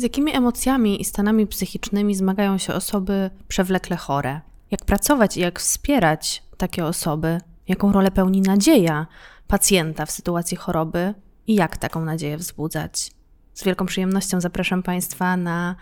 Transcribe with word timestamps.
Z 0.00 0.02
jakimi 0.02 0.36
emocjami 0.36 1.00
i 1.00 1.04
stanami 1.04 1.46
psychicznymi 1.46 2.14
zmagają 2.14 2.58
się 2.58 2.74
osoby 2.74 3.30
przewlekle 3.48 3.96
chore? 3.96 4.40
Jak 4.70 4.84
pracować 4.84 5.36
i 5.36 5.40
jak 5.40 5.60
wspierać 5.60 6.42
takie 6.56 6.84
osoby? 6.84 7.40
Jaką 7.68 7.92
rolę 7.92 8.10
pełni 8.10 8.40
nadzieja 8.40 9.06
pacjenta 9.48 10.06
w 10.06 10.10
sytuacji 10.10 10.56
choroby 10.56 11.14
i 11.46 11.54
jak 11.54 11.76
taką 11.76 12.04
nadzieję 12.04 12.36
wzbudzać? 12.36 13.10
Z 13.54 13.64
wielką 13.64 13.86
przyjemnością 13.86 14.40
zapraszam 14.40 14.82
Państwa 14.82 15.36
na 15.36 15.76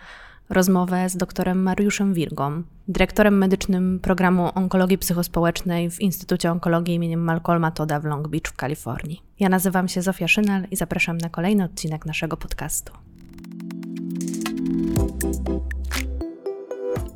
rozmowę 0.49 1.09
z 1.09 1.17
doktorem 1.17 1.63
Mariuszem 1.63 2.13
Wirgą, 2.13 2.63
dyrektorem 2.87 3.37
medycznym 3.37 3.99
programu 3.99 4.49
onkologii 4.55 4.97
psychospołecznej 4.97 5.91
w 5.91 6.01
Instytucie 6.01 6.51
Onkologii 6.51 6.95
im. 6.95 7.23
Malcolma 7.23 7.71
Toda 7.71 7.99
w 7.99 8.05
Long 8.05 8.27
Beach 8.27 8.47
w 8.47 8.55
Kalifornii. 8.55 9.21
Ja 9.39 9.49
nazywam 9.49 9.87
się 9.87 10.01
Zofia 10.01 10.27
Szynal 10.27 10.67
i 10.71 10.75
zapraszam 10.75 11.17
na 11.17 11.29
kolejny 11.29 11.63
odcinek 11.63 12.05
naszego 12.05 12.37
podcastu. 12.37 13.08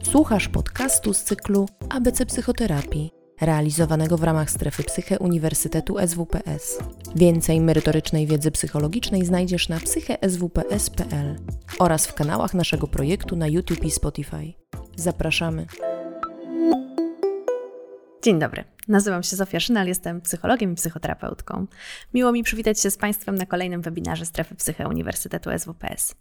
Słuchasz 0.04 0.48
podcastu 0.48 1.14
z 1.14 1.24
cyklu 1.24 1.66
ABC 1.90 2.26
Psychoterapii, 2.26 3.12
realizowanego 3.42 4.18
w 4.18 4.24
ramach 4.24 4.52
strefy 4.52 4.84
Psyche 4.84 5.20
Uniwersytetu 5.20 5.96
SWPS. 6.08 6.80
Więcej 7.16 7.62
merytorycznej 7.62 8.28
wiedzy 8.28 8.52
psychologicznej 8.52 9.26
znajdziesz 9.26 9.70
na 9.70 9.80
psycheswps.pl 9.80 11.40
oraz 11.80 12.08
w 12.08 12.14
kanałach 12.14 12.54
naszego 12.54 12.88
projektu 12.88 13.36
na 13.36 13.48
YouTube 13.48 13.86
i 13.86 13.92
Spotify. 13.92 14.54
Zapraszamy. 14.96 15.66
Dzień 18.24 18.40
dobry. 18.40 18.73
Nazywam 18.88 19.24
się 19.24 19.36
Zofia 19.36 19.60
Szynal, 19.60 19.88
jestem 19.88 20.22
psychologiem 20.22 20.72
i 20.72 20.76
psychoterapeutką. 20.76 21.68
Miło 22.14 22.32
mi 22.32 22.44
przywitać 22.44 22.80
się 22.80 22.92
z 22.92 22.98
Państwem 22.98 23.36
na 23.36 23.46
kolejnym 23.46 23.82
webinarze 23.82 24.26
Strefy 24.26 24.56
Psyche 24.56 24.88
Uniwersytetu 24.88 25.50
SWPS. 25.58 26.16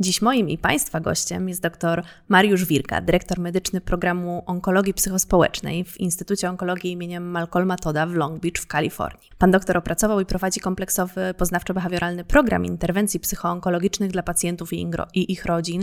Dziś 0.00 0.22
moim 0.22 0.48
i 0.48 0.58
Państwa 0.58 1.00
gościem 1.00 1.48
jest 1.48 1.62
dr 1.62 2.04
Mariusz 2.28 2.64
Wirka, 2.64 3.00
dyrektor 3.00 3.38
medyczny 3.38 3.80
programu 3.80 4.42
onkologii 4.46 4.94
psychospołecznej 4.94 5.84
w 5.84 6.00
Instytucie 6.00 6.50
Onkologii 6.50 6.92
im. 6.92 7.30
Malcolma 7.30 7.76
Toda 7.76 8.06
w 8.06 8.14
Long 8.14 8.40
Beach 8.42 8.58
w 8.62 8.66
Kalifornii. 8.66 9.30
Pan 9.38 9.50
doktor 9.50 9.76
opracował 9.76 10.20
i 10.20 10.26
prowadzi 10.26 10.60
kompleksowy 10.60 11.34
poznawczo-behawioralny 11.38 12.24
program 12.24 12.64
interwencji 12.64 13.20
psychoonkologicznych 13.20 14.10
dla 14.10 14.22
pacjentów 14.22 14.72
i 14.72 15.32
ich 15.32 15.44
rodzin. 15.44 15.82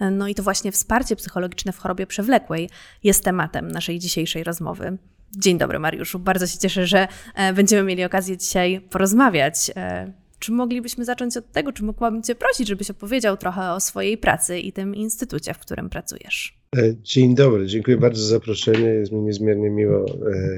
No 0.00 0.28
i 0.28 0.34
to 0.34 0.42
właśnie 0.42 0.72
wsparcie 0.72 1.16
psychologiczne 1.16 1.72
w 1.72 1.78
chorobie 1.78 2.06
przewlekłej 2.06 2.70
jest 3.02 3.24
tematem 3.24 3.70
naszej 3.70 3.98
dzisiejszej 3.98 4.44
rozmowy. 4.44 4.98
Dzień 5.36 5.58
dobry, 5.58 5.78
Mariuszu. 5.78 6.18
Bardzo 6.18 6.46
się 6.46 6.58
cieszę, 6.58 6.86
że 6.86 7.08
e, 7.34 7.52
będziemy 7.52 7.82
mieli 7.82 8.04
okazję 8.04 8.36
dzisiaj 8.36 8.80
porozmawiać. 8.90 9.70
E, 9.76 10.12
czy 10.38 10.52
moglibyśmy 10.52 11.04
zacząć 11.04 11.36
od 11.36 11.52
tego, 11.52 11.72
czy 11.72 11.84
mogłabym 11.84 12.22
Cię 12.22 12.34
prosić, 12.34 12.68
żebyś 12.68 12.90
opowiedział 12.90 13.36
trochę 13.36 13.72
o 13.72 13.80
swojej 13.80 14.18
pracy 14.18 14.58
i 14.58 14.72
tym 14.72 14.94
instytucie, 14.94 15.54
w 15.54 15.58
którym 15.58 15.90
pracujesz? 15.90 16.58
E, 16.76 16.94
dzień 17.02 17.34
dobry, 17.34 17.66
dziękuję 17.66 17.96
bardzo 17.96 18.22
za 18.22 18.28
zaproszenie. 18.28 18.88
Jest 18.88 19.12
mi 19.12 19.20
niezmiernie 19.20 19.70
miło 19.70 20.06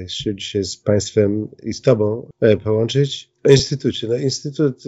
się 0.07 0.35
dzisiaj 0.35 0.63
z 0.63 0.77
Państwem 0.77 1.47
i 1.63 1.73
z 1.73 1.81
Tobą 1.81 2.29
połączyć. 2.63 3.31
O 3.43 3.49
Instytucie. 3.49 4.07
No, 4.07 4.15
Instytut 4.15 4.83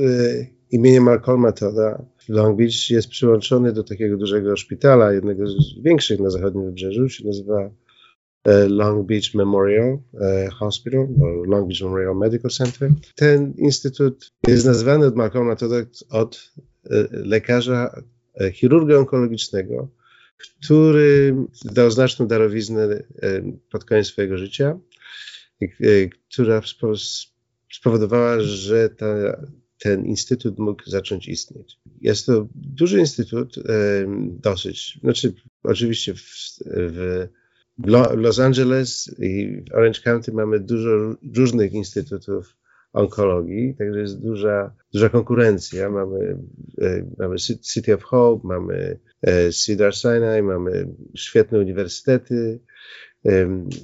imienia 0.71 1.01
Malcolma 1.01 1.51
Toda 1.51 2.05
w 2.17 2.29
Long 2.29 2.57
Beach 2.57 2.89
jest 2.89 3.07
przyłączony 3.07 3.73
do 3.73 3.83
takiego 3.83 4.17
dużego 4.17 4.57
szpitala, 4.57 5.13
jednego 5.13 5.47
z 5.47 5.81
większych 5.83 6.19
na 6.19 6.29
zachodnim 6.29 6.65
wybrzeżu, 6.65 7.09
się 7.09 7.27
nazywa 7.27 7.69
Long 8.67 9.07
Beach 9.07 9.33
Memorial 9.33 9.99
e, 10.21 10.49
Hospital, 10.49 11.07
Long 11.45 11.67
Beach 11.67 11.81
Memorial 11.81 12.15
Medical 12.15 12.51
Center. 12.51 12.91
Ten 13.15 13.53
instytut 13.57 14.31
jest 14.47 14.65
nazwany 14.65 15.05
od 15.05 15.15
Malcolma 15.15 15.55
Toda 15.55 15.75
od 16.09 16.53
e, 16.85 17.07
lekarza 17.11 18.03
chirurga 18.53 18.97
onkologicznego, 18.97 19.89
który 20.37 21.35
dał 21.65 21.91
znaczną 21.91 22.27
darowiznę 22.27 23.03
pod 23.71 23.85
koniec 23.85 24.07
swojego 24.07 24.37
życia, 24.37 24.79
która 26.29 26.61
spowodowała, 27.71 28.39
że 28.39 28.89
ta, 28.89 29.41
ten 29.79 30.05
instytut 30.05 30.59
mógł 30.59 30.89
zacząć 30.89 31.27
istnieć. 31.27 31.79
Jest 32.01 32.25
to 32.25 32.47
duży 32.55 32.99
instytut, 32.99 33.55
dosyć, 34.41 34.99
znaczy 35.01 35.33
oczywiście 35.63 36.13
w, 36.13 36.19
w 36.65 37.27
Los 38.15 38.39
Angeles 38.39 39.15
i 39.19 39.63
Orange 39.73 39.99
County 40.03 40.31
mamy 40.31 40.59
dużo 40.59 41.15
różnych 41.35 41.73
instytutów 41.73 42.57
onkologii, 42.93 43.75
także 43.77 43.99
jest 43.99 44.21
duża, 44.21 44.75
duża 44.93 45.09
konkurencja. 45.09 45.89
Mamy, 45.89 46.37
e, 46.81 47.05
mamy 47.17 47.35
City 47.73 47.93
of 47.93 48.03
Hope, 48.03 48.47
mamy 48.47 48.99
e, 49.21 49.51
Cedar 49.51 49.95
Sinai, 49.95 50.43
mamy 50.43 50.87
świetne 51.15 51.59
uniwersytety, 51.59 52.59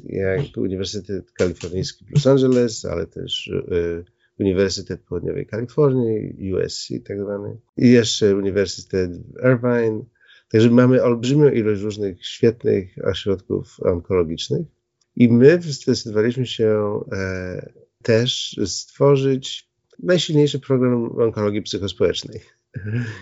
jak 0.06 0.42
Uniwersytet 0.58 1.32
Kalifornijski 1.32 2.06
w 2.06 2.12
Los 2.12 2.28
Angeles, 2.28 2.86
ale 2.86 3.08
też 3.08 3.52
e, 3.72 4.04
Uniwersytet 4.40 5.02
Południowej 5.02 5.46
Kalifornii, 5.46 6.54
USC 6.54 6.90
tak 7.08 7.22
zwany, 7.22 7.58
i 7.78 7.92
jeszcze 7.92 8.36
Uniwersytet 8.36 9.12
Irvine, 9.44 10.06
Także 10.56 10.70
mamy 10.70 11.04
olbrzymią 11.04 11.50
ilość 11.50 11.82
różnych 11.82 12.26
świetnych 12.26 12.96
ośrodków 13.04 13.80
onkologicznych 13.80 14.68
i 15.16 15.30
my 15.30 15.60
zdecydowaliśmy 15.62 16.46
się 16.46 17.00
e, 17.12 17.70
też 18.04 18.60
stworzyć 18.66 19.70
najsilniejszy 20.04 20.60
program 20.60 21.20
onkologii 21.20 21.62
psychospołecznej. 21.62 22.40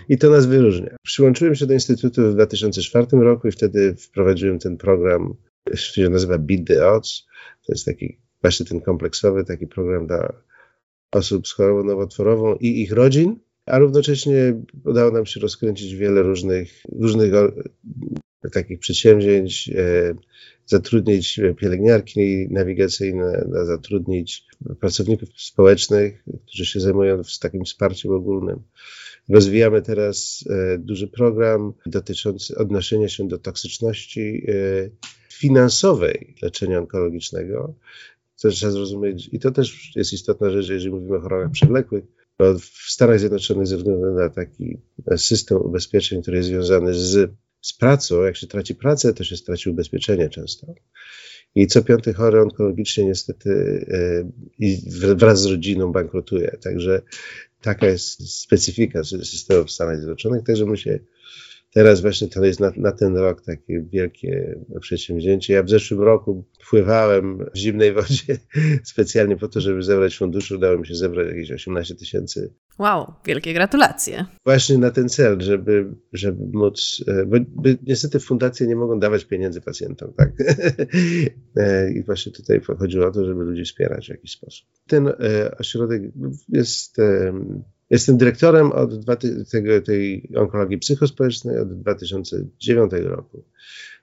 I 0.09 0.17
to 0.17 0.29
nas 0.29 0.45
wyróżnia. 0.45 0.95
Przyłączyłem 1.03 1.55
się 1.55 1.65
do 1.65 1.73
Instytutu 1.73 2.31
w 2.31 2.33
2004 2.33 3.07
roku 3.11 3.47
i 3.47 3.51
wtedy 3.51 3.95
wprowadziłem 3.95 4.59
ten 4.59 4.77
program, 4.77 5.35
który 5.63 5.77
się 5.77 6.09
nazywa 6.09 6.37
Beat 6.37 6.67
the 6.67 6.87
Odds. 6.87 7.25
To 7.65 7.73
jest 7.73 7.85
taki 7.85 8.17
właśnie 8.41 8.65
ten 8.65 8.81
kompleksowy 8.81 9.43
taki 9.43 9.67
program 9.67 10.07
dla 10.07 10.33
osób 11.11 11.47
z 11.47 11.51
chorobą 11.51 11.83
nowotworową 11.83 12.55
i 12.55 12.81
ich 12.81 12.91
rodzin 12.91 13.39
a 13.65 13.79
równocześnie 13.79 14.61
udało 14.85 15.11
nam 15.11 15.25
się 15.25 15.39
rozkręcić 15.39 15.95
wiele 15.95 16.21
różnych, 16.21 16.83
różnych 16.99 17.31
takich 18.53 18.79
przedsięwzięć, 18.79 19.69
e, 19.69 20.15
zatrudnić 20.65 21.39
pielęgniarki 21.57 22.47
nawigacyjne, 22.51 23.47
zatrudnić 23.63 24.45
pracowników 24.79 25.29
społecznych, 25.37 26.23
którzy 26.47 26.65
się 26.65 26.79
zajmują 26.79 27.23
z 27.23 27.39
takim 27.39 27.65
wsparciem 27.65 28.11
ogólnym. 28.11 28.59
Rozwijamy 29.29 29.81
teraz 29.81 30.43
e, 30.49 30.77
duży 30.77 31.07
program 31.07 31.73
dotyczący 31.85 32.57
odnoszenia 32.57 33.09
się 33.09 33.27
do 33.27 33.37
toksyczności 33.37 34.45
e, 34.47 34.53
finansowej 35.29 36.35
leczenia 36.41 36.79
onkologicznego. 36.79 37.73
To 38.41 38.49
trzeba 38.49 38.71
zrozumieć, 38.71 39.29
i 39.31 39.39
to 39.39 39.51
też 39.51 39.91
jest 39.95 40.13
istotna 40.13 40.49
rzecz, 40.49 40.69
jeżeli 40.69 40.91
mówimy 40.91 41.17
o 41.17 41.21
chorobach 41.21 41.51
przewlekłych, 41.51 42.03
w 42.59 42.91
Stanach 42.91 43.19
Zjednoczonych 43.19 43.67
ze 43.67 43.77
względu 43.77 44.13
na 44.13 44.29
taki 44.29 44.77
system 45.17 45.57
ubezpieczeń, 45.57 46.21
który 46.21 46.37
jest 46.37 46.49
związany 46.49 46.93
z, 46.93 47.31
z 47.61 47.73
pracą, 47.73 48.23
jak 48.23 48.37
się 48.37 48.47
traci 48.47 48.75
pracę, 48.75 49.13
to 49.13 49.23
się 49.23 49.37
straci 49.37 49.69
ubezpieczenie 49.69 50.29
często. 50.29 50.67
I 51.55 51.67
co 51.67 51.83
piąty 51.83 52.13
chory 52.13 52.41
onkologicznie 52.41 53.05
niestety 53.05 53.49
e, 54.59 55.15
wraz 55.15 55.41
z 55.41 55.45
rodziną 55.45 55.91
bankrutuje. 55.91 56.57
Także 56.63 57.01
taka 57.61 57.87
jest 57.87 58.41
specyfika 58.41 59.03
systemu 59.03 59.65
w 59.65 59.71
Stanach 59.71 59.97
Zjednoczonych. 59.97 60.43
Także 60.43 60.65
my 60.65 60.77
się 60.77 60.99
Teraz 61.73 62.01
właśnie 62.01 62.27
to 62.27 62.45
jest 62.45 62.59
na, 62.59 62.71
na, 62.77 62.91
ten 62.91 63.17
rok 63.17 63.41
takie 63.41 63.81
wielkie 63.81 64.59
przedsięwzięcie. 64.81 65.53
Ja 65.53 65.63
w 65.63 65.69
zeszłym 65.69 66.01
roku 66.01 66.45
pływałem 66.69 67.45
w 67.53 67.57
zimnej 67.57 67.93
wodzie 67.93 68.37
specjalnie 68.83 69.37
po 69.37 69.47
to, 69.47 69.61
żeby 69.61 69.83
zebrać 69.83 70.17
fundusze. 70.17 70.55
Udało 70.55 70.77
mi 70.77 70.87
się 70.87 70.95
zebrać 70.95 71.27
jakieś 71.27 71.51
18 71.51 71.95
tysięcy. 71.95 72.53
Wow, 72.79 73.13
wielkie 73.25 73.53
gratulacje. 73.53 74.25
Właśnie 74.45 74.77
na 74.77 74.91
ten 74.91 75.09
cel, 75.09 75.41
żeby, 75.41 75.95
żeby 76.13 76.57
móc, 76.57 77.03
e, 77.07 77.25
bo, 77.25 77.37
bo 77.49 77.69
niestety 77.83 78.19
fundacje 78.19 78.67
nie 78.67 78.75
mogą 78.75 78.99
dawać 78.99 79.25
pieniędzy 79.25 79.61
pacjentom, 79.61 80.13
tak? 80.13 80.31
E, 81.55 81.91
I 81.91 82.03
właśnie 82.03 82.31
tutaj 82.31 82.61
chodziło 82.79 83.07
o 83.07 83.11
to, 83.11 83.25
żeby 83.25 83.43
ludzi 83.43 83.63
wspierać 83.63 84.05
w 84.05 84.09
jakiś 84.09 84.31
sposób. 84.31 84.67
Ten 84.87 85.07
e, 85.07 85.57
ośrodek 85.59 86.01
jest 86.49 86.97
Jestem 87.93 88.17
dyrektorem 88.17 88.71
od 88.71 88.89
tego, 89.51 89.81
tej 89.81 90.29
onkologii 90.35 90.77
psychospołecznej 90.77 91.59
od 91.59 91.79
2009 91.79 92.91
roku. 93.03 93.43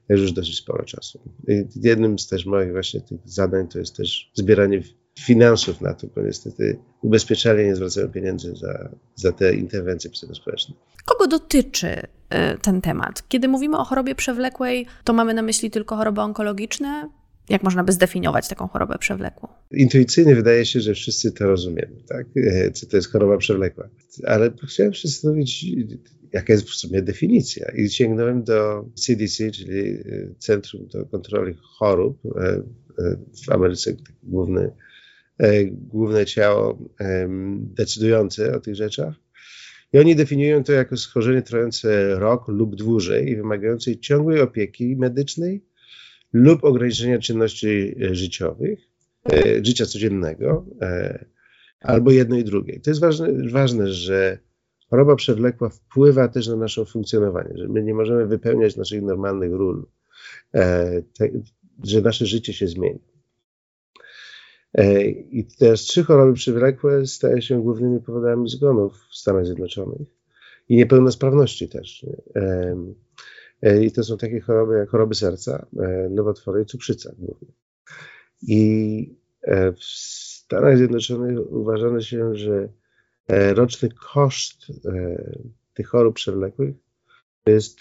To 0.09 0.15
już 0.15 0.33
dosyć 0.33 0.57
sporo 0.59 0.85
czasu. 0.85 1.21
I 1.49 1.65
jednym 1.77 2.19
z 2.19 2.29
też 2.29 2.47
moich 2.47 2.73
właśnie 2.73 3.01
tych 3.01 3.19
zadań 3.25 3.69
to 3.69 3.79
jest 3.79 3.97
też 3.97 4.31
zbieranie 4.35 4.83
finansów 5.19 5.81
na 5.81 5.95
to, 5.95 6.07
bo 6.17 6.23
niestety 6.23 6.79
ubezpieczalnie 7.03 7.65
nie 7.65 7.77
zwracają 7.77 8.09
pieniędzy 8.09 8.55
za, 8.57 8.89
za 9.15 9.33
te 9.33 9.55
interwencje 9.55 10.11
psychospołeczne. 10.11 10.75
Kogo 11.05 11.27
dotyczy 11.27 12.03
e, 12.31 12.59
ten 12.59 12.81
temat? 12.81 13.29
Kiedy 13.29 13.49
mówimy 13.49 13.79
o 13.79 13.85
chorobie 13.85 14.15
przewlekłej, 14.15 14.87
to 15.05 15.13
mamy 15.13 15.35
na 15.35 15.43
myśli 15.43 15.71
tylko 15.71 15.97
choroby 15.97 16.21
onkologiczne, 16.21 17.09
jak 17.51 17.63
można 17.63 17.85
by 17.85 17.93
zdefiniować 17.93 18.49
taką 18.49 18.69
chorobę 18.69 18.99
przewlekłą? 18.99 19.49
Intuicyjnie 19.71 20.35
wydaje 20.35 20.67
się, 20.67 20.81
że 20.81 20.95
wszyscy 20.95 21.33
to 21.33 21.47
rozumiemy, 21.47 21.97
tak? 22.09 22.27
co 22.75 22.87
to 22.87 22.97
jest 22.97 23.13
choroba 23.13 23.37
przewlekła. 23.39 23.89
Ale 24.27 24.51
chciałem 24.69 24.95
się 24.95 25.09
zastanowić, 25.09 25.67
jaka 26.33 26.53
jest 26.53 26.69
w 26.69 26.75
sumie 26.75 27.03
definicja. 27.03 27.73
I 27.77 27.89
sięgnąłem 27.89 28.45
do 28.45 28.85
CDC, 28.95 29.51
czyli 29.51 29.99
Centrum 30.39 30.87
do 30.87 31.07
Kontroli 31.07 31.55
Chorób 31.79 32.19
w 33.47 33.53
Ameryce, 33.53 33.93
główny, 34.23 34.71
główne 35.71 36.27
ciało 36.27 36.79
decydujące 37.59 38.57
o 38.57 38.61
tych 38.61 38.75
rzeczach. 38.77 39.15
I 39.93 39.99
oni 39.99 40.17
definiują 40.17 40.65
to 40.65 40.73
jako 40.73 40.97
schorzenie 40.97 41.43
trwające 41.43 42.15
rok 42.15 42.49
lub 42.49 42.77
dłużej 42.77 43.29
i 43.29 43.37
wymagające 43.37 43.97
ciągłej 43.97 44.41
opieki 44.41 44.97
medycznej 44.97 45.65
lub 46.33 46.65
ograniczenia 46.65 47.19
czynności 47.19 47.95
e, 48.03 48.15
życiowych, 48.15 48.79
e, 49.33 49.65
życia 49.65 49.87
codziennego, 49.87 50.67
e, 50.81 51.25
albo 51.81 52.11
jedno 52.11 52.37
i 52.37 52.45
drugie. 52.45 52.81
To 52.81 52.91
jest 52.91 53.01
ważne, 53.01 53.29
ważne, 53.51 53.93
że 53.93 54.39
choroba 54.91 55.17
przewlekła 55.17 55.69
wpływa 55.69 56.29
też 56.29 56.49
na 56.49 56.57
nasze 56.57 56.85
funkcjonowanie, 56.85 57.59
że 57.59 57.69
my 57.69 57.83
nie 57.83 57.95
możemy 57.95 58.27
wypełniać 58.27 58.77
naszych 58.77 59.03
normalnych 59.03 59.53
ról, 59.53 59.87
że 61.85 62.01
nasze 62.01 62.27
życie 62.27 62.53
się 62.53 62.69
zmieni. 62.69 63.01
I 65.31 65.47
te 65.59 65.75
trzy 65.75 66.05
choroby 66.05 66.33
przewlekłe 66.33 67.07
stają 67.07 67.41
się 67.41 67.63
głównymi 67.63 68.01
powodami 68.01 68.49
zgonów 68.49 69.07
w 69.11 69.17
Stanach 69.17 69.47
Zjednoczonych 69.47 70.09
i 70.69 70.77
niepełnosprawności 70.77 71.69
też. 71.69 72.07
E, 73.63 73.85
I 73.85 73.93
to 73.93 74.05
są 74.05 74.17
takie 74.17 74.41
choroby 74.41 74.77
jak 74.79 74.91
choroby 74.91 75.15
serca, 75.15 75.67
e, 75.79 76.09
nowotwory 76.11 76.63
i 76.63 76.67
cukrzyca 76.67 77.13
głównie. 77.19 77.49
I 78.43 79.15
e, 79.43 79.73
w 79.73 79.85
Stanach 79.85 80.77
Zjednoczonych 80.77 81.53
uważano 81.53 82.01
się, 82.01 82.35
że 82.35 82.69
roczny 83.55 83.89
koszt 84.13 84.67
tych 85.75 85.89
chorób 85.89 86.15
przewlekłych 86.15 86.75
to 87.45 87.51
jest 87.51 87.81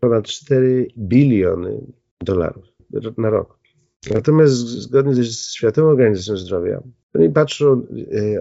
ponad 0.00 0.24
4 0.24 0.88
biliony 0.98 1.80
dolarów 2.20 2.64
na 3.18 3.30
rok. 3.30 3.58
Natomiast 4.14 4.52
zgodnie 4.54 5.14
ze 5.14 5.24
Światową 5.24 5.88
Organizacją 5.88 6.36
Zdrowia, 6.36 6.82
oni 7.14 7.30
patrzą, 7.30 7.86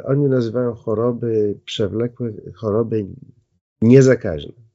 oni 0.04 0.26
nazywają 0.26 0.74
choroby 0.74 1.60
przewlekłe 1.66 2.34
choroby 2.56 3.06
niezakaźne. 3.82 4.69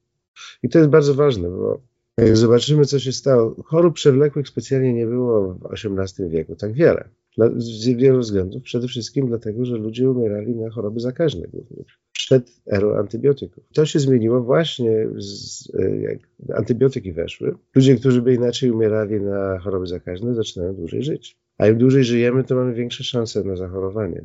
I 0.63 0.69
to 0.69 0.79
jest 0.79 0.89
bardzo 0.89 1.13
ważne, 1.13 1.49
bo 1.49 1.81
jak 2.17 2.37
zobaczymy, 2.37 2.85
co 2.85 2.99
się 2.99 3.11
stało, 3.11 3.55
chorób 3.63 3.95
przewlekłych 3.95 4.47
specjalnie 4.47 4.93
nie 4.93 5.05
było 5.05 5.53
w 5.53 5.73
XVIII 5.73 6.29
wieku 6.29 6.55
tak 6.55 6.73
wiele. 6.73 7.09
Z 7.57 7.87
wielu 7.87 8.19
względów. 8.19 8.63
Przede 8.63 8.87
wszystkim 8.87 9.27
dlatego, 9.27 9.65
że 9.65 9.77
ludzie 9.77 10.09
umierali 10.09 10.55
na 10.55 10.69
choroby 10.69 10.99
zakaźne 10.99 11.47
głównie 11.47 11.83
przed 12.11 12.61
erą 12.71 12.95
antybiotyków. 12.95 13.63
To 13.73 13.85
się 13.85 13.99
zmieniło 13.99 14.41
właśnie, 14.41 15.07
z, 15.17 15.67
jak 16.01 16.19
antybiotyki 16.53 17.13
weszły. 17.13 17.55
Ludzie, 17.75 17.95
którzy 17.95 18.21
by 18.21 18.33
inaczej 18.33 18.71
umierali 18.71 19.21
na 19.21 19.59
choroby 19.59 19.87
zakaźne, 19.87 20.35
zaczynają 20.35 20.75
dłużej 20.75 21.03
żyć. 21.03 21.37
A 21.57 21.67
im 21.67 21.77
dłużej 21.77 22.03
żyjemy, 22.03 22.43
to 22.43 22.55
mamy 22.55 22.73
większe 22.73 23.03
szanse 23.03 23.43
na 23.43 23.55
zachorowanie 23.55 24.21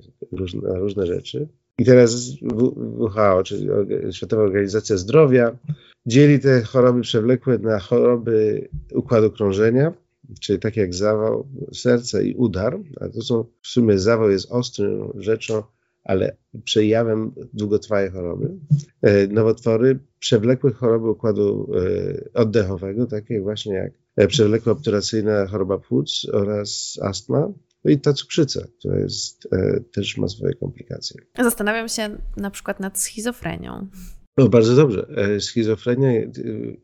na 0.63 0.79
różne 0.79 1.07
rzeczy. 1.07 1.49
I 1.81 1.85
teraz 1.85 2.27
WHO, 2.43 3.43
czyli 3.45 3.69
Światowa 4.13 4.43
Organizacja 4.43 4.97
Zdrowia, 4.97 5.59
dzieli 6.07 6.41
te 6.41 6.63
choroby 6.63 7.01
przewlekłe 7.01 7.59
na 7.59 7.79
choroby 7.79 8.69
układu 8.95 9.31
krążenia, 9.31 9.93
czyli 10.41 10.59
takie 10.59 10.81
jak 10.81 10.95
zawał 10.95 11.49
serca 11.73 12.23
i 12.23 12.35
udar. 12.35 12.79
A 13.01 13.09
to 13.09 13.23
są 13.23 13.45
w 13.63 13.69
sumie 13.69 13.99
zawał 13.99 14.31
jest 14.31 14.53
ostrą 14.53 15.13
rzeczą, 15.19 15.63
ale 16.05 16.37
przejawem 16.65 17.33
długotrwałej 17.53 18.11
choroby. 18.11 18.57
E, 19.03 19.27
nowotwory, 19.27 19.99
przewlekłe 20.19 20.73
choroby 20.73 21.11
układu 21.11 21.73
e, 21.75 22.35
oddechowego, 22.35 23.07
takie 23.07 23.41
właśnie 23.41 23.75
jak 23.75 23.93
e, 24.17 24.27
przewlekła 24.27 24.73
obturacyjna 24.73 25.47
choroba 25.47 25.79
płuc 25.79 26.27
oraz 26.33 26.99
astma. 27.03 27.53
No 27.85 27.91
i 27.91 28.01
ta 28.01 28.13
cukrzyca, 28.13 28.67
która 28.79 28.99
jest, 28.99 29.49
też 29.93 30.17
ma 30.17 30.29
swoje 30.29 30.55
komplikacje. 30.55 31.21
Zastanawiam 31.39 31.89
się 31.89 32.19
na 32.37 32.51
przykład 32.51 32.81
nad 32.81 32.99
schizofrenią. 32.99 33.89
No 34.37 34.49
bardzo 34.49 34.77
dobrze. 34.77 35.07
Schizofrenia 35.41 36.11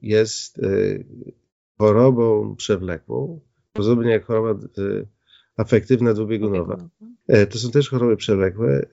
jest 0.03 0.61
chorobą 1.79 2.57
przewlekłą, 2.57 3.41
podobnie 3.73 4.11
jak 4.11 4.25
choroba 4.25 4.61
afektywna 5.57 6.15
dwubiegunowa. 6.15 6.89
E, 7.29 7.47
to 7.47 7.59
są 7.59 7.71
też 7.71 7.91
choroby 7.91 8.17
przewlekłe. 8.17 8.87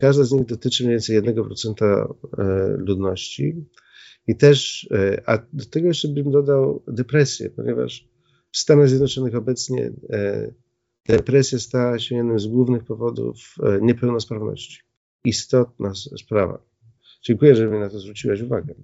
Każda 0.00 0.24
z 0.24 0.32
nich 0.32 0.46
dotyczy 0.46 0.84
mniej 0.84 0.94
więcej 0.94 1.22
1% 1.22 2.14
e, 2.38 2.76
ludności. 2.78 3.66
I 4.26 4.36
też, 4.36 4.88
e, 4.90 5.22
a 5.26 5.38
do 5.52 5.64
tego 5.64 5.88
jeszcze 5.88 6.08
bym 6.08 6.30
dodał 6.30 6.82
depresję, 6.88 7.50
ponieważ 7.50 8.08
w 8.50 8.58
Stanach 8.58 8.88
Zjednoczonych 8.88 9.34
obecnie 9.34 9.92
depresja 11.08 11.58
stała 11.58 11.98
się 11.98 12.16
jednym 12.16 12.40
z 12.40 12.46
głównych 12.46 12.84
powodów 12.84 13.54
niepełnosprawności. 13.80 14.80
Istotna 15.24 15.92
sprawa. 15.94 16.62
Dziękuję, 17.22 17.56
że 17.56 17.66
mi 17.66 17.78
na 17.78 17.88
to 17.88 18.00
zwróciłaś 18.00 18.40
uwagę. 18.40 18.74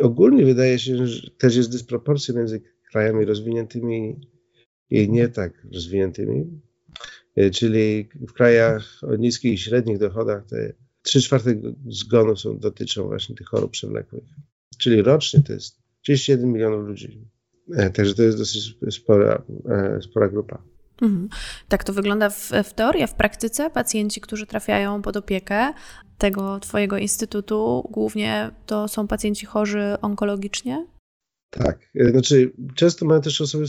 Ogólnie 0.00 0.44
wydaje 0.44 0.78
się, 0.78 1.06
że 1.06 1.30
też 1.30 1.56
jest 1.56 1.72
dysproporcja 1.72 2.34
między 2.34 2.62
krajami 2.90 3.24
rozwiniętymi 3.24 4.20
i 4.90 5.10
nie 5.10 5.28
tak 5.28 5.66
rozwiniętymi. 5.72 6.60
E, 7.36 7.50
czyli 7.50 8.08
w 8.28 8.32
krajach 8.32 9.00
o 9.02 9.16
niskich 9.16 9.52
i 9.52 9.58
średnich 9.58 9.98
dochodach 9.98 10.46
te 10.46 10.72
3 11.02 11.22
czwarte 11.22 11.54
zgonów 11.88 12.40
są, 12.40 12.58
dotyczą 12.58 13.06
właśnie 13.06 13.34
tych 13.34 13.46
chorób 13.46 13.70
przewlekłych. 13.70 14.24
Czyli 14.78 15.02
rocznie 15.02 15.42
to 15.42 15.52
jest 15.52 15.78
31 16.02 16.52
milionów 16.52 16.88
ludzi. 16.88 17.28
E, 17.74 17.90
także 17.90 18.14
to 18.14 18.22
jest 18.22 18.38
dosyć 18.38 18.76
spora, 18.90 19.42
e, 19.68 20.02
spora 20.02 20.28
grupa. 20.28 20.62
Mhm. 21.02 21.28
Tak 21.68 21.84
to 21.84 21.92
wygląda 21.92 22.30
w, 22.30 22.50
w 22.64 22.72
teorii, 22.72 23.02
a 23.02 23.06
w 23.06 23.14
praktyce 23.14 23.70
pacjenci, 23.70 24.20
którzy 24.20 24.46
trafiają 24.46 25.02
pod 25.02 25.16
opiekę 25.16 25.72
tego 26.18 26.60
Twojego 26.60 26.98
instytutu, 26.98 27.88
głównie 27.90 28.50
to 28.66 28.88
są 28.88 29.06
pacjenci 29.06 29.46
chorzy 29.46 29.96
onkologicznie? 30.02 30.86
Tak, 31.50 31.90
znaczy 32.10 32.52
często 32.74 33.06
mają 33.06 33.20
też 33.20 33.40
osoby 33.40 33.64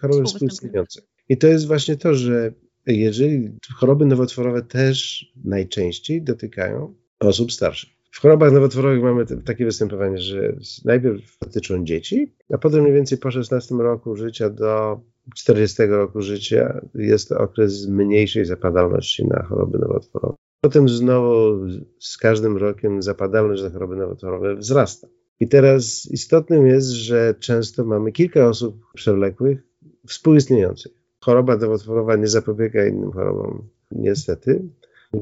choroby 0.00 0.24
współistniejące. 0.24 1.02
I 1.28 1.38
to 1.38 1.46
jest 1.46 1.66
właśnie 1.66 1.96
to, 1.96 2.14
że 2.14 2.52
jeżeli 2.86 3.58
choroby 3.74 4.06
nowotworowe 4.06 4.62
też 4.62 5.26
najczęściej 5.44 6.22
dotykają 6.22 6.94
osób 7.20 7.52
starszych. 7.52 7.97
W 8.18 8.20
chorobach 8.20 8.52
nowotworowych 8.52 9.02
mamy 9.02 9.26
takie 9.44 9.64
występowanie, 9.64 10.18
że 10.18 10.52
najpierw 10.84 11.38
dotyczą 11.38 11.84
dzieci, 11.84 12.34
a 12.52 12.58
potem 12.58 12.80
mniej 12.80 12.94
więcej 12.94 13.18
po 13.18 13.30
16 13.30 13.74
roku 13.74 14.16
życia 14.16 14.50
do 14.50 15.00
40 15.34 15.82
roku 15.86 16.22
życia 16.22 16.80
jest 16.94 17.28
to 17.28 17.38
okres 17.38 17.88
mniejszej 17.88 18.44
zapadalności 18.44 19.26
na 19.26 19.42
choroby 19.42 19.78
nowotworowe. 19.78 20.34
Potem 20.60 20.88
znowu 20.88 21.58
z 22.00 22.16
każdym 22.16 22.56
rokiem 22.56 23.02
zapadalność 23.02 23.62
na 23.62 23.70
choroby 23.70 23.96
nowotworowe 23.96 24.56
wzrasta. 24.56 25.08
I 25.40 25.48
teraz 25.48 26.06
istotnym 26.10 26.66
jest, 26.66 26.88
że 26.88 27.34
często 27.40 27.84
mamy 27.84 28.12
kilka 28.12 28.48
osób 28.48 28.84
przewlekłych 28.94 29.58
współistniejących 30.06 30.92
choroba 31.20 31.56
nowotworowa 31.56 32.16
nie 32.16 32.26
zapobiega 32.26 32.86
innym 32.86 33.12
chorobom, 33.12 33.68
niestety. 33.90 34.62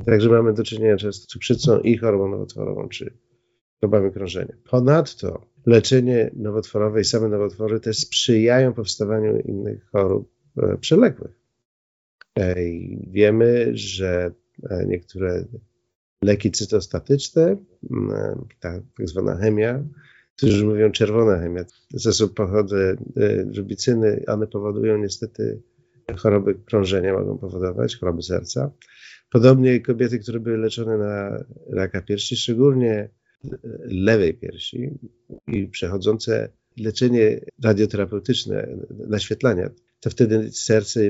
Także 0.07 0.28
mamy 0.28 0.52
do 0.52 0.62
czynienia 0.62 0.97
często 0.97 1.23
z 1.23 1.26
cukrzycą 1.26 1.81
i 1.81 1.97
chorobą 1.97 2.28
nowotworową, 2.28 2.88
czy 2.88 3.19
chorobami 3.81 4.12
krążenia. 4.12 4.55
Ponadto 4.71 5.47
leczenie 5.66 6.31
nowotworowe 6.37 7.00
i 7.00 7.05
same 7.05 7.28
nowotwory 7.28 7.81
też 7.81 7.99
sprzyjają 7.99 8.73
powstawaniu 8.73 9.40
innych 9.40 9.87
chorób 9.90 10.33
e, 10.57 10.76
przewlekłych. 10.78 11.40
E, 12.38 12.55
wiemy, 13.11 13.71
że 13.75 14.31
e, 14.71 14.87
niektóre 14.87 15.45
leki 16.23 16.50
cytostatyczne, 16.50 17.57
ta 18.61 18.81
tak 18.97 19.09
zwana 19.09 19.37
chemia, 19.37 19.85
którzy 20.37 20.66
mówią 20.66 20.90
czerwona 20.93 21.38
chemia, 21.38 21.64
zresztą 21.90 22.28
pochodzę 22.28 22.97
rubicyny, 23.57 24.25
one 24.26 24.47
powodują 24.47 24.99
niestety 24.99 25.62
choroby 26.16 26.55
krążenia 26.55 27.12
mogą 27.12 27.38
powodować, 27.38 27.97
choroby 27.97 28.23
serca. 28.23 28.71
Podobnie 29.30 29.80
kobiety, 29.80 30.18
które 30.18 30.40
były 30.40 30.59
leczone 30.59 30.99
na 30.99 31.45
raka 31.73 32.02
piersi, 32.02 32.37
szczególnie 32.37 33.09
lewej 33.85 34.35
piersi 34.35 34.90
i 35.47 35.68
przechodzące 35.68 36.49
leczenie 36.76 37.40
radioterapeutyczne, 37.64 38.68
naświetlania, 38.90 39.71
to 40.00 40.11
wtedy 40.11 40.50
serce 40.52 41.00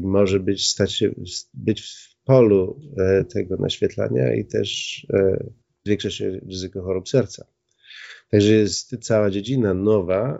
może 0.00 0.40
być, 0.40 0.68
stać 0.68 0.92
się, 0.92 1.10
być 1.54 1.82
w 1.82 2.16
polu 2.24 2.80
e, 2.98 3.24
tego 3.24 3.56
naświetlania 3.56 4.34
i 4.34 4.44
też 4.44 5.00
e, 5.12 5.44
zwiększa 5.84 6.10
się 6.10 6.40
ryzyko 6.48 6.82
chorób 6.82 7.08
serca. 7.08 7.46
Także 8.30 8.52
jest 8.52 8.96
cała 9.00 9.30
dziedzina 9.30 9.74
nowa. 9.74 10.38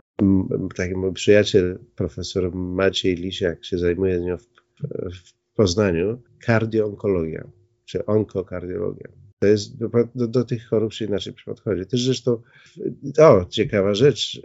Taki 0.76 0.94
mój 0.94 1.12
przyjaciel, 1.12 1.78
profesor 1.96 2.54
Maciej 2.54 3.14
Lisiak, 3.14 3.64
się 3.64 3.78
zajmuje 3.78 4.18
z 4.18 4.22
nią 4.22 4.36
w, 4.36 4.46
w 5.14 5.39
Poznaniu. 5.60 6.22
Kardioonkologia, 6.46 7.48
czy 7.84 8.06
onkokardiologia. 8.06 9.08
To 9.38 9.46
jest 9.46 9.78
do, 9.78 9.88
do, 10.28 10.44
tych 10.44 10.68
chorób 10.68 10.92
się 10.92 11.04
inaczej 11.04 11.34
podchodzi. 11.46 11.86
Też 11.86 12.04
zresztą, 12.04 12.42
o, 13.18 13.44
ciekawa 13.44 13.94
rzecz, 13.94 14.42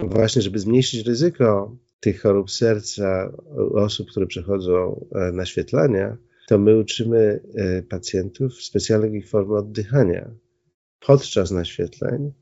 właśnie, 0.00 0.42
żeby 0.42 0.58
zmniejszyć 0.58 1.06
ryzyko 1.06 1.76
tych 2.00 2.22
chorób 2.22 2.50
serca, 2.50 3.32
osób, 3.74 4.10
które 4.10 4.26
przechodzą 4.26 5.06
e, 5.14 5.32
naświetlania, 5.32 6.16
to 6.48 6.58
my 6.58 6.78
uczymy 6.78 7.40
e, 7.54 7.82
pacjentów 7.82 8.54
specjalnych 8.54 9.28
form 9.28 9.52
oddychania 9.52 10.30
podczas 11.00 11.50
naświetleń, 11.50 12.32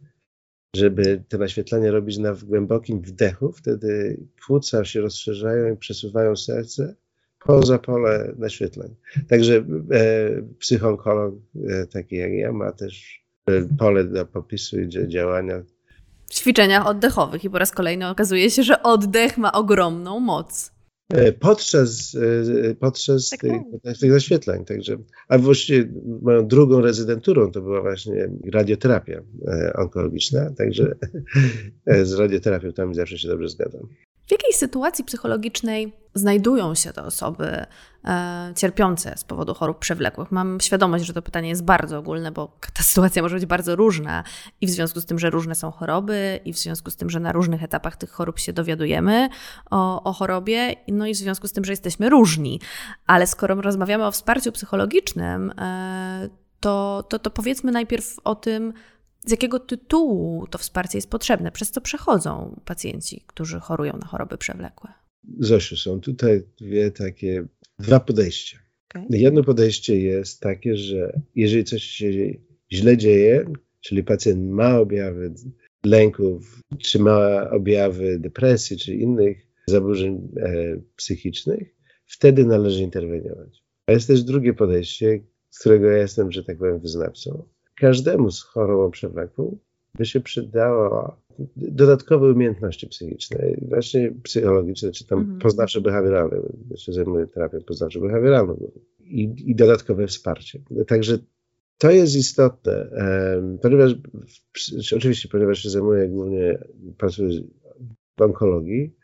żeby 0.76 1.24
te 1.28 1.38
naświetlenie 1.38 1.90
robić 1.90 2.18
na 2.18 2.34
głębokim 2.34 3.00
wdechu, 3.00 3.52
wtedy 3.52 4.20
płuca 4.46 4.84
się 4.84 5.00
rozszerzają 5.00 5.74
i 5.74 5.76
przesuwają 5.76 6.36
serce 6.36 6.96
poza 7.46 7.78
pole 7.78 8.34
naświetleń. 8.38 8.94
Także 9.28 9.56
e, 9.92 10.42
psychonkolog 10.58 11.34
e, 11.68 11.86
taki 11.86 12.16
jak 12.16 12.32
ja 12.32 12.52
ma 12.52 12.72
też 12.72 13.24
e, 13.46 13.52
pole 13.78 14.04
do 14.04 14.26
popisu 14.26 14.80
i 14.80 14.88
działania. 14.88 15.62
W 16.26 16.34
ćwiczeniach 16.34 16.86
oddechowych 16.86 17.44
i 17.44 17.50
po 17.50 17.58
raz 17.58 17.70
kolejny 17.70 18.08
okazuje 18.08 18.50
się, 18.50 18.62
że 18.62 18.82
oddech 18.82 19.38
ma 19.38 19.52
ogromną 19.52 20.20
moc. 20.20 20.76
E, 21.12 21.32
podczas, 21.32 22.16
e, 22.70 22.74
podczas 22.74 23.30
tak, 23.30 23.40
tych, 23.40 23.52
tak. 23.82 23.98
tych 23.98 24.12
zaświetleń. 24.12 24.64
Także, 24.64 24.96
a 25.28 25.38
właściwie 25.38 25.88
moją 26.22 26.46
drugą 26.46 26.80
rezydenturą 26.80 27.50
to 27.50 27.60
była 27.60 27.80
właśnie 27.80 28.28
radioterapia 28.52 29.22
onkologiczna, 29.74 30.50
także 30.50 30.94
z 32.02 32.12
radioterapią 32.12 32.72
tam 32.72 32.94
zawsze 32.94 33.18
się 33.18 33.28
dobrze 33.28 33.48
zgadzam. 33.48 33.88
W 34.26 34.30
jakiej 34.30 34.52
sytuacji 34.52 35.04
psychologicznej 35.04 35.92
znajdują 36.14 36.74
się 36.74 36.92
te 36.92 37.02
osoby 37.02 37.66
e, 38.04 38.52
cierpiące 38.56 39.14
z 39.16 39.24
powodu 39.24 39.54
chorób 39.54 39.78
przewlekłych? 39.78 40.32
Mam 40.32 40.60
świadomość, 40.60 41.04
że 41.04 41.12
to 41.12 41.22
pytanie 41.22 41.48
jest 41.48 41.64
bardzo 41.64 41.98
ogólne, 41.98 42.32
bo 42.32 42.58
ta 42.74 42.82
sytuacja 42.92 43.22
może 43.22 43.36
być 43.36 43.46
bardzo 43.46 43.76
różna 43.76 44.24
i 44.60 44.66
w 44.66 44.70
związku 44.70 45.00
z 45.00 45.06
tym, 45.06 45.18
że 45.18 45.30
różne 45.30 45.54
są 45.54 45.70
choroby, 45.70 46.40
i 46.44 46.52
w 46.52 46.58
związku 46.58 46.90
z 46.90 46.96
tym, 46.96 47.10
że 47.10 47.20
na 47.20 47.32
różnych 47.32 47.62
etapach 47.62 47.96
tych 47.96 48.10
chorób 48.10 48.38
się 48.38 48.52
dowiadujemy 48.52 49.28
o, 49.70 50.02
o 50.02 50.12
chorobie, 50.12 50.74
no 50.88 51.06
i 51.06 51.14
w 51.14 51.16
związku 51.16 51.48
z 51.48 51.52
tym, 51.52 51.64
że 51.64 51.72
jesteśmy 51.72 52.10
różni. 52.10 52.60
Ale 53.06 53.26
skoro 53.26 53.54
rozmawiamy 53.54 54.06
o 54.06 54.12
wsparciu 54.12 54.52
psychologicznym, 54.52 55.52
e, 55.58 56.28
to, 56.60 57.04
to, 57.08 57.18
to 57.18 57.30
powiedzmy 57.30 57.72
najpierw 57.72 58.16
o 58.24 58.34
tym, 58.34 58.72
z 59.26 59.30
jakiego 59.30 59.60
tytułu 59.60 60.46
to 60.46 60.58
wsparcie 60.58 60.98
jest 60.98 61.10
potrzebne, 61.10 61.52
przez 61.52 61.70
co 61.70 61.80
przechodzą 61.80 62.60
pacjenci, 62.64 63.24
którzy 63.26 63.60
chorują 63.60 63.92
na 63.92 64.06
choroby 64.06 64.38
przewlekłe? 64.38 64.92
Zosiu, 65.38 65.76
są 65.76 66.00
tutaj 66.00 66.42
dwie 66.60 66.90
takie, 66.90 67.46
dwa 67.78 68.00
podejścia. 68.00 68.58
Okay. 68.90 69.06
Jedno 69.10 69.44
podejście 69.44 70.00
jest 70.00 70.40
takie, 70.40 70.76
że 70.76 71.20
jeżeli 71.34 71.64
coś 71.64 71.82
się 71.82 72.10
źle 72.72 72.96
dzieje, 72.96 73.44
czyli 73.80 74.04
pacjent 74.04 74.50
ma 74.50 74.78
objawy 74.78 75.34
lęków, 75.84 76.62
czy 76.78 76.98
ma 76.98 77.50
objawy 77.50 78.18
depresji, 78.18 78.78
czy 78.78 78.94
innych 78.94 79.46
zaburzeń 79.66 80.28
e, 80.36 80.80
psychicznych, 80.96 81.74
wtedy 82.06 82.44
należy 82.44 82.82
interweniować. 82.82 83.62
A 83.86 83.92
jest 83.92 84.06
też 84.06 84.22
drugie 84.22 84.54
podejście, 84.54 85.24
z 85.50 85.58
którego 85.58 85.86
ja 85.86 85.98
jestem, 85.98 86.32
że 86.32 86.44
tak 86.44 86.58
powiem, 86.58 86.80
wyznawcą 86.80 87.48
każdemu 87.80 88.30
z 88.30 88.42
chorobą 88.42 88.90
przewlekłą 88.90 89.58
by 89.94 90.06
się 90.06 90.20
przydało 90.20 91.16
dodatkowe 91.56 92.32
umiejętności 92.32 92.86
psychiczne, 92.86 93.38
właśnie 93.68 94.12
psychologiczne, 94.22 94.90
czy 94.90 95.06
tam 95.06 95.18
mhm. 95.18 95.38
poznawczo-behawioralne. 95.38 96.40
Ja 96.70 96.76
się 96.76 96.92
zajmuję 96.92 97.26
terapią 97.26 97.58
poznawczo-behawioralną 97.58 98.70
i, 99.00 99.34
i 99.46 99.54
dodatkowe 99.54 100.06
wsparcie. 100.06 100.60
Także 100.86 101.18
to 101.78 101.90
jest 101.90 102.16
istotne, 102.16 102.90
ponieważ 103.62 103.94
oczywiście, 104.96 105.28
ponieważ 105.28 105.58
się 105.58 105.70
zajmuję 105.70 106.08
głównie, 106.08 106.58
pracuję 106.98 107.40
w 108.18 108.22
onkologii, 108.22 108.94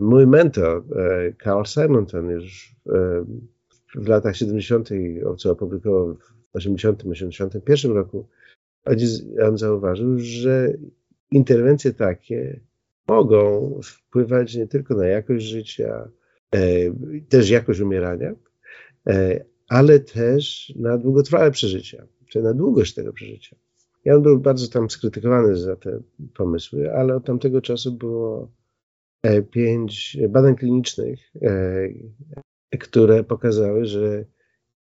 mój 0.00 0.26
mentor, 0.26 0.84
e, 0.96 1.32
Carl 1.44 1.64
Simonton, 1.64 2.30
już 2.30 2.76
w 3.94 4.08
latach 4.08 4.36
70., 4.36 4.88
co 5.38 5.50
opublikował 5.50 6.16
w 6.54 6.58
80-81 6.58 7.92
roku, 7.92 8.28
on 9.42 9.58
zauważył, 9.58 10.18
że 10.18 10.72
interwencje 11.30 11.92
takie 11.92 12.60
mogą 13.08 13.80
wpływać 13.84 14.54
nie 14.54 14.66
tylko 14.66 14.94
na 14.94 15.06
jakość 15.06 15.44
życia, 15.44 16.08
e, 16.54 16.60
też 17.28 17.50
jakość 17.50 17.80
umierania, 17.80 18.34
e, 19.06 19.44
ale 19.68 20.00
też 20.00 20.72
na 20.76 20.98
długotrwałe 20.98 21.50
przeżycia, 21.50 22.06
czy 22.28 22.42
na 22.42 22.54
długość 22.54 22.94
tego 22.94 23.12
przeżycia. 23.12 23.56
Ja 24.04 24.16
on 24.16 24.22
był 24.22 24.40
bardzo 24.40 24.68
tam 24.68 24.90
skrytykowany 24.90 25.56
za 25.56 25.76
te 25.76 26.00
pomysły, 26.34 26.94
ale 26.94 27.16
od 27.16 27.24
tamtego 27.24 27.60
czasu 27.60 27.92
było 27.92 28.52
e, 29.22 29.42
pięć 29.42 30.18
badań 30.28 30.56
klinicznych, 30.56 31.20
które 32.80 33.24
pokazały, 33.24 33.84
że 33.84 34.24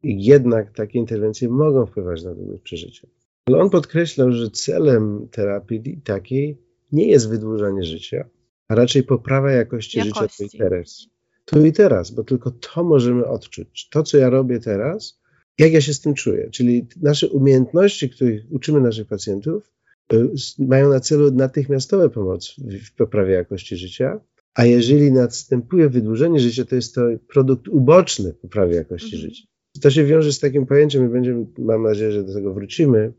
jednak 0.03 0.72
takie 0.74 1.00
interwencje 1.00 1.50
mogą 1.50 1.86
wpływać 1.86 2.24
na 2.24 2.36
długość 2.36 2.63
przeżycia. 2.63 3.08
Ale 3.46 3.58
on 3.58 3.70
podkreślał, 3.70 4.32
że 4.32 4.50
celem 4.50 5.27
terapii 5.32 6.01
takiej 6.03 6.58
nie 6.91 7.08
jest 7.08 7.29
wydłużanie 7.29 7.84
życia, 7.84 8.29
a 8.68 8.75
raczej 8.75 9.03
poprawa 9.03 9.51
jakości, 9.51 9.98
jakości. 9.98 10.44
życia 10.44 10.50
tu 10.50 10.56
i 10.56 10.60
teraz. 10.60 11.08
Tu 11.46 11.65
i 11.65 11.74
teraz, 11.74 12.12
bo 12.12 12.24
tylko 12.24 12.51
to 12.51 12.84
możemy 12.84 13.25
odczuć. 13.25 13.89
To, 13.89 14.03
co 14.03 14.18
ja 14.18 14.29
robię 14.29 14.60
teraz, 14.60 15.20
jak 15.58 15.74
ja 15.74 15.82
się 15.82 15.94
z 15.94 16.01
tym 16.01 16.13
czuję. 16.13 16.50
Czyli 16.51 16.88
nasze 17.01 17.29
umiejętności, 17.29 18.10
których 18.10 18.44
uczymy 18.50 18.82
naszych 18.82 19.08
pacjentów, 19.08 19.72
y, 20.13 20.29
mają 20.60 20.89
na 20.89 21.00
celu 21.00 21.32
natychmiastowe 21.32 22.10
pomoc 22.10 22.56
w 22.88 22.96
poprawie 22.96 23.34
jakości 23.34 23.77
życia, 23.77 24.20
a 24.53 24.65
jeżeli 24.65 25.12
następuje 25.12 25.89
wydłużenie 25.89 26.39
życia, 26.39 26.65
to 26.65 26.75
jest 26.75 26.96
to 26.96 27.01
produkt 27.27 27.68
uboczny 27.68 28.34
poprawy 28.34 28.74
jakości 28.74 29.15
mhm. 29.15 29.22
życia. 29.22 29.49
To 29.81 29.89
się 29.89 30.05
wiąże 30.05 30.33
z 30.33 30.39
takim 30.39 30.65
pojęciem, 30.65 31.05
i 31.05 31.09
będziemy, 31.09 31.45
mam 31.57 31.83
nadzieję, 31.83 32.11
że 32.11 32.23
do 32.23 32.33
tego 32.33 32.53
wrócimy, 32.53 33.13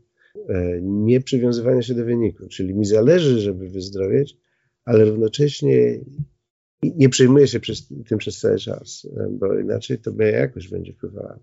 e, 0.49 0.81
nie 0.81 1.21
przywiązywania 1.21 1.81
się 1.81 1.93
do 1.93 2.05
wyniku. 2.05 2.47
Czyli 2.47 2.73
mi 2.73 2.85
zależy, 2.85 3.39
żeby 3.39 3.69
wyzdrowieć, 3.69 4.37
ale 4.85 5.05
równocześnie 5.05 5.99
nie 6.83 7.09
przejmuję 7.09 7.47
się 7.47 7.59
przez, 7.59 7.87
tym 8.07 8.17
przez 8.17 8.39
cały 8.39 8.57
czas, 8.57 9.07
e, 9.17 9.27
bo 9.31 9.59
inaczej 9.59 9.97
to 9.97 10.11
moja 10.13 10.39
jakość 10.39 10.69
będzie 10.69 10.93
wpływała. 10.93 11.39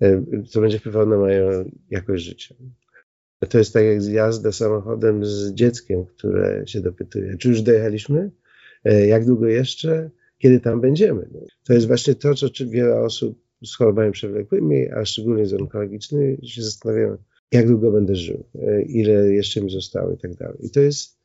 E, 0.00 0.22
to 0.52 0.60
będzie 0.60 0.78
wpływało 0.78 1.06
na 1.06 1.16
moją 1.16 1.70
jakość 1.90 2.24
życia. 2.24 2.54
To 3.48 3.58
jest 3.58 3.72
tak 3.72 3.84
jak 3.84 4.04
jazda 4.04 4.52
samochodem 4.52 5.24
z 5.24 5.52
dzieckiem, 5.52 6.04
które 6.04 6.62
się 6.66 6.80
dopytuje, 6.80 7.36
czy 7.36 7.48
już 7.48 7.62
dojechaliśmy? 7.62 8.30
Jak 8.84 9.26
długo 9.26 9.46
jeszcze? 9.46 10.10
Kiedy 10.38 10.60
tam 10.60 10.80
będziemy? 10.80 11.28
To 11.64 11.72
jest 11.72 11.86
właśnie 11.86 12.14
to, 12.14 12.34
co 12.34 12.46
wiele 12.66 13.00
osób 13.00 13.41
z 13.64 13.76
chorobami 13.76 14.12
przewlekłymi, 14.12 14.90
a 14.90 15.04
szczególnie 15.04 15.46
z 15.46 15.54
onkologicznymi, 15.54 16.48
się 16.48 16.62
zastanawiamy, 16.62 17.16
jak 17.52 17.66
długo 17.66 17.92
będę 17.92 18.16
żył, 18.16 18.44
e, 18.54 18.82
ile 18.82 19.12
jeszcze 19.32 19.60
mi 19.60 19.70
zostało 19.70 20.12
i 20.12 20.18
tak 20.18 20.34
dalej. 20.34 20.56
I 20.60 20.70
to 20.70 20.80
jest, 20.80 21.18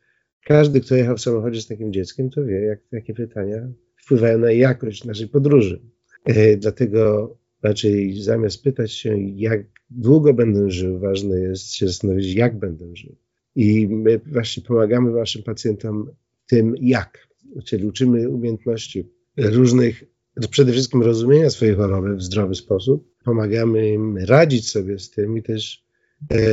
każdy, 0.45 0.81
kto 0.81 0.95
jechał 0.95 1.17
w 1.17 1.21
samochodzie 1.21 1.61
z 1.61 1.67
takim 1.67 1.93
dzieckiem, 1.93 2.29
to 2.29 2.45
wie, 2.45 2.61
jak 2.61 2.79
takie 2.91 3.13
pytania 3.13 3.69
wpływają 3.95 4.37
na 4.37 4.51
jakość 4.51 5.05
naszej 5.05 5.27
podróży. 5.27 5.81
E, 6.25 6.57
dlatego 6.57 7.35
raczej 7.63 8.21
zamiast 8.21 8.63
pytać 8.63 8.91
się, 8.91 9.17
jak 9.19 9.65
długo 9.89 10.33
będę 10.33 10.71
żył, 10.71 10.99
ważne 10.99 11.39
jest 11.39 11.73
się 11.73 11.87
zastanowić, 11.87 12.33
jak 12.33 12.59
będę 12.59 12.95
żył. 12.95 13.15
I 13.55 13.87
my 13.87 14.19
właśnie 14.25 14.63
pomagamy 14.63 15.11
naszym 15.11 15.43
pacjentom 15.43 16.11
tym, 16.47 16.75
jak. 16.81 17.27
Czyli 17.65 17.85
uczymy 17.87 18.29
umiejętności 18.29 19.09
różnych 19.37 20.03
przede 20.49 20.71
wszystkim 20.71 21.01
rozumienia 21.01 21.49
swojej 21.49 21.75
choroby 21.75 22.15
w 22.15 22.23
zdrowy 22.23 22.55
sposób. 22.55 23.13
Pomagamy 23.23 23.89
im 23.89 24.17
radzić 24.17 24.71
sobie 24.71 24.99
z 24.99 25.09
tym 25.09 25.37
i 25.37 25.43
też 25.43 25.85
e, 26.31 26.37
e, 26.37 26.47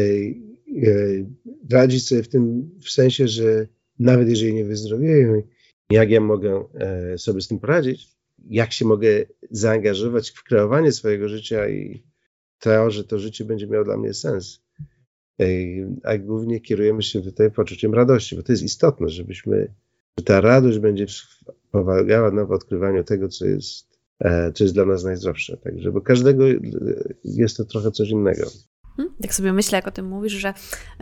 radzić 1.70 2.08
sobie 2.08 2.22
w 2.22 2.28
tym 2.28 2.70
w 2.80 2.90
sensie, 2.90 3.28
że 3.28 3.66
nawet 3.98 4.28
jeżeli 4.28 4.54
nie 4.54 4.64
wyzdrowieją, 4.64 5.42
jak 5.90 6.10
ja 6.10 6.20
mogę 6.20 6.64
e, 6.74 7.18
sobie 7.18 7.40
z 7.40 7.48
tym 7.48 7.58
poradzić, 7.58 8.08
jak 8.48 8.72
się 8.72 8.84
mogę 8.84 9.08
zaangażować 9.50 10.30
w 10.30 10.42
kreowanie 10.42 10.92
swojego 10.92 11.28
życia 11.28 11.68
i 11.68 12.02
to, 12.58 12.90
że 12.90 13.04
to 13.04 13.18
życie 13.18 13.44
będzie 13.44 13.66
miało 13.66 13.84
dla 13.84 13.96
mnie 13.96 14.14
sens. 14.14 14.64
E, 15.40 15.46
a 16.02 16.18
głównie 16.18 16.60
kierujemy 16.60 17.02
się 17.02 17.22
tutaj 17.22 17.50
poczuciem 17.50 17.94
radości, 17.94 18.36
bo 18.36 18.42
to 18.42 18.52
jest 18.52 18.62
istotne, 18.62 19.08
żebyśmy, 19.08 19.74
że 20.18 20.24
ta 20.24 20.40
radość 20.40 20.78
będzie 20.78 21.06
pomagała 21.75 22.31
nam 22.31 22.47
w 22.47 22.52
odkrywaniu 22.52 23.04
tego, 23.04 23.28
co 23.28 23.47
jest, 23.47 23.99
e, 24.21 24.52
co 24.52 24.64
jest 24.64 24.75
dla 24.75 24.85
nas 24.85 25.04
najzdrowsze. 25.04 25.57
Także, 25.57 25.93
bo 25.93 26.00
każdego 26.00 26.45
jest 27.25 27.57
to 27.57 27.64
trochę 27.64 27.90
coś 27.90 28.09
innego. 28.09 28.47
Tak 29.23 29.35
sobie 29.35 29.52
myślę, 29.52 29.78
jak 29.78 29.88
o 29.88 29.90
tym 29.90 30.07
mówisz, 30.07 30.33
że 30.33 30.54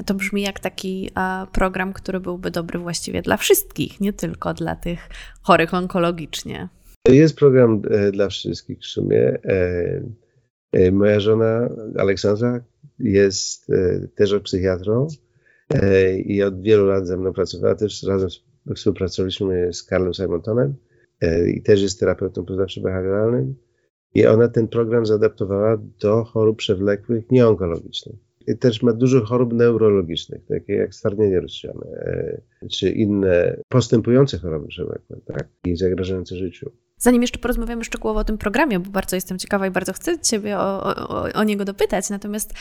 to 0.06 0.14
brzmi 0.14 0.42
jak 0.42 0.60
taki 0.60 1.10
program, 1.52 1.92
który 1.92 2.20
byłby 2.20 2.50
dobry 2.50 2.78
właściwie 2.78 3.22
dla 3.22 3.36
wszystkich, 3.36 4.00
nie 4.00 4.12
tylko 4.12 4.54
dla 4.54 4.76
tych 4.76 5.08
chorych 5.42 5.74
onkologicznie. 5.74 6.68
Jest 7.08 7.36
program 7.36 7.82
e, 7.90 8.12
dla 8.12 8.28
wszystkich 8.28 8.78
w 8.78 8.86
sumie. 8.86 9.38
E, 9.44 10.92
Moja 10.92 11.20
żona 11.20 11.68
Aleksandra 11.98 12.60
jest 12.98 13.72
też 14.14 14.34
psychiatrą 14.44 15.08
i 16.24 16.42
od 16.42 16.62
wielu 16.62 16.86
lat 16.86 17.06
ze 17.06 17.16
mną 17.16 17.32
pracowała, 17.32 17.74
też 17.74 18.02
razem 18.02 18.30
współpracowaliśmy 18.74 19.72
z 19.72 19.82
Karlem 19.82 20.14
Simontonem 20.14 20.74
i 21.54 21.62
też 21.62 21.82
jest 21.82 22.00
terapeutą 22.00 22.42
poznawczo-behawioralnym 22.42 23.52
i 24.14 24.26
ona 24.26 24.48
ten 24.48 24.68
program 24.68 25.06
zaadaptowała 25.06 25.76
do 26.00 26.24
chorób 26.24 26.58
przewlekłych 26.58 27.30
nieonkologicznych. 27.30 28.16
I 28.46 28.58
też 28.58 28.82
ma 28.82 28.92
dużo 28.92 29.24
chorób 29.24 29.52
neurologicznych, 29.52 30.46
takie 30.46 30.72
jak 30.72 30.94
stwardnienie 30.94 31.40
rozsiane, 31.40 31.86
e, 31.86 32.40
czy 32.70 32.90
inne 32.90 33.56
postępujące 33.68 34.38
choroby 34.38 34.68
przewlekłe, 34.68 35.16
tak, 35.26 35.48
i 35.64 35.76
zagrażające 35.76 36.36
życiu. 36.36 36.70
Zanim 36.96 37.22
jeszcze 37.22 37.38
porozmawiamy 37.38 37.84
szczegółowo 37.84 38.20
o 38.20 38.24
tym 38.24 38.38
programie, 38.38 38.78
bo 38.78 38.90
bardzo 38.90 39.16
jestem 39.16 39.38
ciekawa 39.38 39.66
i 39.66 39.70
bardzo 39.70 39.92
chcę 39.92 40.18
Ciebie 40.18 40.58
o, 40.58 40.84
o, 40.84 41.32
o, 41.32 41.44
niego 41.44 41.64
dopytać, 41.64 42.10
natomiast 42.10 42.54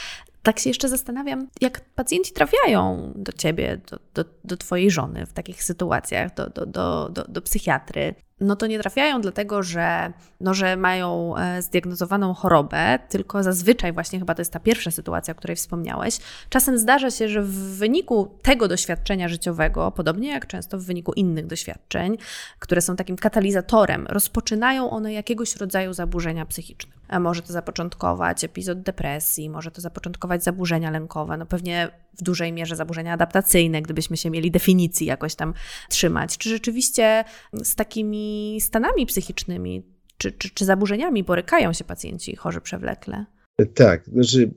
tak 0.43 0.59
się 0.59 0.69
jeszcze 0.69 0.89
zastanawiam, 0.89 1.47
jak 1.61 1.81
pacjenci 1.81 2.33
trafiają 2.33 3.13
do 3.15 3.31
Ciebie, 3.31 3.81
do, 3.89 3.99
do, 4.13 4.29
do 4.43 4.57
Twojej 4.57 4.91
żony 4.91 5.25
w 5.25 5.33
takich 5.33 5.63
sytuacjach, 5.63 6.33
do, 6.33 6.49
do, 6.49 6.65
do, 6.65 7.09
do, 7.09 7.23
do 7.23 7.41
psychiatry 7.41 8.15
no 8.41 8.55
to 8.55 8.67
nie 8.67 8.79
trafiają 8.79 9.21
dlatego, 9.21 9.63
że, 9.63 10.13
no, 10.39 10.53
że 10.53 10.77
mają 10.77 11.37
e, 11.37 11.61
zdiagnozowaną 11.61 12.33
chorobę, 12.33 12.99
tylko 13.09 13.43
zazwyczaj 13.43 13.93
właśnie 13.93 14.19
chyba 14.19 14.35
to 14.35 14.41
jest 14.41 14.53
ta 14.53 14.59
pierwsza 14.59 14.91
sytuacja, 14.91 15.31
o 15.31 15.35
której 15.35 15.55
wspomniałeś. 15.55 16.17
Czasem 16.49 16.77
zdarza 16.77 17.11
się, 17.11 17.29
że 17.29 17.41
w 17.41 17.77
wyniku 17.77 18.37
tego 18.41 18.67
doświadczenia 18.67 19.27
życiowego, 19.27 19.91
podobnie 19.91 20.29
jak 20.29 20.47
często 20.47 20.77
w 20.77 20.83
wyniku 20.83 21.13
innych 21.13 21.47
doświadczeń, 21.47 22.17
które 22.59 22.81
są 22.81 22.95
takim 22.95 23.15
katalizatorem, 23.15 24.07
rozpoczynają 24.09 24.89
one 24.89 25.13
jakiegoś 25.13 25.55
rodzaju 25.55 25.93
zaburzenia 25.93 26.45
psychiczne. 26.45 26.91
Może 27.19 27.41
to 27.41 27.53
zapoczątkować 27.53 28.43
epizod 28.43 28.81
depresji, 28.81 29.49
może 29.49 29.71
to 29.71 29.81
zapoczątkować 29.81 30.43
zaburzenia 30.43 30.91
lękowe, 30.91 31.37
no 31.37 31.45
pewnie 31.45 31.89
w 32.17 32.23
dużej 32.23 32.53
mierze 32.53 32.75
zaburzenia 32.75 33.13
adaptacyjne, 33.13 33.81
gdybyśmy 33.81 34.17
się 34.17 34.29
mieli 34.29 34.51
definicji 34.51 35.07
jakoś 35.07 35.35
tam 35.35 35.53
trzymać. 35.89 36.37
Czy 36.37 36.49
rzeczywiście 36.49 37.23
z 37.63 37.75
takimi 37.75 38.57
stanami 38.61 39.05
psychicznymi 39.05 39.83
czy, 40.17 40.31
czy, 40.31 40.49
czy 40.49 40.65
zaburzeniami 40.65 41.23
borykają 41.23 41.73
się 41.73 41.83
pacjenci 41.83 42.35
chorzy 42.35 42.61
przewlekle? 42.61 43.25
Tak, 43.73 44.05
znaczy 44.05 44.53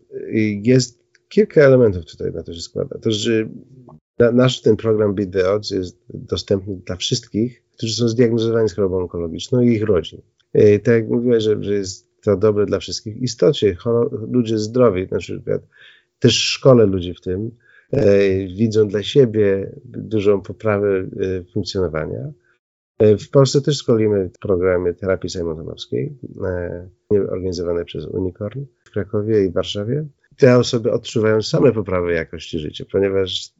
jest 0.62 1.04
kilka 1.28 1.60
elementów 1.60 2.04
tutaj 2.04 2.32
na 2.32 2.42
to 2.42 2.54
się 2.54 2.60
składa. 2.60 2.98
To, 2.98 3.10
że 3.10 3.48
nasz 4.32 4.60
ten 4.60 4.76
program 4.76 5.14
Odds 5.54 5.70
jest 5.70 6.04
dostępny 6.08 6.76
dla 6.86 6.96
wszystkich, 6.96 7.62
którzy 7.72 7.94
są 7.94 8.08
zdiagnozowani 8.08 8.68
z 8.68 8.72
chorobą 8.72 8.98
onkologiczną 8.98 9.60
i 9.60 9.72
ich 9.72 9.84
rodzin. 9.84 10.22
Tak 10.82 10.94
jak 10.94 11.08
mówiłem, 11.08 11.40
że, 11.40 11.62
że 11.62 11.74
jest 11.74 12.13
to 12.24 12.36
dobre 12.36 12.66
dla 12.66 12.78
wszystkich. 12.78 13.18
W 13.18 13.22
istocie 13.22 13.76
ludzie 14.28 14.58
zdrowi, 14.58 15.06
na 15.10 15.18
przykład 15.18 15.62
też 16.18 16.34
szkole 16.34 16.86
ludzi 16.86 17.14
w 17.14 17.20
tym, 17.20 17.50
e, 17.92 18.18
widzą 18.46 18.88
dla 18.88 19.02
siebie 19.02 19.72
dużą 19.84 20.40
poprawę 20.40 20.88
e, 20.98 21.44
funkcjonowania. 21.52 22.32
E, 22.98 23.16
w 23.16 23.30
Polsce 23.30 23.60
też 23.60 23.76
szkolimy 23.76 24.30
programy 24.40 24.94
terapii 24.94 25.30
Simontonowskiej, 25.30 26.18
organizowane 27.30 27.84
przez 27.84 28.06
Unicorn 28.06 28.64
w 28.84 28.90
Krakowie 28.90 29.44
i 29.44 29.50
Warszawie. 29.50 30.06
Te 30.36 30.58
osoby 30.58 30.92
odczuwają 30.92 31.42
same 31.42 31.72
poprawę 31.72 32.12
jakości 32.12 32.58
życia, 32.58 32.84
ponieważ 32.92 33.52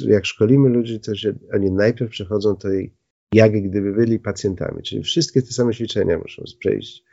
jak 0.00 0.26
szkolimy 0.26 0.68
ludzi, 0.68 1.00
to 1.00 1.14
się, 1.14 1.32
oni 1.54 1.70
najpierw 1.70 2.10
przechodzą 2.10 2.56
tej, 2.56 2.94
jak 3.32 3.52
gdyby 3.52 3.92
byli 3.92 4.18
pacjentami, 4.18 4.82
czyli 4.82 5.02
wszystkie 5.02 5.42
te 5.42 5.52
same 5.52 5.74
ćwiczenia 5.74 6.18
muszą 6.18 6.42
przejść. 6.58 7.04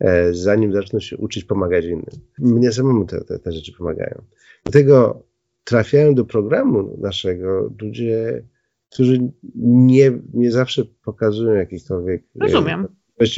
E, 0.00 0.34
zanim 0.34 0.72
zaczną 0.72 1.00
się 1.00 1.16
uczyć 1.16 1.44
pomagać 1.44 1.84
innym. 1.84 2.04
Mnie 2.38 2.72
samemu 2.72 3.04
te, 3.04 3.24
te, 3.24 3.38
te 3.38 3.52
rzeczy 3.52 3.72
pomagają. 3.72 4.22
Dlatego 4.64 5.22
trafiają 5.64 6.14
do 6.14 6.24
programu 6.24 6.98
naszego 7.00 7.72
ludzie, 7.80 8.42
którzy 8.90 9.18
nie, 9.64 10.12
nie 10.34 10.52
zawsze 10.52 10.84
pokazują 11.04 11.54
jakichkolwiek 11.54 12.22
e, 12.22 12.44
Rozumiem. 12.44 12.88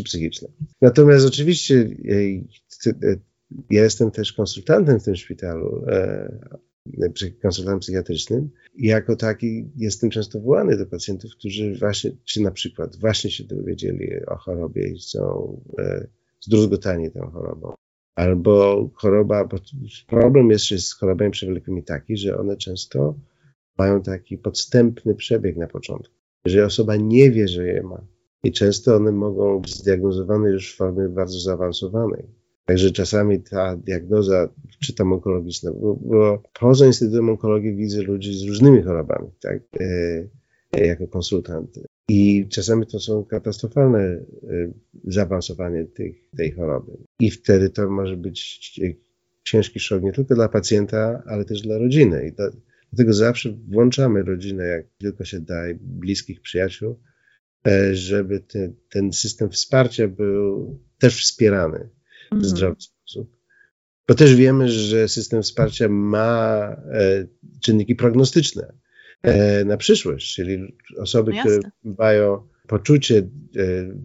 psychiczne. 0.04 0.48
Natomiast 0.80 1.26
oczywiście 1.26 1.90
e, 2.08 3.16
ja 3.70 3.82
jestem 3.82 4.10
też 4.10 4.32
konsultantem 4.32 5.00
w 5.00 5.04
tym 5.04 5.16
szpitalu, 5.16 5.84
konsultantem 7.42 7.80
psychiatrycznym 7.80 8.50
i 8.74 8.86
jako 8.86 9.16
taki 9.16 9.70
jestem 9.76 10.10
często 10.10 10.40
wołany 10.40 10.76
do 10.76 10.86
pacjentów, 10.86 11.30
którzy 11.38 11.74
właśnie, 11.78 12.10
czy 12.24 12.40
na 12.40 12.50
przykład 12.50 12.96
właśnie 12.96 13.30
się 13.30 13.44
dowiedzieli 13.44 14.26
o 14.26 14.36
chorobie 14.36 14.88
i 14.88 14.98
chcą 14.98 15.60
zdruzgotani 16.46 17.10
tą 17.10 17.30
chorobą. 17.30 17.74
Albo 18.14 18.88
choroba, 18.94 19.48
problem 20.06 20.50
jest 20.50 20.66
z 20.66 20.92
chorobami 20.94 21.30
przewlekłymi 21.30 21.82
taki, 21.82 22.16
że 22.16 22.38
one 22.38 22.56
często 22.56 23.14
mają 23.78 24.02
taki 24.02 24.38
podstępny 24.38 25.14
przebieg 25.14 25.56
na 25.56 25.66
początku. 25.66 26.14
Jeżeli 26.46 26.64
osoba 26.64 26.96
nie 26.96 27.30
wie, 27.30 27.48
że 27.48 27.66
je 27.66 27.82
ma, 27.82 28.00
i 28.42 28.52
często 28.52 28.96
one 28.96 29.12
mogą 29.12 29.60
być 29.60 29.74
zdiagnozowane 29.74 30.50
już 30.50 30.74
w 30.74 30.76
formie 30.76 31.08
bardzo 31.08 31.38
zaawansowanej. 31.38 32.24
Także 32.64 32.90
czasami 32.90 33.42
ta 33.42 33.76
diagnoza, 33.76 34.48
czy 34.80 34.94
tam 34.94 35.12
onkologiczna, 35.12 35.72
bo, 35.72 35.94
bo 35.94 36.42
poza 36.60 36.86
Instytutem 36.86 37.28
Onkologii 37.28 37.76
widzę 37.76 38.02
ludzi 38.02 38.38
z 38.38 38.48
różnymi 38.48 38.82
chorobami, 38.82 39.28
tak, 39.40 39.58
e 39.80 40.86
jako 40.86 41.06
konsultant. 41.06 41.78
I 42.08 42.48
czasami 42.48 42.86
to 42.86 43.00
są 43.00 43.24
katastrofalne 43.24 43.98
y, 43.98 44.72
zaawansowanie 45.04 45.84
tej, 45.84 46.22
tej 46.36 46.52
choroby. 46.52 46.92
I 47.20 47.30
wtedy 47.30 47.70
to 47.70 47.90
może 47.90 48.16
być 48.16 48.80
ciężki 49.44 49.80
szok 49.80 50.02
nie 50.02 50.12
tylko 50.12 50.34
dla 50.34 50.48
pacjenta, 50.48 51.22
ale 51.26 51.44
też 51.44 51.62
dla 51.62 51.78
rodziny. 51.78 52.28
I 52.28 52.32
dlatego 52.92 53.12
zawsze 53.12 53.56
włączamy 53.68 54.22
rodzinę, 54.22 54.64
jak 54.64 54.86
tylko 54.98 55.24
się 55.24 55.40
da, 55.40 55.62
bliskich 55.80 56.40
przyjaciół, 56.40 57.00
e, 57.66 57.94
żeby 57.94 58.40
te, 58.40 58.72
ten 58.90 59.12
system 59.12 59.50
wsparcia 59.50 60.08
był 60.08 60.78
też 60.98 61.22
wspierany 61.22 61.88
w 62.30 62.32
mhm. 62.32 62.44
zdrowy 62.44 62.80
sposób. 62.80 63.36
Bo 64.08 64.14
też 64.14 64.34
wiemy, 64.34 64.68
że 64.68 65.08
system 65.08 65.42
wsparcia 65.42 65.88
ma 65.88 66.68
e, 66.92 67.26
czynniki 67.60 67.94
prognostyczne 67.94 68.72
na 69.64 69.76
przyszłość, 69.76 70.34
czyli 70.34 70.76
osoby, 70.98 71.32
no 71.32 71.40
które 71.40 71.58
mają 71.98 72.48
poczucie 72.66 73.18
e, 73.18 73.22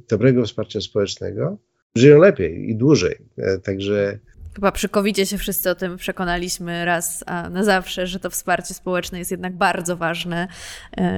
dobrego 0.10 0.45
wsparcia 0.45 0.82
społecznego, 0.82 1.58
żyją 1.95 2.19
lepiej 2.19 2.69
i 2.69 2.76
dłużej. 2.76 3.15
E, 3.38 3.58
także 3.58 4.19
Chyba 4.56 4.71
przy 4.71 4.89
covid 4.89 5.17
się 5.30 5.38
wszyscy 5.38 5.69
o 5.69 5.76
tym 5.76 5.97
przekonaliśmy 5.97 6.86
raz 6.86 7.24
a 7.28 7.50
na 7.50 7.63
zawsze, 7.63 8.08
że 8.08 8.19
to 8.19 8.30
wsparcie 8.30 8.74
społeczne 8.74 9.19
jest 9.19 9.32
jednak 9.32 9.58
bardzo 9.58 9.97
ważne 9.97 10.47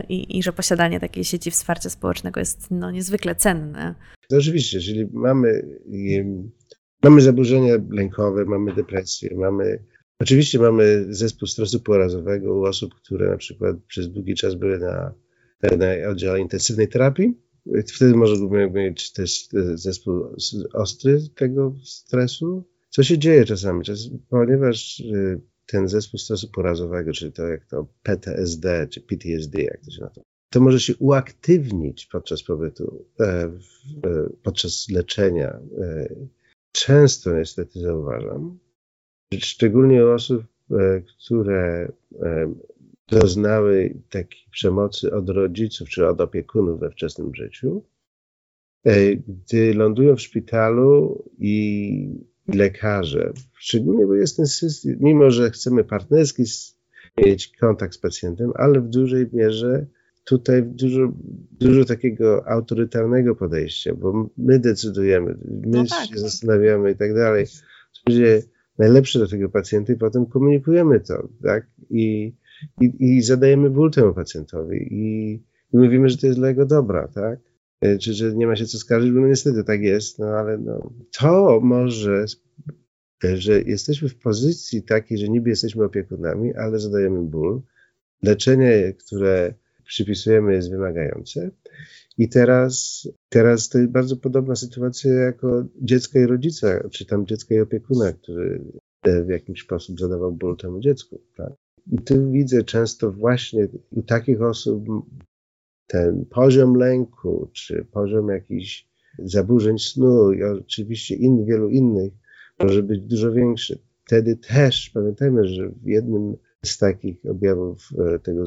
i, 0.09 0.37
i 0.37 0.43
że 0.43 0.53
posiadanie 0.53 0.99
takiej 0.99 1.23
sieci 1.23 1.51
wsparcia 1.51 1.89
społecznego 1.89 2.39
jest 2.39 2.71
no, 2.71 2.91
niezwykle 2.91 3.35
cenne. 3.35 3.95
To 4.29 4.37
oczywiście, 4.37 4.77
jeżeli 4.77 5.07
mamy, 5.13 5.65
mamy 7.03 7.21
zaburzenia 7.21 7.73
lękowe, 7.89 8.45
mamy 8.45 8.73
depresję, 8.73 9.29
mamy 9.35 9.79
Oczywiście 10.19 10.59
mamy 10.59 11.05
zespół 11.09 11.47
stresu 11.47 11.79
porazowego 11.79 12.55
u 12.55 12.63
osób, 12.63 12.95
które 12.95 13.29
na 13.29 13.37
przykład 13.37 13.75
przez 13.87 14.09
długi 14.09 14.35
czas 14.35 14.55
były 14.55 14.79
na, 14.79 15.13
na 15.77 16.09
oddziale 16.09 16.39
intensywnej 16.39 16.87
terapii. 16.87 17.33
Wtedy 17.87 18.15
możemy 18.15 18.71
mieć 18.71 19.13
też 19.13 19.47
zespół 19.73 20.35
ostry 20.73 21.19
tego 21.35 21.75
stresu. 21.83 22.63
Co 22.89 23.03
się 23.03 23.17
dzieje 23.17 23.45
czasami? 23.45 23.81
Ponieważ 24.29 24.99
y, 24.99 25.41
ten 25.65 25.87
zespół 25.87 26.19
stresu 26.19 26.51
porazowego, 26.51 27.11
czyli 27.11 27.31
to 27.31 27.47
jak 27.47 27.65
to 27.65 27.87
PTSD 28.03 28.87
czy 28.87 29.01
PTSD, 29.01 29.61
jak 29.61 29.81
to 29.85 29.91
się 29.91 30.01
nazywa, 30.01 30.21
to 30.49 30.59
może 30.59 30.79
się 30.79 30.95
uaktywnić 30.95 32.05
podczas 32.05 32.43
pobytu, 32.43 33.05
e, 33.19 33.51
podczas 34.43 34.89
leczenia. 34.89 35.59
E, 35.81 36.15
często 36.71 37.37
niestety 37.37 37.79
zauważam, 37.79 38.59
szczególnie 39.41 40.05
osób, 40.05 40.43
e, 40.71 41.01
które 41.01 41.91
e, 42.21 42.53
doznały 43.07 43.97
takiej 44.09 44.43
przemocy 44.51 45.13
od 45.13 45.29
rodziców 45.29 45.89
czy 45.89 46.07
od 46.07 46.21
opiekunów 46.21 46.79
we 46.79 46.91
wczesnym 46.91 47.35
życiu, 47.35 47.83
e, 48.83 49.15
gdy 49.15 49.73
lądują 49.73 50.15
w 50.15 50.21
szpitalu 50.21 51.23
i 51.39 52.23
lekarze, 52.47 53.33
szczególnie 53.53 54.07
bo 54.07 54.15
jest 54.15 54.37
ten 54.37 54.47
system, 54.47 54.97
mimo 54.99 55.31
że 55.31 55.51
chcemy 55.51 55.83
partnerski 55.83 56.43
mieć 57.17 57.57
kontakt 57.57 57.93
z 57.93 57.97
pacjentem, 57.97 58.51
ale 58.55 58.81
w 58.81 58.89
dużej 58.89 59.29
mierze 59.33 59.85
tutaj 60.23 60.63
dużo, 60.63 61.11
dużo 61.51 61.85
takiego 61.85 62.47
autorytarnego 62.47 63.35
podejścia, 63.35 63.93
bo 63.93 64.29
my 64.37 64.59
decydujemy, 64.59 65.37
my 65.65 65.77
no 65.77 65.83
tak. 65.85 66.07
się 66.07 66.19
zastanawiamy 66.19 66.91
i 66.91 66.95
tak 66.95 67.15
dalej. 67.15 67.45
Ludzie 68.07 68.41
najlepsze 68.77 69.19
dla 69.19 69.27
tego 69.27 69.49
pacjenta 69.49 69.93
i 69.93 69.95
potem 69.95 70.25
komunikujemy 70.25 70.99
to, 70.99 71.27
tak? 71.43 71.67
I, 71.89 72.33
i, 72.81 72.93
i 72.99 73.21
zadajemy 73.21 73.69
ból 73.69 73.91
temu 73.91 74.13
pacjentowi 74.13 74.77
i, 74.91 75.33
i 75.73 75.77
mówimy, 75.77 76.09
że 76.09 76.17
to 76.17 76.27
jest 76.27 76.39
dla 76.39 76.47
jego 76.47 76.65
dobra, 76.65 77.07
tak? 77.07 77.39
E, 77.81 77.97
czy 77.97 78.13
że 78.13 78.35
nie 78.35 78.47
ma 78.47 78.55
się 78.55 78.65
co 78.65 78.77
skarżyć, 78.77 79.11
bo 79.11 79.19
no 79.19 79.27
niestety 79.27 79.63
tak 79.63 79.81
jest, 79.81 80.19
no 80.19 80.25
ale 80.25 80.57
no, 80.57 80.91
to 81.19 81.59
może 81.63 82.25
że 83.35 83.61
jesteśmy 83.61 84.09
w 84.09 84.19
pozycji 84.19 84.83
takiej, 84.83 85.17
że 85.17 85.29
niby 85.29 85.49
jesteśmy 85.49 85.83
opiekunami, 85.83 86.53
ale 86.53 86.79
zadajemy 86.79 87.21
ból. 87.21 87.61
Leczenie, 88.23 88.93
które 88.93 89.53
przypisujemy, 89.85 90.53
jest 90.53 90.71
wymagające. 90.71 91.51
I 92.17 92.29
teraz, 92.29 93.07
teraz 93.29 93.69
to 93.69 93.77
jest 93.77 93.91
bardzo 93.91 94.17
podobna 94.17 94.55
sytuacja 94.55 95.13
jako 95.13 95.65
dziecka 95.81 96.19
i 96.19 96.25
rodzica, 96.25 96.89
czy 96.89 97.05
tam 97.05 97.25
dziecka 97.25 97.55
i 97.55 97.59
opiekuna, 97.59 98.13
który 98.13 98.63
w 99.03 99.29
jakiś 99.29 99.61
sposób 99.61 99.99
zadawał 99.99 100.31
ból 100.31 100.57
temu 100.57 100.79
dziecku. 100.79 101.21
Tak? 101.37 101.53
I 101.91 101.97
tu 101.97 102.31
widzę 102.31 102.63
często 102.63 103.11
właśnie 103.11 103.67
u 103.91 104.01
takich 104.01 104.41
osób 104.41 104.85
ten 105.87 106.25
poziom 106.25 106.75
lęku, 106.75 107.49
czy 107.53 107.85
poziom 107.91 108.29
jakichś 108.29 108.87
zaburzeń 109.19 109.79
snu 109.79 110.33
i 110.33 110.43
oczywiście 110.43 111.15
in, 111.15 111.45
wielu 111.45 111.69
innych 111.69 112.13
może 112.59 112.83
być 112.83 113.01
dużo 113.01 113.31
większy. 113.31 113.79
Wtedy 114.05 114.37
też 114.37 114.89
pamiętajmy, 114.93 115.47
że 115.47 115.69
w 115.69 115.87
jednym 115.87 116.35
z 116.65 116.77
takich 116.77 117.25
objawów 117.29 117.89
e, 118.15 118.19
tego 118.19 118.45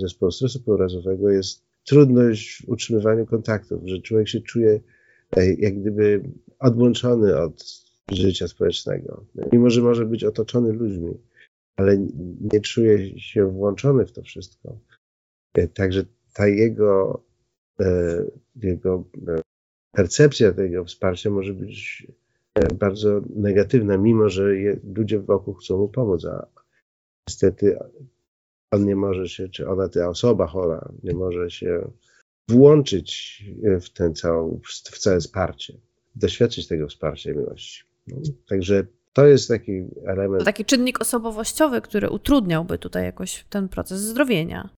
zespołu 0.00 0.32
stresu 0.32 0.62
pourazowego 0.62 1.30
jest 1.30 1.65
trudność 1.86 2.62
w 2.62 2.68
utrzymywaniu 2.68 3.26
kontaktów, 3.26 3.82
że 3.84 3.98
człowiek 3.98 4.28
się 4.28 4.40
czuje 4.40 4.80
e, 5.36 5.54
jak 5.54 5.80
gdyby 5.80 6.22
odłączony 6.58 7.38
od 7.38 7.64
życia 8.12 8.48
społecznego. 8.48 9.24
Mimo, 9.52 9.70
że 9.70 9.82
może 9.82 10.06
być 10.06 10.24
otoczony 10.24 10.72
ludźmi, 10.72 11.18
ale 11.76 11.98
nie 12.52 12.60
czuje 12.60 13.20
się 13.20 13.50
włączony 13.52 14.06
w 14.06 14.12
to 14.12 14.22
wszystko. 14.22 14.78
E, 15.54 15.68
także 15.68 16.04
ta 16.34 16.48
jego, 16.48 17.22
jego 18.56 19.04
percepcja 19.92 20.52
tego 20.52 20.84
wsparcia 20.84 21.30
może 21.30 21.54
być 21.54 22.06
bardzo 22.74 23.20
negatywna, 23.36 23.98
mimo 23.98 24.28
że 24.28 24.54
ludzie 24.96 25.20
wokół 25.20 25.54
chcą 25.54 25.78
mu 25.78 25.88
pomóc, 25.88 26.24
a 26.24 26.46
niestety 27.28 27.78
on 28.70 28.86
nie 28.86 28.96
może 28.96 29.28
się, 29.28 29.48
czy 29.48 29.68
ona, 29.68 29.88
ta 29.88 30.08
osoba 30.08 30.46
chora, 30.46 30.88
nie 31.02 31.14
może 31.14 31.50
się 31.50 31.90
włączyć 32.48 33.44
w 33.80 33.90
ten 33.90 34.14
całą, 34.14 34.60
w 34.84 34.98
całe 34.98 35.20
wsparcie, 35.20 35.74
doświadczyć 36.16 36.66
tego 36.66 36.88
wsparcia 36.88 37.30
i 37.30 37.36
miłości. 37.36 37.84
No, 38.06 38.16
także 38.48 38.86
to 39.12 39.26
jest 39.26 39.48
taki 39.48 39.84
element. 40.06 40.38
To 40.38 40.44
taki 40.44 40.64
czynnik 40.64 41.00
osobowościowy, 41.00 41.80
który 41.80 42.10
utrudniałby 42.10 42.78
tutaj 42.78 43.04
jakoś 43.04 43.44
ten 43.50 43.68
proces 43.68 44.00
zdrowienia. 44.00 44.70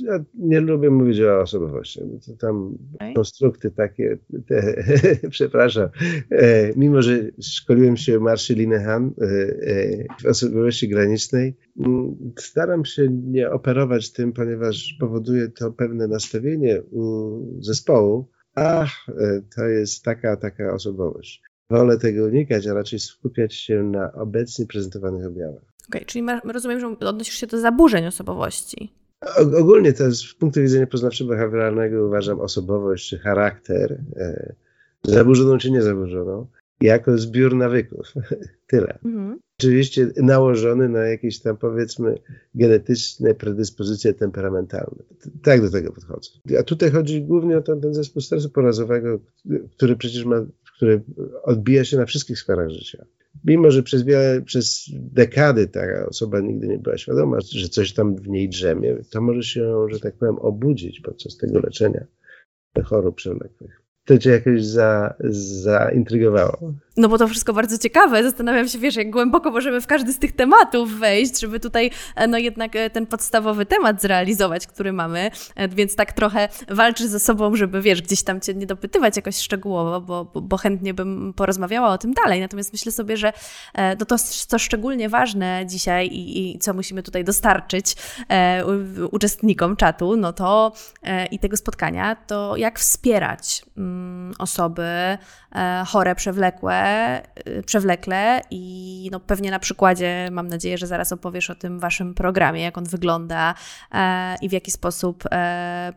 Ja 0.00 0.24
nie 0.34 0.60
lubię 0.60 0.90
mówić 0.90 1.20
o 1.20 1.40
osobowości, 1.40 2.00
tam 2.40 2.78
okay. 2.94 3.14
konstrukty 3.14 3.70
takie, 3.70 4.18
te, 4.46 4.84
przepraszam, 5.30 5.88
e, 6.30 6.72
mimo 6.76 7.02
że 7.02 7.18
szkoliłem 7.42 7.96
się 7.96 8.20
Marszy 8.20 8.54
Linehan 8.54 9.14
e, 9.20 9.24
e, 9.24 10.04
w 10.22 10.26
osobowości 10.26 10.88
granicznej, 10.88 11.56
m, 11.86 12.16
staram 12.38 12.84
się 12.84 13.08
nie 13.08 13.50
operować 13.50 14.12
tym, 14.12 14.32
ponieważ 14.32 14.96
powoduje 15.00 15.48
to 15.48 15.72
pewne 15.72 16.08
nastawienie 16.08 16.82
u 16.82 17.62
zespołu, 17.62 18.28
a 18.54 18.84
e, 18.84 18.88
to 19.56 19.64
jest 19.64 20.02
taka, 20.02 20.36
taka 20.36 20.74
osobowość. 20.74 21.42
Wolę 21.70 21.98
tego 21.98 22.24
unikać, 22.24 22.66
a 22.66 22.74
raczej 22.74 22.98
skupiać 22.98 23.54
się 23.54 23.82
na 23.82 24.12
obecnie 24.12 24.66
prezentowanych 24.66 25.26
objawach. 25.26 25.62
Okej, 25.88 26.00
okay, 26.00 26.04
czyli 26.04 26.26
rozumiem, 26.44 26.80
że 26.80 26.86
odnosisz 27.08 27.34
się 27.34 27.46
do 27.46 27.60
zaburzeń 27.60 28.06
osobowości. 28.06 28.92
Ogólnie 29.58 29.92
to 29.92 30.12
z 30.12 30.34
punktu 30.34 30.60
widzenia 30.60 30.86
poznawczo-behawioralnego 30.86 32.06
uważam 32.06 32.40
osobowość 32.40 33.08
czy 33.08 33.18
charakter, 33.18 34.00
e, 34.16 34.54
zaburzoną 35.04 35.58
czy 35.58 35.70
niezaburzoną, 35.70 36.46
jako 36.80 37.18
zbiór 37.18 37.56
nawyków. 37.56 38.12
Tyle. 38.70 38.98
Mhm. 39.04 39.38
Oczywiście 39.58 40.10
nałożony 40.16 40.88
na 40.88 41.00
jakieś 41.00 41.40
tam 41.40 41.56
powiedzmy 41.56 42.18
genetyczne 42.54 43.34
predyspozycje 43.34 44.14
temperamentalne. 44.14 45.02
Tak 45.42 45.62
do 45.62 45.70
tego 45.70 45.92
podchodzę. 45.92 46.30
A 46.60 46.62
tutaj 46.62 46.90
chodzi 46.90 47.22
głównie 47.22 47.58
o 47.58 47.62
ten, 47.62 47.80
ten 47.80 47.94
zespół 47.94 48.22
stresu 48.22 48.50
porazowego, 48.50 49.18
który 49.76 49.96
przecież 49.96 50.24
ma, 50.24 50.46
który 50.78 51.02
odbija 51.42 51.84
się 51.84 51.96
na 51.96 52.06
wszystkich 52.06 52.38
sferach 52.38 52.70
życia. 52.70 53.04
Mimo 53.44 53.70
że 53.70 53.82
przez 53.82 54.02
wiele, 54.02 54.42
przez 54.42 54.90
dekady 54.92 55.68
ta 55.68 55.80
osoba 56.08 56.40
nigdy 56.40 56.68
nie 56.68 56.78
była 56.78 56.98
świadoma, 56.98 57.38
że 57.40 57.68
coś 57.68 57.92
tam 57.92 58.16
w 58.16 58.28
niej 58.28 58.48
drzemie, 58.48 58.96
to 59.10 59.20
może 59.20 59.42
się, 59.42 59.86
że 59.90 60.00
tak 60.00 60.14
powiem, 60.14 60.38
obudzić 60.38 61.00
podczas 61.00 61.36
tego 61.36 61.60
leczenia 61.60 62.06
chorób 62.84 63.16
przewlekłych 63.16 63.77
to 64.08 64.18
cię 64.18 64.30
jakoś 64.30 64.64
za, 64.64 65.14
zaintrygowało? 65.64 66.58
No 66.96 67.08
bo 67.08 67.18
to 67.18 67.28
wszystko 67.28 67.52
bardzo 67.52 67.78
ciekawe. 67.78 68.22
Zastanawiam 68.22 68.68
się, 68.68 68.78
wiesz, 68.78 68.96
jak 68.96 69.10
głęboko 69.10 69.50
możemy 69.50 69.80
w 69.80 69.86
każdy 69.86 70.12
z 70.12 70.18
tych 70.18 70.32
tematów 70.32 70.98
wejść, 70.98 71.40
żeby 71.40 71.60
tutaj 71.60 71.90
e, 72.16 72.26
no 72.26 72.38
jednak 72.38 72.76
e, 72.76 72.90
ten 72.90 73.06
podstawowy 73.06 73.66
temat 73.66 74.02
zrealizować, 74.02 74.66
który 74.66 74.92
mamy, 74.92 75.30
e, 75.56 75.68
więc 75.68 75.96
tak 75.96 76.12
trochę 76.12 76.48
walczy 76.68 77.08
ze 77.08 77.20
sobą, 77.20 77.56
żeby, 77.56 77.82
wiesz, 77.82 78.02
gdzieś 78.02 78.22
tam 78.22 78.40
cię 78.40 78.54
nie 78.54 78.66
dopytywać 78.66 79.16
jakoś 79.16 79.36
szczegółowo, 79.36 80.00
bo, 80.00 80.40
bo 80.42 80.56
chętnie 80.56 80.94
bym 80.94 81.34
porozmawiała 81.36 81.88
o 81.88 81.98
tym 81.98 82.12
dalej. 82.12 82.40
Natomiast 82.40 82.72
myślę 82.72 82.92
sobie, 82.92 83.16
że 83.16 83.32
no 84.00 84.06
to, 84.06 84.16
co 84.48 84.58
szczególnie 84.58 85.08
ważne 85.08 85.64
dzisiaj 85.66 86.06
i, 86.06 86.54
i 86.54 86.58
co 86.58 86.74
musimy 86.74 87.02
tutaj 87.02 87.24
dostarczyć 87.24 87.96
uczestnikom 89.10 89.76
czatu, 89.76 90.16
no 90.16 90.32
to 90.32 90.72
i 91.30 91.38
tego 91.38 91.56
spotkania, 91.56 92.16
to 92.26 92.56
jak 92.56 92.78
wspierać 92.78 93.62
Mm, 93.78 93.97
osoby 94.38 94.82
e, 94.82 95.18
chore, 95.86 96.14
przewlekłe, 96.14 96.74
e, 96.74 97.62
przewlekle 97.62 98.42
i 98.50 99.08
no 99.12 99.20
pewnie 99.20 99.50
na 99.50 99.58
przykładzie, 99.58 100.28
mam 100.32 100.48
nadzieję, 100.48 100.78
że 100.78 100.86
zaraz 100.86 101.12
opowiesz 101.12 101.50
o 101.50 101.54
tym 101.54 101.80
waszym 101.80 102.14
programie, 102.14 102.62
jak 102.62 102.78
on 102.78 102.84
wygląda 102.84 103.54
e, 103.92 104.36
i 104.42 104.48
w 104.48 104.52
jaki 104.52 104.70
sposób 104.70 105.24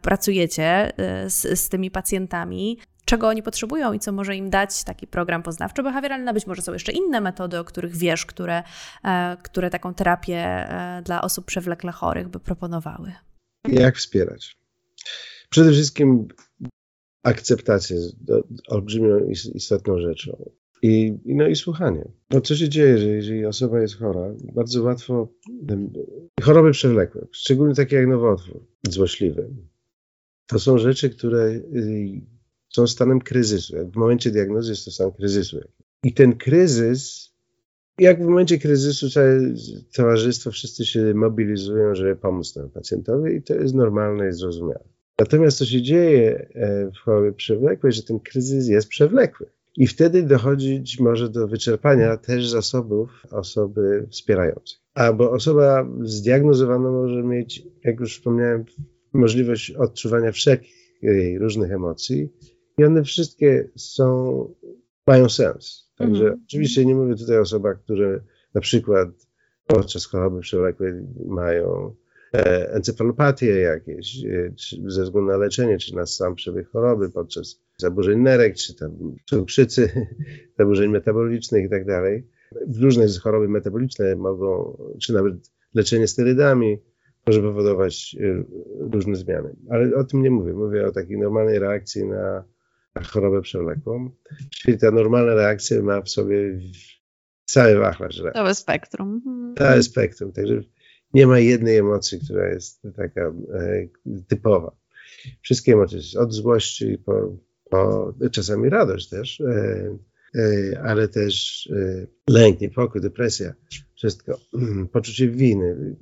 pracujecie 0.02 0.92
z, 1.28 1.60
z 1.60 1.70
tymi 1.70 1.92
pacjentami 1.92 2.78
czego 3.06 3.28
oni 3.28 3.44
potrzebują 3.44 3.94
i 3.94 4.00
co 4.00 4.12
może 4.12 4.36
im 4.36 4.50
dać 4.50 4.84
taki 4.84 5.08
program 5.08 5.44
poznawczo-behawioralny. 5.44 6.34
Być 6.34 6.48
może 6.48 6.62
są 6.62 6.74
jeszcze 6.74 6.92
inne 6.92 7.22
metody, 7.22 7.60
o 7.60 7.64
których 7.64 7.96
wiesz, 7.96 8.26
które, 8.26 8.64
które 9.44 9.70
taką 9.70 9.94
terapię 9.94 10.68
dla 11.04 11.22
osób 11.22 11.46
przewlekle 11.46 11.92
chorych 11.92 12.28
by 12.28 12.40
proponowały. 12.40 13.14
Jak 13.68 13.98
wspierać? 13.98 14.58
Przede 15.50 15.72
wszystkim 15.72 16.28
akceptację 17.24 17.98
olbrzymią 18.68 19.20
istotną 19.54 20.00
rzeczą. 20.00 20.52
I, 20.82 21.14
no 21.26 21.48
i 21.48 21.56
słuchanie. 21.56 22.12
No 22.30 22.42
co 22.42 22.56
się 22.56 22.70
dzieje, 22.70 22.98
że 22.98 23.08
jeżeli 23.08 23.46
osoba 23.46 23.82
jest 23.82 23.98
chora, 23.98 24.34
bardzo 24.56 24.84
łatwo 24.84 25.34
choroby 26.42 26.72
przewlekłe, 26.72 27.28
szczególnie 27.32 27.76
takie 27.76 27.96
jak 27.96 28.08
nowotwór 28.08 28.66
złośliwy, 28.90 29.50
to 30.48 30.60
są 30.60 30.78
rzeczy, 30.78 31.10
które 31.10 31.46
y, 31.46 32.22
są 32.70 32.88
stanem 32.88 33.22
kryzysu. 33.22 33.76
W 33.92 33.96
momencie 33.96 34.32
diagnozy 34.32 34.72
jest 34.72 34.86
to 34.86 34.92
stan 34.92 35.12
kryzysu. 35.12 35.60
I 36.04 36.14
ten 36.14 36.38
kryzys, 36.38 37.32
jak 38.00 38.24
w 38.24 38.26
momencie 38.26 38.58
kryzysu 38.58 39.10
całe 39.10 39.54
towarzystwo, 39.96 40.52
wszyscy 40.52 40.86
się 40.86 41.14
mobilizują, 41.14 41.96
żeby 41.96 42.16
pomóc 42.16 42.54
temu 42.54 42.70
pacjentowi 42.70 43.36
i 43.36 43.42
to 43.42 43.54
jest 43.54 43.76
normalne 43.76 44.30
i 44.30 44.34
zrozumiałe. 44.34 44.84
Natomiast 45.20 45.58
co 45.58 45.66
się 45.66 45.82
dzieje 45.82 46.48
e, 46.54 46.92
w 46.92 46.98
chorobie 46.98 47.32
przewlekłej, 47.32 47.94
że 47.94 48.04
ten 48.04 48.20
kryzys 48.20 48.68
jest 48.68 48.88
przewlekły. 48.88 49.50
I 49.78 49.88
wtedy 49.88 50.24
dochodzić 50.24 51.00
może 51.00 51.30
do 51.30 51.48
wyczerpania 51.48 52.18
też 52.18 52.50
zasobów 52.50 53.10
osoby 53.32 54.08
wspierającej. 54.12 54.78
Albo 54.94 55.32
osoba 55.32 55.88
zdiagnozowana 56.04 56.92
może 56.92 57.24
mieć, 57.24 57.64
jak 57.84 58.00
już 58.00 58.18
wspomniałem, 58.18 58.66
możliwość 59.14 59.72
odczuwania 59.72 60.32
wszelkich 60.32 61.02
różnych 61.40 61.72
emocji 61.72 62.30
i 62.78 62.84
one 62.84 63.04
wszystkie 63.04 63.70
są, 63.76 64.48
mają 65.08 65.30
sens. 65.30 65.92
Także 65.98 66.28
mm. 66.28 66.42
oczywiście 66.46 66.86
nie 66.86 66.96
mówię 66.96 67.16
tutaj 67.16 67.38
o 67.38 67.42
osobach, 67.42 67.84
które 67.84 68.20
na 68.54 68.62
przykład 68.62 69.10
podczas 69.68 70.06
choroby 70.06 70.42
przewlekłej 70.42 70.94
mają 71.26 71.96
encefalopatie 72.74 73.60
jakieś, 73.60 74.26
e, 74.26 74.54
ze 74.88 75.04
względu 75.04 75.32
na 75.32 75.38
leczenie, 75.38 75.78
czy 75.78 75.96
na 75.96 76.06
sam 76.06 76.36
przebieg 76.36 76.70
choroby 76.70 77.10
podczas 77.10 77.62
zaburzeń 77.78 78.20
nerek, 78.20 78.56
czy 78.56 78.76
tam 78.76 79.16
cukrzycy, 79.26 80.08
zaburzeń 80.60 80.92
metabolicznych 80.92 81.66
i 81.66 81.70
tak 81.70 81.86
dalej. 81.86 82.28
Różne 82.82 83.06
choroby 83.24 83.50
metaboliczne 83.50 84.16
mogą, 84.16 84.78
czy 85.02 85.14
nawet 85.14 85.34
leczenie 85.74 86.08
sterydami 86.08 86.78
może 87.28 87.42
powodować 87.42 88.16
e, 88.20 88.44
różne 88.94 89.16
zmiany. 89.16 89.56
Ale 89.70 89.96
o 89.96 90.04
tym 90.04 90.22
nie 90.22 90.32
mówię. 90.32 90.54
Mówię 90.54 90.88
o 90.88 90.92
takiej 90.92 91.18
normalnej 91.18 91.60
reakcji 91.60 92.06
na, 92.06 92.44
chorobę 93.04 93.42
przewlekłą. 93.42 94.12
Czyli 94.50 94.78
ta 94.78 94.92
normalna 94.92 95.36
reakcja 95.36 95.82
ma 95.82 96.02
w 96.02 96.10
sobie 96.10 96.60
cały 97.46 97.76
wachlarz 97.76 98.24
Całe 98.34 98.56
spektrum. 98.56 99.22
Całe 99.58 99.84
spektrum. 99.84 100.32
Także 100.32 100.62
nie 101.14 101.28
ma 101.28 101.40
jednej 101.40 101.78
emocji, 101.78 102.20
która 102.20 102.50
jest 102.50 102.82
taka 102.96 103.22
e, 103.54 103.88
typowa. 104.28 104.76
Wszystkie 105.42 105.74
emocje, 105.74 106.20
od 106.20 106.34
złości 106.34 106.98
po, 107.06 107.38
po 107.70 108.14
czasami 108.32 108.70
radość 108.70 109.10
też, 109.10 109.42
e, 109.42 110.82
ale 110.84 111.08
też 111.08 111.70
lęk, 112.30 112.62
niepokój, 112.62 113.02
depresja, 113.02 113.54
wszystko, 113.96 114.40
poczucie 114.92 115.28
winy, 115.28 115.96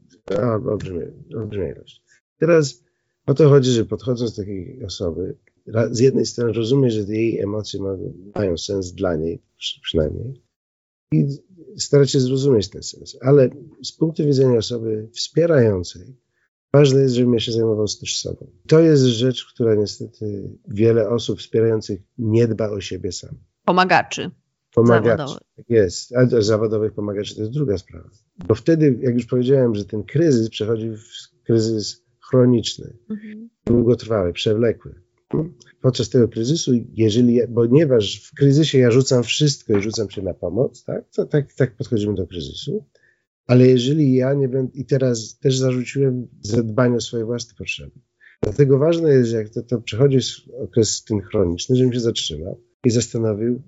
olbrzymia 1.36 1.72
ilość. 1.72 2.04
Teraz 2.38 2.84
o 3.26 3.34
to 3.34 3.50
chodzi, 3.50 3.72
że 3.72 3.86
podchodząc 3.86 4.36
do 4.36 4.42
takiej 4.42 4.84
osoby, 4.86 5.36
z 5.92 6.00
jednej 6.00 6.26
strony 6.26 6.54
rozumie, 6.54 6.92
że 6.92 7.00
jej 7.00 7.40
emocje 7.40 7.80
mają 8.36 8.58
sens 8.58 8.94
dla 8.94 9.16
niej 9.16 9.42
przynajmniej 9.82 10.42
i 11.12 11.26
starać 11.78 12.12
się 12.12 12.20
zrozumieć 12.20 12.70
ten 12.70 12.84
sens, 12.84 13.18
ale 13.22 13.50
z 13.84 13.92
punktu 13.92 14.26
widzenia 14.26 14.58
osoby 14.58 15.10
wspierającej, 15.14 16.16
ważne 16.74 17.02
jest, 17.02 17.16
żebym 17.16 17.34
ja 17.34 17.40
się 17.40 17.52
zajmował 17.52 17.86
też 18.00 18.20
sobą. 18.20 18.52
To 18.68 18.80
jest 18.80 19.04
rzecz, 19.04 19.46
która 19.54 19.76
niestety 19.76 20.50
wiele 20.68 21.10
osób 21.10 21.40
wspierających 21.40 22.02
nie 22.18 22.48
dba 22.48 22.70
o 22.70 22.82
siebie 22.82 23.12
sam. 23.12 23.36
Pomagaczy. 23.66 24.32
Pomagaczy. 24.74 25.18
Zawodowych. 25.18 25.42
Tak 25.56 25.70
jest. 25.70 26.16
A 26.16 26.42
zawodowych 26.42 26.94
pomagaczy 26.94 27.36
to 27.36 27.42
jest 27.42 27.54
druga 27.54 27.78
sprawa. 27.78 28.10
Bo 28.48 28.56
wtedy, 28.56 29.00
jak 29.02 29.14
już 29.14 29.26
powiedziałem, 29.26 29.76
że 29.76 29.86
ten 29.86 30.04
kryzys 30.04 30.50
przechodzi 30.50 30.90
w 30.90 31.44
kryzys 31.44 32.04
chroniczny, 32.20 32.94
mhm. 33.10 33.50
długotrwały, 33.66 34.34
przewlekły. 34.34 35.02
Podczas 35.82 36.10
tego 36.10 36.28
kryzysu, 36.28 36.72
jeżeli, 36.94 37.40
ponieważ 37.56 38.30
w 38.30 38.36
kryzysie 38.36 38.78
ja 38.78 38.92
rzucam 38.92 39.24
wszystko 39.24 39.78
i 39.78 39.82
rzucam 39.82 40.10
się 40.10 40.22
na 40.22 40.34
pomoc, 40.34 40.84
tak, 40.84 41.10
to 41.10 41.26
tak, 41.26 41.54
tak 41.54 41.76
podchodzimy 41.76 42.16
do 42.16 42.28
kryzysu, 42.28 42.86
ale 43.48 43.68
jeżeli 43.68 44.16
ja 44.16 44.34
nie 44.34 44.48
będę, 44.48 44.72
i 44.74 44.86
teraz 44.86 45.40
też 45.40 45.58
zarzuciłem 45.58 46.28
zadbanie 46.42 46.96
o 46.96 47.02
swoje 47.02 47.26
własne 47.26 47.54
potrzeby. 47.58 48.00
Dlatego 48.42 48.80
ważne 48.80 49.10
jest, 49.10 49.32
jak 49.32 49.50
to, 49.50 49.62
to 49.62 49.82
przechodzi 49.82 50.18
okres 50.64 51.04
ten 51.04 51.22
chroniczny, 51.22 51.76
żebym 51.76 51.94
się 51.94 52.00
zatrzymał 52.00 52.62
i 52.86 52.90
zastanowił, 52.90 53.62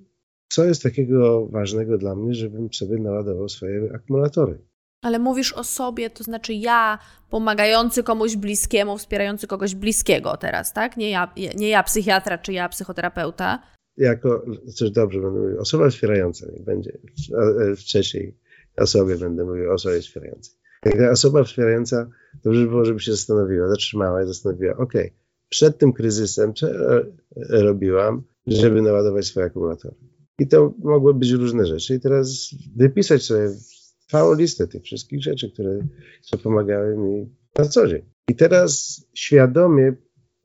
co 0.49 0.65
jest 0.65 0.83
takiego 0.83 1.47
ważnego 1.47 1.97
dla 1.97 2.15
mnie, 2.15 2.33
żebym 2.33 2.73
sobie 2.73 2.97
naładował 2.97 3.49
swoje 3.49 3.93
akumulatory. 3.93 4.70
Ale 5.01 5.19
mówisz 5.19 5.53
o 5.53 5.63
sobie, 5.63 6.09
to 6.09 6.23
znaczy 6.23 6.53
ja 6.53 6.99
pomagający 7.29 8.03
komuś 8.03 8.35
bliskiemu, 8.35 8.97
wspierający 8.97 9.47
kogoś 9.47 9.75
bliskiego 9.75 10.37
teraz, 10.37 10.73
tak? 10.73 10.97
Nie 10.97 11.09
ja, 11.09 11.33
nie 11.55 11.69
ja 11.69 11.83
psychiatra 11.83 12.37
czy 12.37 12.53
ja 12.53 12.69
psychoterapeuta. 12.69 13.63
Jako, 13.97 14.45
coś 14.75 14.91
dobrze 14.91 15.21
będę 15.21 15.39
mówił, 15.39 15.59
osoba 15.59 15.89
wspierająca, 15.89 16.47
niech 16.53 16.63
będzie 16.63 16.97
w 17.77 17.79
trzeciej 17.79 18.37
osobie 18.77 19.15
będę 19.15 19.45
mówił 19.45 19.71
osobie 19.71 19.99
wspierającej. 19.99 20.53
Jak 20.85 21.11
osoba 21.11 21.43
wspierająca, 21.43 22.09
dobrze 22.43 22.61
by 22.61 22.67
było, 22.67 22.85
żeby 22.85 22.99
się 22.99 23.11
zastanowiła, 23.11 23.69
zatrzymała 23.69 24.23
i 24.23 24.27
zastanowiła, 24.27 24.77
ok, 24.77 24.93
przed 25.49 25.77
tym 25.77 25.93
kryzysem 25.93 26.53
co 26.53 26.67
robiłam, 27.49 28.23
żeby 28.47 28.81
naładować 28.81 29.25
swoje 29.25 29.45
akumulatory. 29.45 29.95
I 30.39 30.47
to 30.47 30.73
mogły 30.79 31.13
być 31.13 31.31
różne 31.31 31.65
rzeczy. 31.65 31.95
I 31.95 31.99
teraz 31.99 32.55
wypisać 32.75 33.23
sobie 33.23 33.49
całą 34.11 34.33
listę 34.33 34.67
tych 34.67 34.83
wszystkich 34.83 35.23
rzeczy, 35.23 35.51
które, 35.51 35.79
które 36.27 36.43
pomagały 36.43 36.97
mi 36.97 37.35
na 37.57 37.65
co 37.65 37.87
dzień. 37.87 38.01
I 38.29 38.35
teraz 38.35 39.01
świadomie 39.13 39.93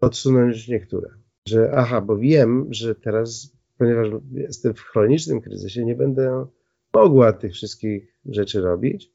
odsunąć 0.00 0.68
niektóre. 0.68 1.08
Że 1.48 1.72
aha, 1.74 2.00
bo 2.00 2.18
wiem, 2.18 2.66
że 2.70 2.94
teraz, 2.94 3.56
ponieważ 3.78 4.08
jestem 4.32 4.74
w 4.74 4.80
chronicznym 4.80 5.40
kryzysie, 5.40 5.84
nie 5.84 5.94
będę 5.94 6.46
mogła 6.94 7.32
tych 7.32 7.52
wszystkich 7.52 8.18
rzeczy 8.24 8.60
robić. 8.60 9.12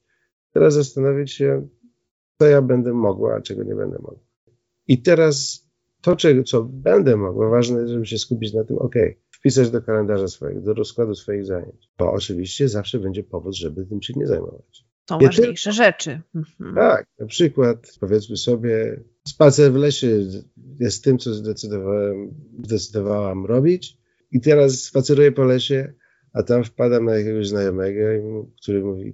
Teraz 0.54 0.74
zastanowić 0.74 1.32
się, 1.32 1.68
co 2.40 2.46
ja 2.46 2.62
będę 2.62 2.94
mogła, 2.94 3.36
a 3.36 3.42
czego 3.42 3.64
nie 3.64 3.76
będę 3.76 3.98
mogła. 3.98 4.24
I 4.88 5.02
teraz 5.02 5.68
to, 6.02 6.16
czego, 6.16 6.44
co 6.44 6.64
będę 6.64 7.18
mogła, 7.18 7.50
ważne 7.50 7.88
żeby 7.88 8.06
się 8.06 8.18
skupić 8.18 8.54
na 8.54 8.64
tym, 8.64 8.78
ok, 8.78 8.96
wpisać 9.42 9.72
do 9.72 9.82
kalendarza 9.82 10.28
swojego, 10.28 10.62
do 10.62 10.74
rozkładu 10.74 11.16
swoich 11.16 11.46
zajęć. 11.46 11.90
Bo 11.98 12.14
oczywiście 12.14 12.70
zawsze 12.70 13.00
będzie 13.00 13.24
powód, 13.24 13.56
żeby 13.56 13.86
tym 13.86 14.02
się 14.02 14.14
nie 14.18 14.28
zajmować. 14.28 14.86
Nie 15.20 15.28
ważniejsze 15.28 15.70
tylko, 15.70 15.84
rzeczy. 15.84 16.22
Mhm. 16.36 16.76
Tak, 16.76 17.06
na 17.20 17.26
przykład 17.26 17.98
powiedzmy 18.00 18.38
sobie, 18.38 19.04
spacer 19.28 19.72
w 19.72 19.76
lesie 19.76 20.20
jest 20.80 21.04
tym, 21.04 21.18
co 21.18 21.34
zdecydowałem, 21.34 22.34
zdecydowałam 22.64 23.46
robić 23.46 23.98
i 24.32 24.42
teraz 24.42 24.80
spaceruję 24.80 25.32
po 25.32 25.44
lesie, 25.44 25.94
a 26.34 26.44
tam 26.44 26.64
wpadam 26.64 27.06
na 27.06 27.16
jakiegoś 27.16 27.48
znajomego, 27.48 28.02
który 28.62 28.84
mówi, 28.84 29.14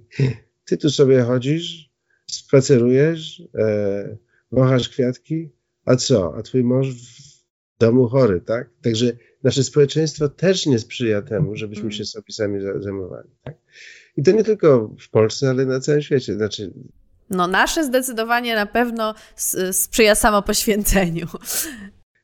ty 0.66 0.76
tu 0.76 0.90
sobie 0.90 1.22
chodzisz, 1.22 1.90
spacerujesz, 2.30 3.42
e, 3.58 4.16
wąchasz 4.52 4.88
kwiatki, 4.88 5.50
a 5.84 5.96
co, 5.96 6.34
a 6.36 6.42
twój 6.42 6.64
mąż 6.64 6.88
w 6.88 7.78
domu 7.78 8.08
chory, 8.08 8.40
tak? 8.40 8.70
Także 8.82 9.12
nasze 9.42 9.64
społeczeństwo 9.64 10.28
też 10.28 10.66
nie 10.66 10.78
sprzyja 10.78 11.22
temu, 11.22 11.56
żebyśmy 11.56 11.92
się 11.92 12.04
sobie 12.04 12.32
sami 12.32 12.60
zajmowali. 12.80 13.28
Tak? 13.44 13.54
I 14.16 14.22
to 14.22 14.32
nie 14.32 14.44
tylko 14.44 14.94
w 15.00 15.10
Polsce, 15.10 15.50
ale 15.50 15.66
na 15.66 15.80
całym 15.80 16.02
świecie. 16.02 16.34
Znaczy, 16.34 16.72
no 17.30 17.46
nasze 17.46 17.84
zdecydowanie 17.84 18.54
na 18.54 18.66
pewno 18.66 19.14
sprzyja 19.72 20.14
samopoświęceniu. 20.14 21.26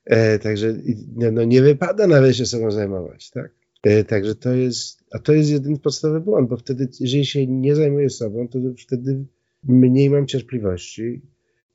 E, 0.05 0.38
także 0.38 0.77
no, 1.16 1.31
no, 1.33 1.44
nie 1.44 1.62
wypada 1.62 2.07
należy 2.07 2.38
się 2.38 2.46
sobą 2.46 2.70
zajmować, 2.70 3.31
tak? 3.31 3.55
E, 3.83 4.05
także 4.05 4.35
to 4.35 4.55
jest, 4.55 5.05
a 5.12 5.18
to 5.18 5.33
jest 5.33 5.50
jeden 5.50 5.79
podstawowy 5.79 6.20
błąd, 6.20 6.48
bo 6.48 6.57
wtedy, 6.57 6.88
jeżeli 7.00 7.27
się 7.27 7.46
nie 7.46 7.74
zajmuję 7.74 8.11
sobą, 8.11 8.48
to 8.48 8.59
wtedy 8.79 9.24
mniej 9.64 10.11
mam 10.11 10.27
cierpliwości 10.27 11.22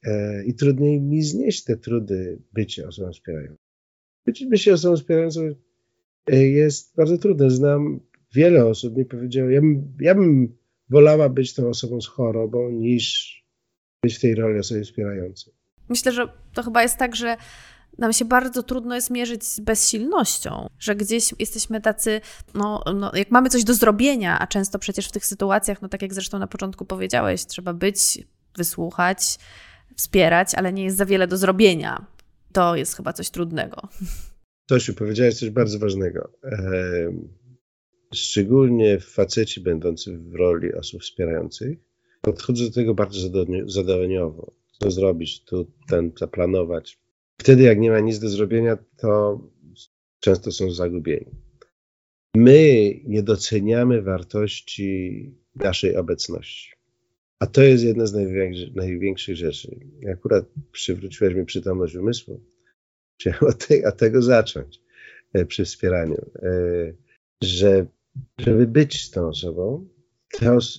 e, 0.04 0.44
i 0.44 0.54
trudniej 0.54 1.02
mi 1.02 1.24
znieść 1.24 1.64
te 1.64 1.78
trudy 1.78 2.40
bycia 2.54 2.88
osobą 2.88 3.12
wspierającą. 3.12 3.69
Być 4.50 4.68
osobą 4.68 4.96
wspierającą 4.96 5.42
e, 6.28 6.36
jest 6.48 6.96
bardzo 6.96 7.18
trudne. 7.18 7.50
Znam 7.50 8.00
wiele 8.36 8.66
osób, 8.66 8.98
mi 8.98 9.06
powiedziało, 9.06 9.50
ja 9.50 9.62
bym, 9.62 9.94
ja 10.00 10.16
bym 10.16 10.58
wolała 10.90 11.30
być 11.30 11.54
tą 11.54 11.70
osobą 11.70 12.02
z 12.02 12.08
chorobą, 12.08 12.70
niż 12.70 13.36
być 14.04 14.18
w 14.18 14.22
tej 14.22 14.36
roli 14.36 14.60
osoby 14.60 14.84
wspierającej. 14.84 15.54
Myślę, 15.90 16.12
że 16.12 16.28
to 16.54 16.64
chyba 16.64 16.84
jest 16.84 16.98
tak, 16.98 17.16
że 17.16 17.38
nam 17.98 18.14
się 18.14 18.26
bardzo 18.26 18.64
trudno 18.64 18.96
jest 18.96 19.10
mierzyć 19.10 19.44
z 19.44 19.60
bezsilnością, 19.60 20.68
że 20.80 20.96
gdzieś 20.96 21.34
jesteśmy 21.40 21.82
tacy, 21.82 22.22
no, 22.54 22.84
no, 22.96 23.12
jak 23.14 23.32
mamy 23.32 23.50
coś 23.50 23.64
do 23.64 23.74
zrobienia, 23.74 24.40
a 24.40 24.48
często 24.48 24.80
przecież 24.80 25.08
w 25.08 25.12
tych 25.12 25.26
sytuacjach, 25.26 25.82
no 25.82 25.90
tak 25.90 26.02
jak 26.02 26.14
zresztą 26.14 26.40
na 26.40 26.48
początku 26.48 26.86
powiedziałeś, 26.86 27.46
trzeba 27.46 27.74
być, 27.74 28.00
wysłuchać, 28.58 29.38
wspierać, 29.96 30.56
ale 30.56 30.74
nie 30.74 30.84
jest 30.84 30.98
za 30.98 31.06
wiele 31.06 31.28
do 31.28 31.38
zrobienia. 31.38 32.06
To 32.54 32.76
jest 32.76 32.96
chyba 32.96 33.14
coś 33.14 33.30
trudnego. 33.30 33.88
Tosiu, 34.66 34.94
powiedziałeś 34.94 35.36
coś 35.36 35.50
bardzo 35.50 35.80
ważnego. 35.80 36.32
Szczególnie 38.14 39.00
faceci 39.00 39.62
będący 39.62 40.18
w 40.18 40.36
roli 40.36 40.74
osób 40.74 41.02
wspierających 41.02 41.78
podchodzą 42.22 42.66
do 42.66 42.72
tego 42.72 42.94
bardzo 42.94 43.20
zadaniowo. 43.66 44.54
Co 44.80 44.92
zrobić, 44.92 45.44
tu 45.44 45.72
ten 45.90 46.12
zaplanować. 46.20 47.00
Wtedy, 47.38 47.64
jak 47.64 47.80
nie 47.80 47.92
ma 47.92 48.00
nic 48.00 48.20
do 48.20 48.30
zrobienia, 48.30 48.78
to 48.98 49.42
często 50.20 50.52
są 50.52 50.72
zagubieni. 50.72 51.32
My 52.36 52.92
nie 53.06 53.24
doceniamy 53.24 54.02
wartości 54.02 55.32
naszej 55.56 55.96
obecności. 55.96 56.72
A 57.40 57.48
to 57.48 57.62
jest 57.62 57.84
jedna 57.84 58.06
z 58.06 58.14
największych, 58.14 58.76
największych 58.76 59.36
rzeczy. 59.36 59.80
Akurat 60.12 60.46
przywróciłeś 60.72 61.36
mi 61.36 61.46
przytomność 61.46 61.96
umysłu. 61.96 62.42
Chciałem 63.20 63.40
od, 63.42 63.68
od 63.86 63.98
tego 63.98 64.22
zacząć 64.22 64.82
e, 65.34 65.46
przy 65.46 65.66
wspieraniu, 65.66 66.32
e, 66.36 66.94
że 67.44 67.86
żeby 68.40 68.68
być 68.68 69.06
z 69.06 69.12
tą 69.12 69.28
osobą 69.28 69.88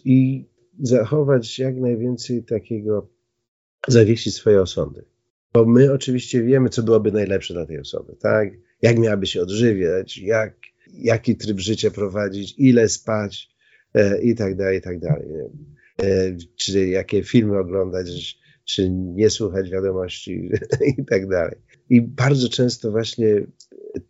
i 0.04 0.44
zachować 0.80 1.58
jak 1.58 1.76
najwięcej 1.76 2.44
takiego, 2.44 3.10
zawiesić 3.88 4.34
swoje 4.34 4.62
osądy. 4.62 5.04
Bo 5.52 5.64
my 5.66 5.92
oczywiście 5.92 6.42
wiemy, 6.42 6.68
co 6.68 6.82
byłoby 6.82 7.12
najlepsze 7.12 7.54
dla 7.54 7.66
tej 7.66 7.80
osoby, 7.80 8.16
tak? 8.16 8.48
Jak 8.82 8.98
miałaby 8.98 9.26
się 9.26 9.42
odżywiać, 9.42 10.18
jak, 10.18 10.56
jaki 10.92 11.36
tryb 11.36 11.58
życia 11.58 11.90
prowadzić, 11.90 12.54
ile 12.58 12.88
spać 12.88 13.48
e, 13.94 14.22
i 14.22 14.34
tak 14.34 14.56
dalej, 14.56 14.78
i 14.78 14.82
tak 14.82 14.98
dalej. 14.98 15.32
E, 15.32 15.50
czy 16.56 16.88
jakie 16.88 17.22
filmy 17.22 17.58
oglądać, 17.58 18.38
czy 18.64 18.90
nie 18.90 19.30
słuchać 19.30 19.70
wiadomości 19.70 20.50
i 20.98 21.04
tak 21.04 21.28
dalej. 21.28 21.56
I 21.90 22.02
bardzo 22.02 22.48
często 22.48 22.90
właśnie 22.90 23.46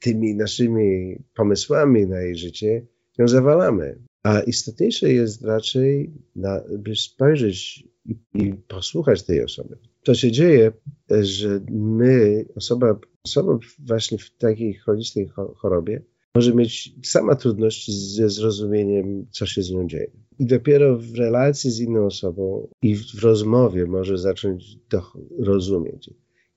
tymi 0.00 0.34
naszymi 0.34 1.16
pomysłami 1.34 2.06
na 2.06 2.20
jej 2.20 2.36
życie 2.36 2.86
ją 3.18 3.28
zawalamy. 3.28 3.98
A 4.22 4.40
istotniejsze 4.40 5.12
jest 5.12 5.42
raczej, 5.42 6.12
na, 6.36 6.60
by 6.78 6.96
spojrzeć 6.96 7.84
i, 8.04 8.16
i, 8.34 8.54
posłuchać 8.54 9.22
tej 9.22 9.44
osoby. 9.44 9.78
To 10.04 10.14
się 10.14 10.32
dzieje, 10.32 10.72
że 11.20 11.60
my, 11.70 12.44
osoba, 12.54 13.00
osoba 13.24 13.58
właśnie 13.78 14.18
w 14.18 14.30
takiej 14.30 14.74
chronicznej 14.74 15.28
chorobie, 15.56 16.02
może 16.34 16.54
mieć 16.54 16.94
sama 17.02 17.36
trudności 17.36 17.92
ze 17.92 18.30
zrozumieniem, 18.30 19.26
co 19.30 19.46
się 19.46 19.62
z 19.62 19.70
nią 19.70 19.86
dzieje. 19.86 20.10
I 20.38 20.46
dopiero 20.46 20.98
w 20.98 21.14
relacji 21.14 21.70
z 21.70 21.80
inną 21.80 22.06
osobą 22.06 22.68
i 22.82 22.96
w 22.96 23.22
rozmowie 23.22 23.86
może 23.86 24.18
zacząć 24.18 24.78
to 24.88 25.12
rozumieć. 25.38 26.10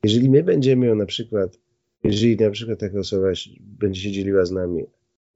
Jeżeli 0.03 0.29
my 0.29 0.43
będziemy 0.43 0.85
ją 0.85 0.95
na 0.95 1.05
przykład, 1.05 1.59
jeżeli 2.03 2.37
na 2.37 2.49
przykład 2.49 2.79
taka 2.79 2.99
osoba 2.99 3.27
będzie 3.59 4.01
się 4.01 4.11
dzieliła 4.11 4.45
z 4.45 4.51
nami 4.51 4.83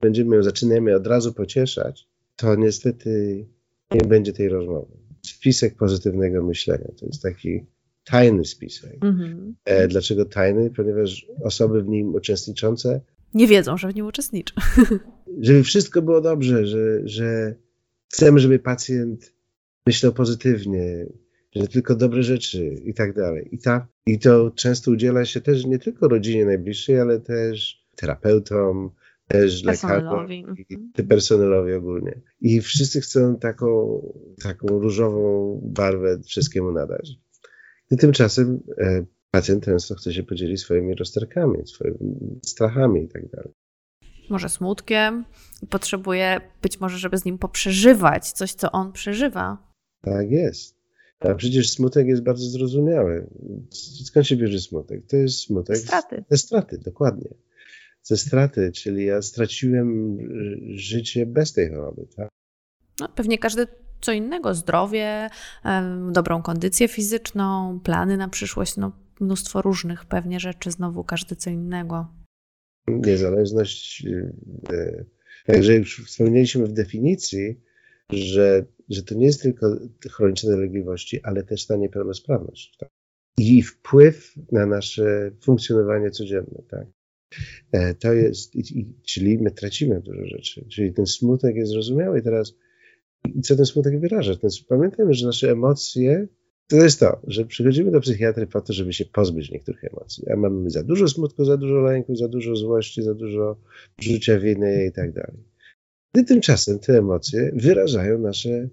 będziemy 0.02 0.36
ją 0.36 0.44
zaczynamy 0.44 0.96
od 0.96 1.08
razu 1.08 1.34
pocieszać, 1.34 2.08
to 2.36 2.56
niestety 2.56 3.46
nie 3.92 4.02
będzie 4.02 4.34
tej 4.34 4.50
rozmowy. 4.50 4.98
Spisek 5.26 5.76
pozytywnego 5.76 6.44
myślenia 6.44 6.88
to 7.00 7.06
jest 7.06 7.22
taki 7.22 7.66
tajny 8.04 8.46
spisek. 8.46 8.94
Mhm. 9.02 9.56
E, 9.66 9.88
dlaczego 9.88 10.26
tajny? 10.26 10.70
Ponieważ 10.70 11.28
osoby 11.44 11.84
w 11.84 11.88
nim 11.88 12.16
uczestniczące 12.16 13.02
nie 13.34 13.48
wiedzą, 13.48 13.78
że 13.78 13.88
w 13.88 13.96
nim 13.96 14.06
uczestniczą. 14.06 14.56
Żeby 15.42 15.64
wszystko 15.64 16.02
było 16.02 16.22
dobrze, 16.22 16.66
że, 16.66 17.08
że 17.08 17.56
chcemy, 18.08 18.40
żeby 18.40 18.60
pacjent 18.60 19.34
myślał 19.88 20.14
pozytywnie, 20.14 21.06
że 21.56 21.68
tylko 21.68 21.96
dobre 21.96 22.24
rzeczy 22.24 22.82
i 22.84 22.94
tak 22.94 23.14
dalej. 23.14 23.50
I, 23.52 23.60
ta, 23.60 23.88
I 24.06 24.20
to 24.20 24.52
często 24.52 24.92
udziela 24.92 25.26
się 25.26 25.42
też 25.42 25.66
nie 25.66 25.80
tylko 25.80 26.08
rodzinie 26.08 26.46
najbliższej, 26.46 27.00
ale 27.00 27.20
też 27.20 27.86
terapeutom, 27.96 28.92
też 29.28 29.64
lekarzom 29.64 30.34
i 30.34 30.46
mhm. 30.46 31.08
personelowi 31.08 31.74
ogólnie. 31.74 32.22
I 32.42 32.62
wszyscy 32.62 33.02
chcą 33.02 33.36
taką, 33.36 34.02
taką 34.44 34.68
różową 34.68 35.60
barwę 35.64 36.20
wszystkiemu 36.26 36.72
nadać. 36.72 37.12
I 37.92 37.98
tymczasem 37.98 38.60
e, 38.78 39.06
pacjent 39.32 39.66
często 39.66 39.96
chce 39.96 40.14
się 40.14 40.24
podzielić 40.24 40.60
swoimi 40.60 40.96
rozterkami, 40.96 41.68
swoimi 41.68 42.40
strachami 42.46 43.04
i 43.04 43.08
tak 43.08 43.30
dalej. 43.30 43.54
Może 44.30 44.50
smutkiem, 44.50 45.26
potrzebuje 45.70 46.42
być 46.62 46.80
może, 46.80 46.98
żeby 46.98 47.18
z 47.18 47.26
nim 47.26 47.38
poprzeżywać 47.38 48.32
coś, 48.32 48.54
co 48.54 48.72
on 48.72 48.92
przeżywa. 48.92 49.74
Tak 50.02 50.32
jest. 50.32 50.78
A 51.20 51.36
przecież 51.36 51.72
smutek 51.72 52.08
jest 52.08 52.24
bardzo 52.24 52.46
zrozumiały. 52.46 53.28
Skąd 54.06 54.28
się 54.28 54.36
bierze 54.36 54.60
smutek? 54.60 55.08
To 55.08 55.18
jest 55.18 55.40
smutek. 55.40 55.78
Straty. 55.78 56.24
Ze 56.30 56.38
straty, 56.38 56.78
dokładnie. 56.78 57.30
Ze 58.04 58.18
straty, 58.18 58.72
czyli 58.72 59.06
ja 59.06 59.22
straciłem 59.22 60.18
życie 60.76 61.26
bez 61.26 61.54
tej 61.54 61.70
choroby. 61.70 62.08
Tak? 62.16 62.30
No, 63.00 63.10
pewnie 63.10 63.38
każdy 63.38 63.68
co 64.02 64.12
innego, 64.12 64.54
zdrowie, 64.54 65.30
dobrą 66.12 66.42
kondycję 66.42 66.88
fizyczną, 66.88 67.80
plany 67.80 68.18
na 68.18 68.28
przyszłość, 68.28 68.78
no 68.78 68.92
mnóstwo 69.22 69.62
różnych 69.62 70.06
pewnie 70.06 70.40
rzeczy, 70.40 70.72
znowu 70.72 71.04
każdy 71.04 71.36
co 71.36 71.50
innego. 71.50 72.08
Niezależność, 72.88 74.06
e, 74.70 75.06
także 75.46 75.76
już 75.76 76.06
wspomnieliśmy 76.06 76.66
w 76.66 76.74
definicji, 76.74 77.62
że, 78.10 78.66
że 78.90 79.04
to 79.04 79.16
nie 79.16 79.26
jest 79.26 79.42
tylko 79.42 79.78
chroniczne 80.12 80.52
dolegliwości, 80.52 81.24
ale 81.24 81.44
też 81.44 81.68
ta 81.68 81.76
niepełnosprawność. 81.76 82.78
Tak? 82.78 82.90
I 83.38 83.64
wpływ 83.64 84.36
na 84.52 84.66
nasze 84.66 85.32
funkcjonowanie 85.42 86.12
codzienne. 86.12 86.64
Tak? 86.70 86.88
E, 87.72 87.96
to 87.96 88.14
jest, 88.14 88.56
i, 88.56 88.94
czyli 89.06 89.38
my 89.38 89.52
tracimy 89.52 90.02
dużo 90.02 90.26
rzeczy. 90.26 90.66
Czyli 90.70 90.94
ten 90.94 91.06
smutek 91.06 91.56
jest 91.56 91.72
zrozumiały. 91.72 92.20
I 92.20 92.24
teraz, 92.24 92.54
co 93.44 93.56
ten 93.56 93.66
smutek 93.66 94.00
wyraża? 94.00 94.36
Ten, 94.36 94.50
pamiętajmy, 94.70 95.14
że 95.14 95.26
nasze 95.26 95.52
emocje 95.52 96.28
to 96.68 96.76
jest 96.76 97.00
to, 97.00 97.20
że 97.28 97.46
przychodzimy 97.46 97.92
do 97.92 98.02
psychiatry 98.02 98.48
po 98.48 98.62
to, 98.62 98.74
żeby 98.74 98.94
się 98.94 99.06
pozbyć 99.06 99.52
niektórych 99.52 99.84
emocji. 99.84 100.30
A 100.30 100.36
mamy 100.36 100.70
za 100.70 100.84
dużo 100.84 101.08
smutku, 101.08 101.46
za 101.46 101.58
dużo 101.58 101.76
lęku, 101.76 102.16
za 102.16 102.28
dużo 102.28 102.56
złości, 102.56 103.04
za 103.04 103.14
dużo 103.14 103.58
życia 104.00 104.40
winy 104.40 104.86
i 104.86 104.92
tak 104.92 105.14
dalej. 105.14 105.44
I 106.16 106.26
tymczasem 106.26 106.80
te 106.80 106.98
emocje 106.98 107.52
wyrażają 107.56 108.20
nasze, 108.20 108.70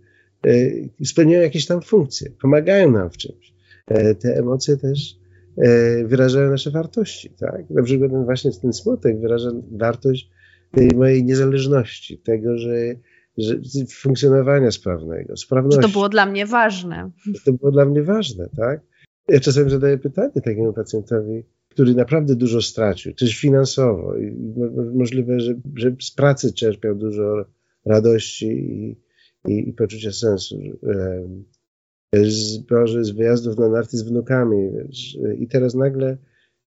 e, 0.46 0.70
spełniają 1.04 1.42
jakieś 1.42 1.66
tam 1.66 1.83
funkcje, 1.83 2.30
pomagają 2.30 2.90
nam 2.90 3.11
w 3.11 3.16
czymś. 3.16 3.54
E, 3.87 4.14
te 4.14 4.37
emocje 4.37 4.76
też 4.76 5.16
e, 5.57 6.04
wyrażają 6.04 6.50
nasze 6.50 6.70
wartości, 6.70 7.30
tak? 7.30 7.70
Na 7.70 7.83
przykład 7.83 8.11
ten 8.11 8.24
właśnie 8.24 8.50
ten 8.52 8.72
smutek 8.72 9.20
wyraża 9.20 9.50
wartość 9.72 10.30
tej 10.72 10.88
mojej 10.88 11.24
niezależności, 11.24 12.18
tego, 12.18 12.59
że 12.59 12.94
że, 13.38 13.55
funkcjonowania 13.90 14.70
sprawnego, 14.70 15.37
sprawności. 15.37 15.83
Że 15.83 15.88
to 15.88 15.92
było 15.92 16.09
dla 16.09 16.27
mnie 16.27 16.47
ważne. 16.47 17.11
To 17.44 17.53
było 17.53 17.70
dla 17.70 17.85
mnie 17.85 18.03
ważne, 18.03 18.49
tak? 18.57 18.81
Ja 19.29 19.40
czasami 19.40 19.70
zadaję 19.70 19.99
pytanie 19.99 20.33
takiemu 20.44 20.73
pacjentowi, 20.73 21.42
który 21.68 21.94
naprawdę 21.94 22.37
dużo 22.37 22.62
stracił, 22.62 23.14
też 23.14 23.37
finansowo 23.37 24.16
i 24.16 24.37
możliwe, 24.94 25.40
że, 25.40 25.55
że 25.75 25.97
z 26.01 26.11
pracy 26.11 26.53
czerpiał 26.53 26.94
dużo 26.94 27.44
radości 27.85 28.47
i, 28.47 28.97
i, 29.53 29.68
i 29.68 29.73
poczucia 29.73 30.12
sensu. 30.12 30.57
Z, 32.12 32.66
z 33.03 33.11
wyjazdów 33.11 33.59
na 33.59 33.68
narty 33.68 33.97
z 33.97 34.03
wnukami 34.03 34.70
wiesz, 34.73 35.18
i 35.38 35.49
teraz 35.49 35.75
nagle 35.75 36.16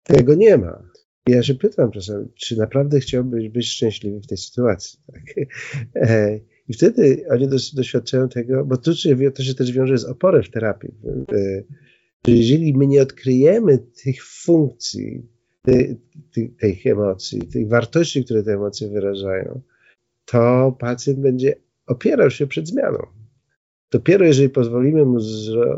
tego 0.03 0.35
nie 0.35 0.57
ma. 0.57 0.83
I 1.27 1.31
ja 1.31 1.43
się 1.43 1.55
pytam 1.55 1.91
czasem, 1.91 2.29
czy 2.35 2.57
naprawdę 2.57 2.99
chciałbyś 2.99 3.49
być 3.49 3.67
szczęśliwy 3.67 4.21
w 4.21 4.27
tej 4.27 4.37
sytuacji? 4.37 4.99
Tak? 5.13 5.23
E, 6.63 6.69
I 6.69 6.73
wtedy 6.73 7.25
oni 7.31 7.47
doświadczają 7.73 8.29
tego, 8.29 8.65
bo 8.65 8.77
to 8.77 8.93
się, 8.93 9.31
to 9.31 9.43
się 9.43 9.53
też 9.53 9.71
wiąże 9.71 9.97
z 9.97 10.05
oporem 10.05 10.43
w 10.43 10.49
terapii. 10.49 10.91
E, 11.31 11.63
że 12.27 12.33
jeżeli 12.33 12.73
my 12.73 12.87
nie 12.87 13.01
odkryjemy 13.01 13.77
tych 13.77 14.25
funkcji, 14.25 15.27
tych, 15.61 15.97
tych 16.59 16.85
emocji, 16.85 17.41
tych 17.41 17.67
wartości, 17.67 18.25
które 18.25 18.43
te 18.43 18.53
emocje 18.53 18.89
wyrażają, 18.89 19.61
to 20.25 20.75
pacjent 20.79 21.19
będzie 21.19 21.55
opierał 21.87 22.29
się 22.29 22.47
przed 22.47 22.67
zmianą. 22.67 22.99
Dopiero 23.91 24.25
jeżeli 24.25 24.49
pozwolimy 24.49 25.05
mu 25.05 25.19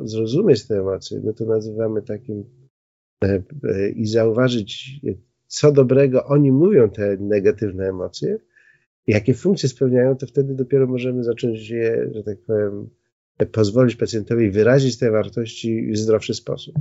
zrozumieć 0.03 0.67
te 0.67 0.79
emocje, 0.79 1.21
my 1.23 1.33
to 1.33 1.45
nazywamy 1.45 2.01
takim 2.01 2.43
e, 3.23 3.89
i 3.89 4.07
zauważyć 4.07 5.01
co 5.47 5.71
dobrego 5.71 6.25
oni 6.25 6.51
mówią, 6.51 6.89
te 6.89 7.17
negatywne 7.19 7.89
emocje, 7.89 8.37
jakie 9.07 9.33
funkcje 9.33 9.69
spełniają, 9.69 10.15
to 10.15 10.27
wtedy 10.27 10.55
dopiero 10.55 10.87
możemy 10.87 11.23
zacząć 11.23 11.69
je, 11.69 12.09
że 12.11 12.23
tak 12.23 12.37
powiem, 12.41 12.89
pozwolić 13.51 13.95
pacjentowi 13.95 14.51
wyrazić 14.51 14.97
te 14.97 15.11
wartości 15.11 15.91
w 15.91 15.97
zdrowszy 15.97 16.33
sposób. 16.33 16.75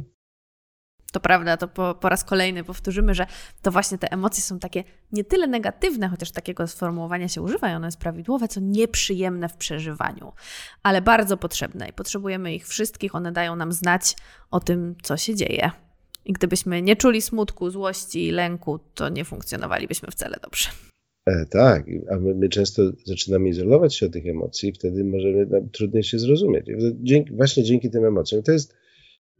To 1.13 1.21
prawda, 1.21 1.57
to 1.57 1.69
po, 1.69 1.95
po, 1.95 2.09
raz 2.09 2.25
kolejny 2.25 2.65
powtórzymy, 2.65 3.15
że 3.15 3.27
to 3.63 3.71
właśnie 3.71 3.99
te 3.99 4.13
emocje 4.13 4.43
są 4.43 4.59
takie 4.59 4.85
nie 5.13 5.25
tyle 5.25 5.47
negatywne, 5.47 6.09
chociaż 6.09 6.31
takiego 6.31 6.67
sformułowania 6.67 7.29
się 7.29 7.43
używa 7.43 7.71
i 7.71 7.75
ono 7.75 7.87
jest 7.87 7.99
prawidłowe, 7.99 8.49
co 8.49 8.61
nieprzyjemne 8.61 9.49
w 9.49 9.57
przeżywaniu, 9.57 10.33
ale 10.83 11.03
bardzo 11.03 11.37
potrzebne 11.37 11.89
i 11.89 11.93
potrzebujemy 11.93 12.55
ich 12.55 12.67
wszystkich. 12.67 13.15
One 13.15 13.33
dają 13.33 13.57
nam 13.57 13.73
znać 13.73 14.17
o 14.51 14.61
tym, 14.61 14.95
co 15.03 15.17
się 15.17 15.35
dzieje. 15.35 15.71
I 16.25 16.33
gdybyśmy 16.33 16.83
nie 16.83 16.97
czuli 16.97 17.23
smutku, 17.23 17.71
złości, 17.71 18.31
lęku, 18.31 18.79
to 18.95 19.09
nie 19.09 19.25
funkcjonowalibyśmy 19.25 20.11
wcale 20.11 20.37
dobrze. 20.43 20.69
E, 21.27 21.47
tak, 21.47 21.87
a 22.11 22.17
my, 22.17 22.35
my, 22.35 22.49
często 22.49 22.83
zaczynamy 23.05 23.49
izolować 23.49 23.97
się 23.97 24.07
od 24.07 24.13
tych 24.13 24.27
emocji, 24.27 24.73
wtedy 24.73 25.05
możemy 25.05 25.47
no, 25.47 25.61
trudniej 25.73 26.03
się 26.03 26.19
zrozumieć. 26.19 26.67
Dzięki, 27.03 27.33
właśnie 27.33 27.63
dzięki 27.63 27.91
tym 27.91 28.05
emocjom. 28.05 28.43
To 28.43 28.53
jest 28.53 28.77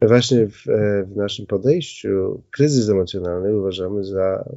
właśnie 0.01 0.47
w, 0.47 0.69
e, 0.69 1.03
w 1.03 1.15
naszym 1.15 1.45
podejściu 1.45 2.43
kryzys 2.51 2.89
emocjonalny 2.89 3.57
uważamy 3.57 4.03
za 4.03 4.49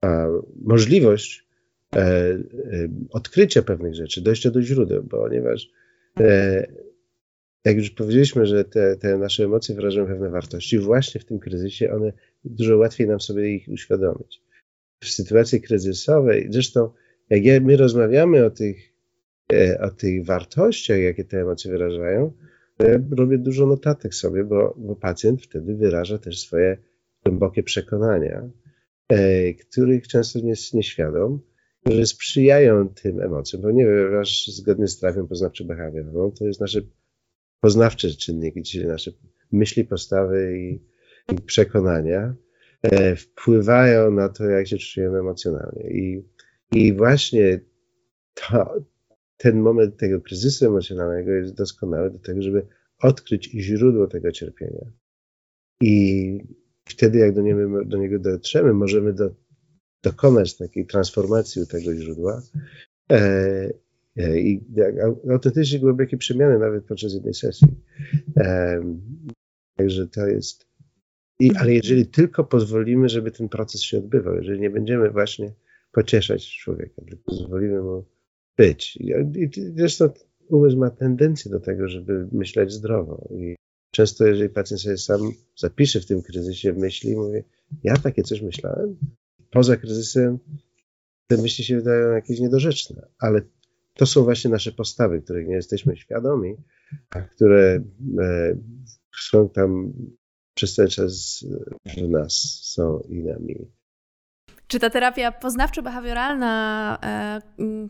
a, 0.00 0.26
możliwość 0.62 1.46
e, 1.96 1.98
e, 1.98 2.38
odkrycia 3.10 3.62
pewnych 3.62 3.94
rzeczy, 3.94 4.20
dojścia 4.20 4.50
do 4.50 4.62
źródeł, 4.62 5.04
ponieważ 5.04 5.70
e, 6.20 6.66
jak 7.64 7.76
już 7.76 7.90
powiedzieliśmy, 7.90 8.46
że 8.46 8.64
te, 8.64 8.96
te, 8.96 9.18
nasze 9.18 9.44
emocje 9.44 9.74
wyrażają 9.74 10.06
pewne 10.06 10.30
wartości, 10.30 10.78
właśnie 10.78 11.20
w 11.20 11.24
tym 11.24 11.38
kryzysie 11.38 11.92
one 11.92 12.12
dużo 12.44 12.76
łatwiej 12.76 13.06
nam 13.06 13.20
sobie 13.20 13.54
ich 13.54 13.68
uświadomić. 13.68 14.49
W 15.04 15.08
sytuacji 15.08 15.60
kryzysowej, 15.60 16.48
zresztą 16.50 16.90
jak 17.30 17.64
my 17.64 17.76
rozmawiamy 17.76 18.44
o 18.44 18.50
tych, 18.50 18.92
e, 19.52 19.80
o 19.80 19.90
tych 19.90 20.24
wartościach, 20.26 20.98
jakie 20.98 21.24
te 21.24 21.40
emocje 21.40 21.70
wyrażają, 21.70 22.32
ja 22.78 22.98
robię 23.10 23.38
dużo 23.38 23.66
notatek 23.66 24.14
sobie, 24.14 24.44
bo, 24.44 24.74
bo 24.78 24.96
pacjent 24.96 25.42
wtedy 25.42 25.74
wyraża 25.74 26.18
też 26.18 26.40
swoje 26.40 26.76
głębokie 27.24 27.62
przekonania, 27.62 28.50
e, 29.08 29.54
których 29.54 30.08
często 30.08 30.38
nie 30.38 30.48
jest 30.48 30.74
nieświadom, 30.74 31.40
że 31.86 32.06
sprzyjają 32.06 32.88
tym 32.88 33.20
emocjom, 33.20 33.62
ponieważ 33.62 34.46
zgodnie 34.46 34.88
z 34.88 34.98
trafią 34.98 35.26
poznawczo-behawiorową 35.26 36.38
to 36.38 36.46
jest 36.46 36.60
nasze 36.60 36.80
poznawcze 37.60 38.08
czynniki, 38.08 38.62
czyli 38.62 38.86
nasze 38.86 39.10
myśli, 39.52 39.84
postawy 39.84 40.58
i, 40.58 40.80
i 41.34 41.36
przekonania. 41.46 42.20
e, 42.20 42.49
wpływają 43.16 44.10
na 44.10 44.28
to, 44.28 44.44
jak 44.44 44.68
się 44.68 44.78
czujemy 44.78 45.18
emocjonalnie. 45.18 45.90
I, 45.90 46.24
i 46.72 46.92
właśnie 46.92 47.60
to, 48.34 48.74
ten 49.36 49.60
moment 49.60 49.96
tego 49.96 50.20
kryzysu 50.20 50.66
emocjonalnego 50.66 51.30
jest 51.30 51.54
doskonały 51.54 52.10
do 52.10 52.18
tego, 52.18 52.42
żeby 52.42 52.66
odkryć 52.98 53.50
źródło 53.50 54.06
tego 54.06 54.32
cierpienia. 54.32 54.92
I 55.82 56.38
wtedy, 56.84 57.18
jak 57.18 57.34
do 57.34 57.42
niego, 57.42 57.84
do 57.84 57.96
niego 57.96 58.18
dotrzemy, 58.18 58.72
możemy 58.72 59.12
do, 59.12 59.34
dokonać 60.02 60.56
takiej 60.56 60.86
transformacji 60.86 61.66
tego 61.66 61.94
źródła 61.94 62.42
e, 63.12 63.70
E, 64.16 64.40
i 64.40 64.64
autentycznie 65.30 65.80
głębokie 65.80 66.16
przemiany 66.16 66.58
nawet 66.58 66.84
podczas 66.84 67.14
jednej 67.14 67.34
sesji. 67.34 67.68
Także 69.76 70.06
to 70.06 70.26
jest. 70.26 70.69
I, 71.40 71.56
ale 71.56 71.72
jeżeli 71.72 72.06
tylko 72.06 72.44
pozwolimy, 72.44 73.08
żeby 73.08 73.30
ten 73.30 73.48
proces 73.48 73.82
się 73.82 73.98
odbywał, 73.98 74.36
jeżeli 74.36 74.60
nie 74.60 74.70
będziemy 74.70 75.10
właśnie 75.10 75.52
pocieszać 75.92 76.56
człowieka, 76.56 77.02
tylko 77.08 77.22
pozwolimy 77.24 77.82
mu 77.82 78.04
być. 78.56 78.96
I 78.96 79.12
zresztą 79.76 80.10
umysł 80.48 80.78
ma 80.78 80.90
tendencję 80.90 81.50
do 81.50 81.60
tego, 81.60 81.88
żeby 81.88 82.28
myśleć 82.32 82.72
zdrowo. 82.72 83.28
I 83.30 83.56
często, 83.90 84.26
jeżeli 84.26 84.48
pacjent 84.48 84.80
sobie 84.80 84.98
sam 84.98 85.20
zapisze 85.56 86.00
w 86.00 86.06
tym 86.06 86.22
kryzysie 86.22 86.72
myśli, 86.72 87.16
mówi, 87.16 87.42
ja 87.84 87.96
takie 87.96 88.22
coś 88.22 88.42
myślałem. 88.42 88.96
Poza 89.50 89.76
kryzysem 89.76 90.38
te 91.26 91.36
myśli 91.36 91.64
się 91.64 91.76
wydają 91.76 92.10
jakieś 92.10 92.40
niedorzeczne, 92.40 93.06
ale 93.18 93.40
to 93.94 94.06
są 94.06 94.24
właśnie 94.24 94.50
nasze 94.50 94.72
postawy, 94.72 95.22
których 95.22 95.48
nie 95.48 95.54
jesteśmy 95.54 95.96
świadomi, 95.96 96.56
a 97.10 97.20
które 97.20 97.80
e, 98.18 98.56
są 99.20 99.48
tam 99.48 99.92
przez 100.60 100.74
ten 100.74 100.88
czas 100.88 101.44
w 101.96 102.08
nas, 102.08 102.32
są 102.62 103.00
i 103.08 103.22
nami. 103.22 103.56
Czy 104.66 104.78
ta 104.78 104.90
terapia 104.90 105.32
poznawczo-behawioralna, 105.32 106.96
e, 107.02 107.40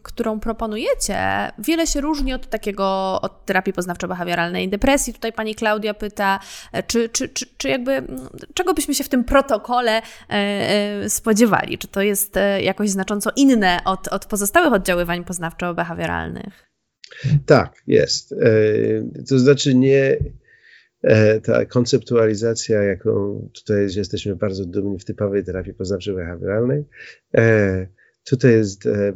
którą 0.03 0.41
proponujecie, 0.41 1.17
wiele 1.59 1.87
się 1.87 2.01
różni 2.01 2.33
od 2.35 2.47
takiego, 2.47 3.19
od 3.23 3.47
terapii 3.47 3.73
poznawczo-behawioralnej 3.73 4.69
depresji? 4.69 5.15
Tutaj 5.15 5.33
pani 5.33 5.55
Klaudia 5.55 5.95
pyta, 5.95 6.41
e, 6.73 6.83
czy, 6.83 7.09
czy, 7.09 7.29
czy, 7.29 7.47
czy 7.57 7.69
jakby, 7.69 8.03
czego 8.55 8.75
byśmy 8.75 8.95
się 8.95 9.05
w 9.05 9.09
tym 9.09 9.25
protokole 9.25 10.03
e, 10.29 11.11
spodziewali? 11.11 11.79
Czy 11.79 11.89
to 11.89 12.03
jest 12.03 12.35
jakoś 12.61 12.91
znacząco 12.91 13.31
inne 13.37 13.81
od, 13.85 14.09
od 14.09 14.27
pozostałych 14.27 14.73
oddziaływań 14.73 15.25
poznawczo-behawioralnych? 15.25 16.51
Tak, 17.47 17.83
jest. 17.87 18.35
To 19.29 19.39
znaczy 19.39 19.75
nie, 19.75 20.17
ta 21.43 21.67
konceptualizacja, 21.67 22.83
jaką 22.83 23.49
tutaj 23.55 23.87
jesteśmy 23.97 24.37
bardzo 24.37 24.65
dumni 24.65 24.99
w 24.99 25.05
typowej 25.05 25.45
terapii 25.45 25.75
poznawczo-behawioralnej, 25.75 26.85
e, 27.35 27.87
tutaj 28.25 28.53
jest 28.53 28.87
e, 28.87 29.13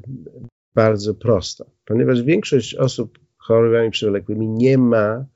bardzo 0.75 1.15
prosta, 1.15 1.65
ponieważ 1.85 2.23
większość 2.23 2.75
osób 2.75 3.19
chorobami 3.37 3.91
przewlekłymi 3.91 4.49
nie 4.49 4.79
ma 4.79 5.27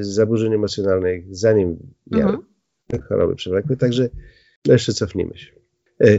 zaburzeń 0.00 0.54
emocjonalnych, 0.54 1.36
zanim 1.36 1.78
miały 2.10 2.32
mhm. 2.32 3.08
choroby 3.08 3.34
przewlekłe, 3.34 3.76
także 3.76 4.08
jeszcze 4.66 4.92
cofnijmy 4.92 5.38
się. 5.38 5.52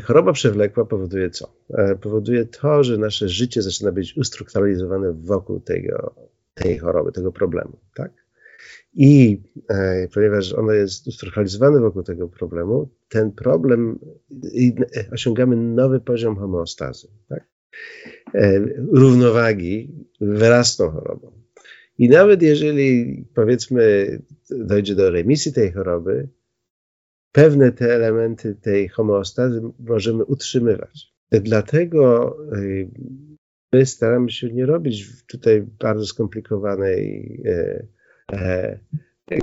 Choroba 0.04 0.34
przewlekła 0.34 0.86
powoduje 0.86 1.30
co? 1.30 1.56
Powoduje 2.02 2.46
to, 2.46 2.84
że 2.84 2.98
nasze 2.98 3.30
życie 3.30 3.62
zaczyna 3.62 3.92
być 3.92 4.18
ustrukturalizowane 4.18 5.14
wokół 5.14 5.60
tego, 5.60 6.16
tej 6.54 6.78
choroby, 6.78 7.12
tego 7.12 7.32
problemu, 7.32 7.80
tak? 7.96 8.23
I 8.96 9.42
e, 9.70 10.08
ponieważ 10.14 10.54
ono 10.54 10.72
jest 10.72 11.08
ustrukturalizowane 11.08 11.80
wokół 11.80 12.04
tego 12.04 12.28
problemu, 12.28 12.90
ten 13.10 13.32
problem 13.32 14.00
i, 14.54 14.76
e, 14.98 15.06
osiągamy 15.12 15.56
nowy 15.56 16.00
poziom 16.00 16.36
homeostazy, 16.36 17.08
tak? 17.30 17.48
e, 18.36 18.60
równowagi 18.92 19.92
wraz 20.22 20.74
z 20.74 20.78
tą 20.78 20.90
chorobą. 20.90 21.32
I 21.98 22.10
nawet 22.10 22.42
jeżeli 22.42 23.26
powiedzmy 23.36 24.08
dojdzie 24.50 24.96
do 24.96 25.12
remisji 25.12 25.54
tej 25.54 25.72
choroby, 25.72 26.30
pewne 27.32 27.72
te 27.72 27.96
elementy 27.96 28.56
tej 28.56 28.88
homeostazy 28.88 29.62
możemy 29.80 30.26
utrzymywać. 30.26 31.14
Dlatego 31.32 32.36
e, 32.52 32.60
my 33.74 33.86
staramy 33.86 34.32
się 34.32 34.50
nie 34.50 34.66
robić 34.66 35.26
tutaj 35.28 35.62
bardzo 35.80 36.06
skomplikowanej 36.06 37.42
e, 37.46 37.86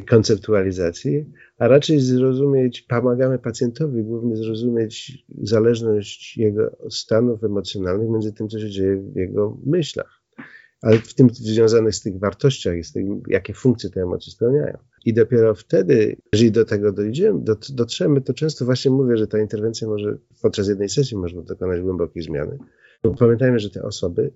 konceptualizacji, 0.09 1.33
a 1.59 1.69
raczej 1.69 2.01
zrozumieć, 2.01 2.83
pomagamy 2.83 3.39
pacjentowi 3.39 4.03
głównie 4.03 4.37
zrozumieć 4.37 5.25
zależność 5.43 6.37
jego 6.37 6.77
stanów 6.91 7.45
emocjonalnych 7.45 8.09
między 8.11 8.33
tym, 8.33 8.49
co 8.49 8.61
się 8.61 8.71
dzieje 8.71 8.97
w 8.97 9.17
jego 9.17 9.59
myślach, 9.67 10.23
ale 10.83 10.99
w 10.99 11.15
tym 11.15 11.31
związanych 11.31 11.95
z 11.95 12.01
tych 12.01 12.19
wartościach 12.19 12.85
z 12.85 12.93
tym, 12.93 13.23
jakie 13.29 13.55
funkcje 13.55 13.91
te 13.91 14.03
emocje 14.03 14.33
spełniają. 14.33 14.79
I 15.05 15.15
dopiero 15.15 15.55
wtedy, 15.55 16.17
jeżeli 16.33 16.53
do 16.53 16.65
tego 16.65 16.93
dojdziemy, 16.93 17.41
dotrzemy, 17.71 18.21
to 18.21 18.35
często 18.35 18.65
właśnie 18.65 18.91
mówię, 18.91 19.17
że 19.17 19.27
ta 19.27 19.39
interwencja 19.39 19.89
może 19.89 20.19
podczas 20.43 20.69
jednej 20.69 20.89
sesji 20.89 21.17
można 21.17 21.43
dokonać 21.43 21.81
głębokiej 21.81 22.23
zmiany. 22.23 22.59
Bo 23.03 23.15
pamiętajmy, 23.15 23.59
że 23.59 23.71
te 23.71 23.83
osoby 23.83 24.33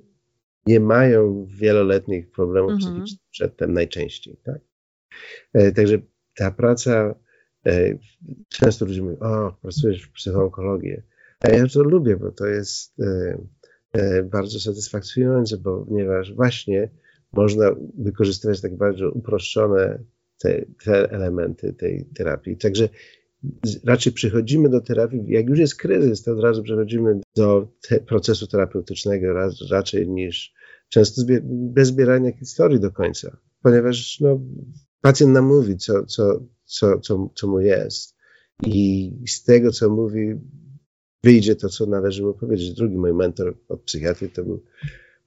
nie 0.67 0.81
mają 0.81 1.47
wieloletnich 1.47 2.31
problemów 2.31 2.73
mhm. 2.73 2.93
psychicznych 2.93 3.31
przedtem 3.31 3.73
najczęściej. 3.73 4.37
Tak? 4.45 4.59
E, 5.53 5.73
także 5.73 5.99
ta 6.37 6.51
praca, 6.51 7.15
e, 7.67 7.99
często 8.49 8.85
ludzie 8.85 9.03
mówią, 9.03 9.19
o, 9.19 9.57
pracujesz 9.63 10.03
w 10.03 10.13
psychoonkologii. 10.13 10.97
A 11.41 11.49
ja 11.49 11.67
to 11.67 11.83
lubię, 11.83 12.17
bo 12.17 12.31
to 12.33 12.47
jest 12.47 12.95
e, 13.93 14.23
bardzo 14.23 14.61
satysfakcjonujące, 14.61 15.59
ponieważ 15.59 16.35
właśnie 16.35 16.91
można 17.33 17.71
wykorzystywać 17.99 18.61
tak 18.61 18.77
bardzo 18.77 19.11
uproszczone 19.11 19.99
te, 20.39 20.65
te 20.85 21.11
elementy 21.11 21.73
tej 21.73 22.05
terapii. 22.15 22.57
Także 22.57 22.89
raczej 23.85 24.13
przychodzimy 24.13 24.69
do 24.69 24.81
terapii, 24.81 25.25
jak 25.27 25.49
już 25.49 25.59
jest 25.59 25.77
kryzys, 25.77 26.23
to 26.23 26.33
od 26.33 26.41
razu 26.41 26.63
przechodzimy 26.63 27.21
do 27.37 27.69
te 27.89 28.01
procesu 28.01 28.47
terapeutycznego 28.47 29.27
raczej 29.71 30.09
niż 30.09 30.55
często 30.89 31.23
bez 31.45 31.89
zbierania 31.89 32.33
historii 32.33 32.81
do 32.81 32.91
końca, 32.91 33.37
ponieważ 33.63 34.21
no, 34.21 34.41
pacjent 35.01 35.33
nam 35.33 35.47
mówi, 35.47 35.77
co, 35.77 36.05
co, 36.05 36.41
co, 36.65 36.99
co, 36.99 37.31
co 37.35 37.49
mu 37.49 37.61
jest 37.61 38.17
i 38.67 39.13
z 39.29 39.45
tego, 39.45 39.71
co 39.71 39.91
mówi, 39.91 40.35
wyjdzie 41.25 41.57
to, 41.57 41.69
co 41.69 41.87
należy 41.87 42.23
mu 42.23 42.35
powiedzieć. 42.35 42.75
Drugi 42.75 42.97
mój 42.97 43.15
mentor 43.15 43.57
od 43.69 43.83
psychiatrii 43.83 44.31
to 44.31 44.45
był 44.45 44.63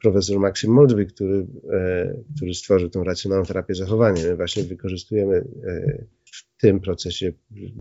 profesor 0.01 0.39
Maxim 0.39 0.71
Moldwy, 0.71 1.05
który, 1.05 1.47
e, 1.71 2.17
który 2.35 2.53
stworzył 2.53 2.89
tą 2.89 3.03
racjonalną 3.03 3.45
terapię 3.45 3.75
zachowania. 3.75 4.23
My 4.23 4.35
właśnie 4.35 4.63
wykorzystujemy 4.63 5.35
e, 5.65 6.05
w 6.37 6.61
tym 6.61 6.79
procesie 6.79 7.33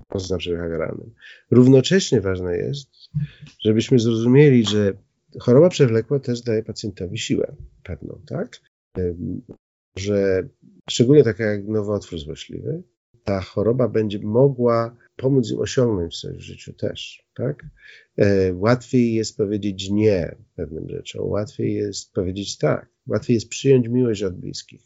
poznawczo-behawioralnym. 0.09 1.11
Równocześnie 1.50 2.20
ważne 2.20 2.57
jest, 2.57 2.88
żebyśmy 3.61 3.98
zrozumieli, 3.98 4.64
że 4.66 4.92
choroba 5.40 5.68
przewlekła 5.68 6.20
też 6.20 6.42
daje 6.42 6.62
pacjentowi 6.62 7.18
siłę 7.18 7.57
pewną, 7.82 8.20
tak? 8.26 8.61
Że 9.96 10.48
szczególnie 10.90 11.24
taka 11.24 11.44
jak 11.44 11.66
nowotwór 11.66 12.18
złośliwy, 12.18 12.82
ta 13.24 13.40
choroba 13.40 13.88
będzie 13.88 14.18
mogła 14.18 14.96
pomóc 15.16 15.50
im 15.50 15.61
osiągnąć 15.61 16.20
coś 16.20 16.36
w 16.36 16.40
życiu 16.40 16.72
też, 16.72 17.26
tak? 17.34 17.66
E, 18.16 18.54
łatwiej 18.54 19.14
jest 19.14 19.36
powiedzieć 19.36 19.90
nie 19.90 20.36
pewnym 20.54 20.88
rzeczom, 20.88 21.28
łatwiej 21.28 21.74
jest 21.74 22.12
powiedzieć 22.12 22.59
tak, 22.59 22.88
łatwiej 23.07 23.34
jest 23.34 23.48
przyjąć 23.48 23.88
miłość 23.88 24.22
od 24.22 24.36
bliskich, 24.36 24.82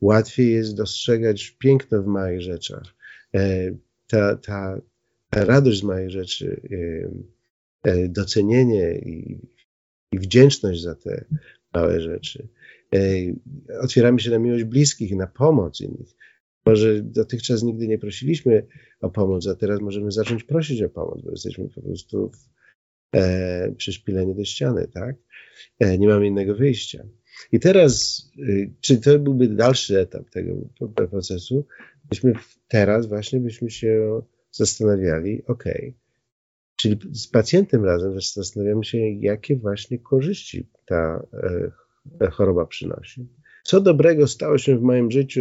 łatwiej 0.00 0.52
jest 0.52 0.76
dostrzegać 0.76 1.50
piękno 1.50 2.02
w 2.02 2.06
małych 2.06 2.42
rzeczach. 2.42 2.97
E, 3.34 3.70
ta, 4.06 4.36
ta, 4.36 4.80
ta 5.30 5.44
radość 5.44 5.80
z 5.80 5.82
małych 5.82 6.10
rzeczy, 6.10 6.60
e, 7.84 8.08
docenienie 8.08 8.98
i 8.98 9.38
i 10.12 10.18
wdzięczność 10.18 10.82
za 10.82 10.94
te 10.94 11.24
małe 11.74 12.00
rzeczy. 12.00 12.48
Otwieramy 13.80 14.20
się 14.20 14.30
na 14.30 14.38
miłość 14.38 14.64
bliskich 14.64 15.16
na 15.16 15.26
pomoc 15.26 15.80
innych. 15.80 16.16
Może 16.66 17.02
dotychczas 17.02 17.62
nigdy 17.62 17.88
nie 17.88 17.98
prosiliśmy 17.98 18.66
o 19.00 19.10
pomoc, 19.10 19.46
a 19.46 19.54
teraz 19.54 19.80
możemy 19.80 20.12
zacząć 20.12 20.44
prosić 20.44 20.82
o 20.82 20.88
pomoc, 20.88 21.22
bo 21.22 21.30
jesteśmy 21.30 21.68
po 21.68 21.82
prostu 21.82 22.30
w, 22.30 22.48
e, 23.16 23.72
przyszpileni 23.72 24.34
do 24.34 24.44
ściany, 24.44 24.88
tak? 24.88 25.16
E, 25.78 25.98
nie 25.98 26.08
mamy 26.08 26.26
innego 26.26 26.54
wyjścia. 26.54 27.04
I 27.52 27.60
teraz, 27.60 28.22
y, 28.38 28.70
czy 28.80 28.98
to 28.98 29.18
byłby 29.18 29.48
dalszy 29.48 30.00
etap 30.00 30.30
tego 30.30 30.52
procesu, 31.10 31.66
byśmy 32.08 32.32
teraz 32.68 33.06
właśnie 33.06 33.40
byśmy 33.40 33.70
się 33.70 34.22
zastanawiali, 34.52 35.42
okay, 35.46 35.94
Czyli 36.78 36.98
z 37.12 37.28
pacjentem 37.28 37.84
razem 37.84 38.20
zastanawiamy 38.20 38.84
się, 38.84 38.98
jakie 38.98 39.56
właśnie 39.56 39.98
korzyści 39.98 40.68
ta 40.86 41.26
e, 42.20 42.30
choroba 42.30 42.66
przynosi. 42.66 43.28
Co 43.64 43.80
dobrego 43.80 44.26
stało 44.26 44.58
się 44.58 44.78
w 44.78 44.82
moim 44.82 45.10
życiu 45.10 45.40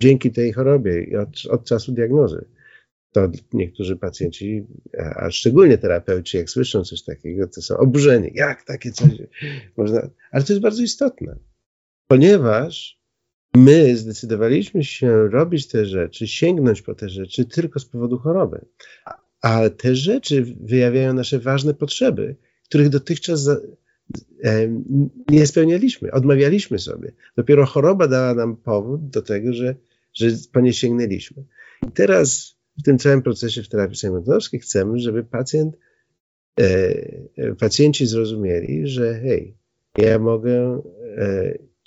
dzięki 0.00 0.32
tej 0.32 0.52
chorobie 0.52 1.20
od, 1.20 1.46
od 1.50 1.64
czasu 1.64 1.92
diagnozy. 1.92 2.44
To 3.12 3.30
niektórzy 3.52 3.96
pacjenci, 3.96 4.66
a 5.16 5.30
szczególnie 5.30 5.78
terapeuci, 5.78 6.36
jak 6.36 6.50
słyszą 6.50 6.84
coś 6.84 7.02
takiego, 7.02 7.48
to 7.48 7.62
są 7.62 7.76
oburzeni. 7.76 8.30
Jak 8.34 8.64
takie 8.64 8.92
coś 8.92 9.10
można. 9.76 10.10
Ale 10.30 10.44
to 10.44 10.52
jest 10.52 10.62
bardzo 10.62 10.82
istotne, 10.82 11.36
ponieważ 12.06 12.97
my 13.56 13.96
zdecydowaliśmy 13.96 14.84
się 14.84 15.28
robić 15.28 15.68
te 15.68 15.86
rzeczy, 15.86 16.26
sięgnąć 16.26 16.82
po 16.82 16.94
te 16.94 17.08
rzeczy 17.08 17.44
tylko 17.44 17.80
z 17.80 17.84
powodu 17.84 18.18
choroby 18.18 18.64
ale 19.40 19.70
te 19.70 19.96
rzeczy 19.96 20.44
wyjawiają 20.60 21.12
nasze 21.12 21.38
ważne 21.38 21.74
potrzeby, 21.74 22.36
których 22.64 22.88
dotychczas 22.88 23.42
za, 23.42 23.56
e, 24.44 24.82
nie 25.30 25.46
spełnialiśmy, 25.46 26.10
odmawialiśmy 26.10 26.78
sobie. 26.78 27.12
Dopiero 27.36 27.66
choroba 27.66 28.08
dała 28.08 28.34
nam 28.34 28.56
powód 28.56 29.08
do 29.08 29.22
tego, 29.22 29.52
że, 29.52 29.74
że 30.14 30.26
po 30.52 30.60
nie 30.60 30.72
sięgnęliśmy. 30.72 31.44
I 31.88 31.92
teraz 31.92 32.56
w 32.78 32.82
tym 32.82 32.98
całym 32.98 33.22
procesie 33.22 33.62
w 33.62 33.68
terapii 33.68 33.96
sejmontonowskiej 33.96 34.60
chcemy, 34.60 34.98
żeby 34.98 35.24
pacjent 35.24 35.76
pacjenci 37.58 38.06
zrozumieli, 38.06 38.86
że 38.86 39.14
hej, 39.14 39.56
ja 39.98 40.18
mogę. 40.18 40.82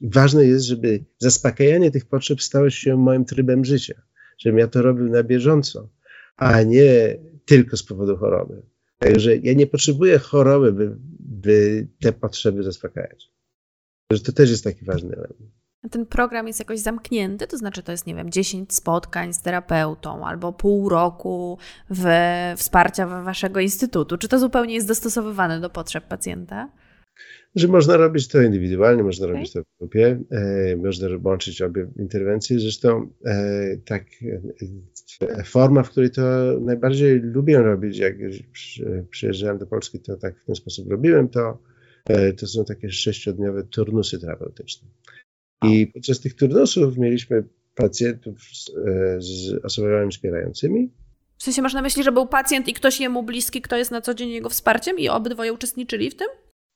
Ważne 0.02 0.46
jest, 0.46 0.66
żeby 0.66 1.04
zaspokajanie 1.20 1.92
tych 1.92 2.06
potrzeb 2.06 2.42
stało 2.42 2.70
się 2.70 2.98
moim 2.98 3.26
trybem 3.26 3.66
życia, 3.66 4.02
żebym 4.38 4.60
ja 4.60 4.68
to 4.68 4.82
robił 4.82 5.10
na 5.10 5.24
bieżąco, 5.24 5.90
a 6.38 6.64
nie 6.64 7.18
tylko 7.46 7.78
z 7.78 7.84
powodu 7.84 8.18
choroby. 8.18 8.62
Także 8.98 9.38
ja 9.38 9.54
nie 9.54 9.68
potrzebuję 9.68 10.20
choroby, 10.20 10.74
by, 10.74 10.96
by 11.20 11.88
te 12.02 12.14
potrzeby 12.14 12.64
zaspokajać. 12.64 13.32
Że 14.12 14.20
to 14.20 14.32
też 14.32 14.50
jest 14.50 14.64
taki 14.64 14.86
ważny 14.86 15.10
element. 15.16 15.52
Ten 15.92 16.06
program 16.06 16.48
jest 16.48 16.60
jakoś 16.60 16.80
zamknięty, 16.80 17.48
to 17.48 17.58
znaczy 17.58 17.84
to 17.84 17.92
jest, 17.92 18.08
nie 18.08 18.16
wiem, 18.16 18.32
10 18.32 18.74
spotkań 18.74 19.34
z 19.34 19.42
terapeutą 19.42 20.26
albo 20.28 20.54
pół 20.54 20.90
roku 20.90 21.58
w, 21.90 22.06
wsparcia 22.58 23.08
waszego 23.24 23.60
instytutu. 23.60 24.18
Czy 24.18 24.28
to 24.28 24.40
zupełnie 24.40 24.74
jest 24.74 24.88
dostosowywane 24.88 25.60
do 25.60 25.70
potrzeb 25.70 26.08
pacjenta? 26.08 26.70
Że 27.56 27.68
można 27.68 27.98
robić 27.98 28.28
to 28.28 28.42
indywidualnie, 28.42 29.04
można 29.04 29.26
okay. 29.26 29.36
robić 29.36 29.54
to 29.54 29.62
w 29.64 29.80
grupie, 29.80 30.20
e, 30.32 30.76
można 30.76 31.08
łączyć 31.24 31.62
obie 31.62 31.88
interwencje. 32.00 32.60
Zresztą 32.60 33.10
e, 33.26 33.78
tak, 33.86 34.06
e, 35.22 35.44
forma, 35.44 35.84
w 35.84 35.90
której 35.90 36.12
to 36.12 36.22
najbardziej 36.62 37.20
lubię 37.20 37.58
robić, 37.58 37.98
jak 37.98 38.16
przyjeżdżałem 39.10 39.58
do 39.58 39.68
Polski, 39.68 40.00
to 40.00 40.18
tak 40.18 40.40
w 40.40 40.46
ten 40.46 40.56
sposób 40.56 40.92
robiłem, 40.92 41.30
to, 41.30 41.58
e, 42.10 42.34
to 42.34 42.48
są 42.48 42.66
takie 42.66 42.92
sześciodniowe 42.92 43.64
turnusy 43.64 44.20
terapeutyczne. 44.20 44.88
I 45.64 45.88
podczas 45.88 46.20
tych 46.20 46.36
turnusów 46.36 46.98
mieliśmy 46.98 47.44
pacjentów 47.76 48.42
z, 48.42 48.70
e, 48.70 49.22
z 49.22 49.66
osobami 49.66 50.12
wspierającymi. 50.12 50.92
W 51.38 51.44
sensie 51.44 51.62
masz 51.62 51.74
na 51.74 51.82
myśli, 51.82 52.04
że 52.04 52.12
był 52.12 52.28
pacjent 52.28 52.68
i 52.68 52.74
ktoś 52.74 53.00
jemu 53.00 53.24
bliski, 53.24 53.62
kto 53.62 53.78
jest 53.78 53.92
na 53.92 54.02
co 54.02 54.14
dzień 54.14 54.30
jego 54.30 54.50
wsparciem 54.50 55.00
i 55.00 55.10
obydwoje 55.10 55.54
uczestniczyli 55.54 56.10
w 56.10 56.16
tym? 56.16 56.28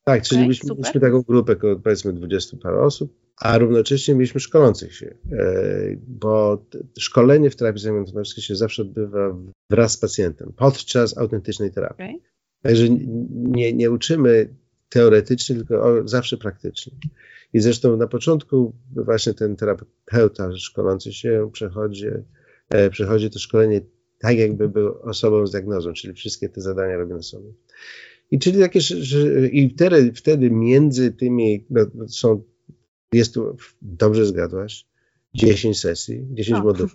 Tak, 0.08 0.24
czyli 0.24 0.39
okay, 0.39 0.43
mieliśmy, 0.43 0.70
mieliśmy 0.70 1.01
taką 1.01 1.22
grupę, 1.22 1.56
powiedzmy 1.84 2.14
20 2.14 2.58
parę 2.58 2.82
osób, 2.82 3.18
a 3.38 3.58
równocześnie 3.58 4.14
mieliśmy 4.14 4.39
szkolących 4.39 4.95
się, 4.95 5.16
e, 5.32 5.95
bo 6.08 6.66
szkolenie 6.99 7.49
w 7.49 7.56
terapii 7.56 7.82
zajmującej 7.82 8.26
się 8.26 8.56
zawsze 8.56 8.82
odbywa 8.82 9.38
wraz 9.70 9.91
z 9.91 9.97
pacjentem, 9.97 10.53
podczas 10.56 11.18
autentycznej 11.18 11.72
terapii. 11.72 12.06
Okay. 12.06 12.20
Także 12.62 12.88
nie, 13.30 13.74
nie 13.74 13.91
uczymy 13.91 14.56
teoretycznie, 14.89 15.56
tylko 15.56 16.01
zawsze 16.08 16.38
praktycznie. 16.38 16.93
I 17.53 17.60
zresztą 17.60 17.97
na 17.97 18.08
początku 18.08 18.76
właśnie 18.95 19.34
ten 19.34 19.56
terapeuta 19.56 20.58
szkolący 20.58 21.14
się 21.14 21.49
przechodzi, 21.53 22.08
e, 22.70 22.89
przechodzi 22.89 23.30
to 23.30 23.39
szkolenie 23.39 23.82
tak, 24.20 24.38
jakby 24.38 24.70
był 24.70 25.01
osobą 25.01 25.47
z 25.47 25.51
diagnozą, 25.51 25.93
czyli 25.93 26.14
wszystkie 26.14 26.49
te 26.49 26.62
zadania 26.62 26.97
robi 26.97 27.14
na 27.14 27.22
sobie. 27.22 27.53
I 28.32 28.39
czyli 28.39 28.59
takie, 28.59 28.82
że, 28.82 29.47
i 29.47 29.69
wtedy, 29.69 30.13
wtedy 30.13 30.51
między 30.51 31.11
tymi 31.11 31.65
no, 31.69 31.86
są, 32.07 32.43
jest 33.13 33.34
tu, 33.34 33.57
dobrze 33.82 34.26
zgadłaś, 34.26 34.86
10 35.34 35.80
sesji, 35.80 36.26
10 36.32 36.63
modułów. 36.63 36.93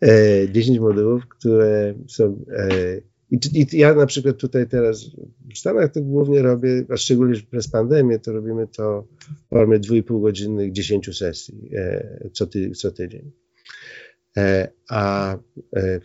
E, 0.00 0.48
10 0.52 0.78
modułów, 0.78 1.26
które 1.28 1.94
są 2.08 2.44
e, 2.52 3.00
i, 3.30 3.38
I, 3.60 3.78
ja 3.78 3.94
na 3.94 4.06
przykład 4.06 4.36
tutaj 4.36 4.68
teraz 4.68 5.04
w 5.54 5.58
Stanach 5.58 5.92
to 5.92 6.02
głównie 6.02 6.42
robię, 6.42 6.84
a 6.88 6.96
szczególnie 6.96 7.40
przez 7.50 7.68
pandemię, 7.68 8.18
to 8.18 8.32
robimy 8.32 8.66
to 8.66 9.06
w 9.46 9.48
formie 9.48 9.78
2,5 9.80 10.22
godzinnych 10.22 10.72
10 10.72 11.18
sesji 11.18 11.70
e, 11.74 12.28
co, 12.32 12.46
ty, 12.46 12.70
co 12.70 12.90
tydzień. 12.90 13.30
E, 14.36 14.72
a, 14.90 15.36
e, 15.76 16.00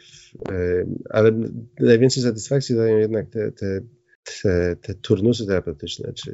e, 0.51 0.85
ale 1.09 1.31
najwięcej 1.79 2.23
satysfakcji 2.23 2.75
dają 2.75 2.97
jednak 2.97 3.29
te, 3.29 3.51
te, 3.51 3.81
te, 4.23 4.75
te 4.75 4.93
turnusy 4.93 5.45
terapeutyczne, 5.45 6.13
czy 6.13 6.31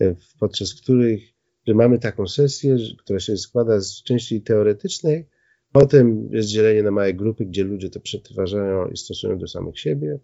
e, 0.00 0.14
podczas 0.40 0.74
których 0.74 1.38
że 1.66 1.74
mamy 1.74 1.98
taką 1.98 2.26
sesję, 2.26 2.76
która 2.98 3.20
się 3.20 3.36
składa 3.36 3.80
z 3.80 4.02
części 4.02 4.42
teoretycznej, 4.42 5.26
Potem 5.72 6.28
jest 6.32 6.48
dzielenie 6.48 6.82
na 6.82 6.90
małe 6.90 7.14
grupy, 7.14 7.46
gdzie 7.46 7.64
ludzie 7.64 7.90
to 7.90 8.00
przetwarzają 8.00 8.88
i 8.88 8.96
stosują 8.96 9.38
do 9.38 9.48
samych 9.48 9.78
siebie. 9.78 10.18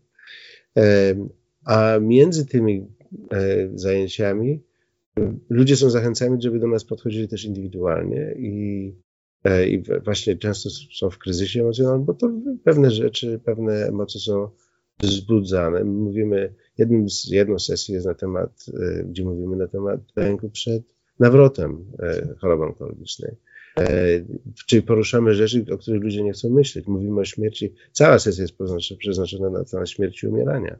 A 1.65 1.99
między 2.01 2.47
tymi 2.47 2.87
e, 3.33 3.69
zajęciami 3.75 4.63
ludzie 5.51 5.77
są 5.77 5.91
zachęcani, 5.91 6.43
żeby 6.43 6.59
do 6.59 6.67
nas 6.67 6.85
podchodzili 6.85 7.29
też 7.29 7.45
indywidualnie 7.45 8.35
i, 8.39 8.95
e, 9.45 9.69
i 9.69 9.83
właśnie 10.05 10.37
często 10.37 10.71
są 10.71 11.11
w 11.11 11.19
kryzysie 11.19 11.61
emocjonalnym, 11.61 12.05
bo 12.05 12.15
to 12.15 12.31
pewne 12.65 12.91
rzeczy, 12.91 13.41
pewne 13.45 13.87
emocje 13.87 14.21
są 14.21 14.49
wzbudzane. 15.03 15.85
Mówimy, 15.85 16.55
jednym 16.79 17.11
z, 17.11 17.29
jedną 17.29 17.59
sesją 17.59 17.95
jest 17.95 18.07
na 18.07 18.15
temat, 18.15 18.67
e, 18.81 19.05
gdzie 19.05 19.25
mówimy 19.25 19.57
na 19.57 19.69
temat 19.69 20.01
lęku 20.17 20.51
przed 20.51 20.83
nawrotem 21.19 21.85
choroby 22.41 22.65
onkologicznej. 22.65 23.37
E, 23.81 23.87
czyli 24.67 24.83
poruszamy 24.83 25.35
rzeczy, 25.35 25.65
o 25.73 25.79
których 25.79 26.03
ludzie 26.03 26.23
nie 26.23 26.33
chcą 26.33 26.51
myśleć. 26.51 26.87
Mówimy 26.87 27.21
o 27.21 27.25
śmierci. 27.25 27.75
Cała 27.93 28.19
sesja 28.19 28.43
jest 28.43 28.55
przeznaczona 28.99 29.51
na 29.51 29.65
temat 29.65 29.91
śmierci 29.91 30.27
i 30.27 30.29
umierania. 30.29 30.79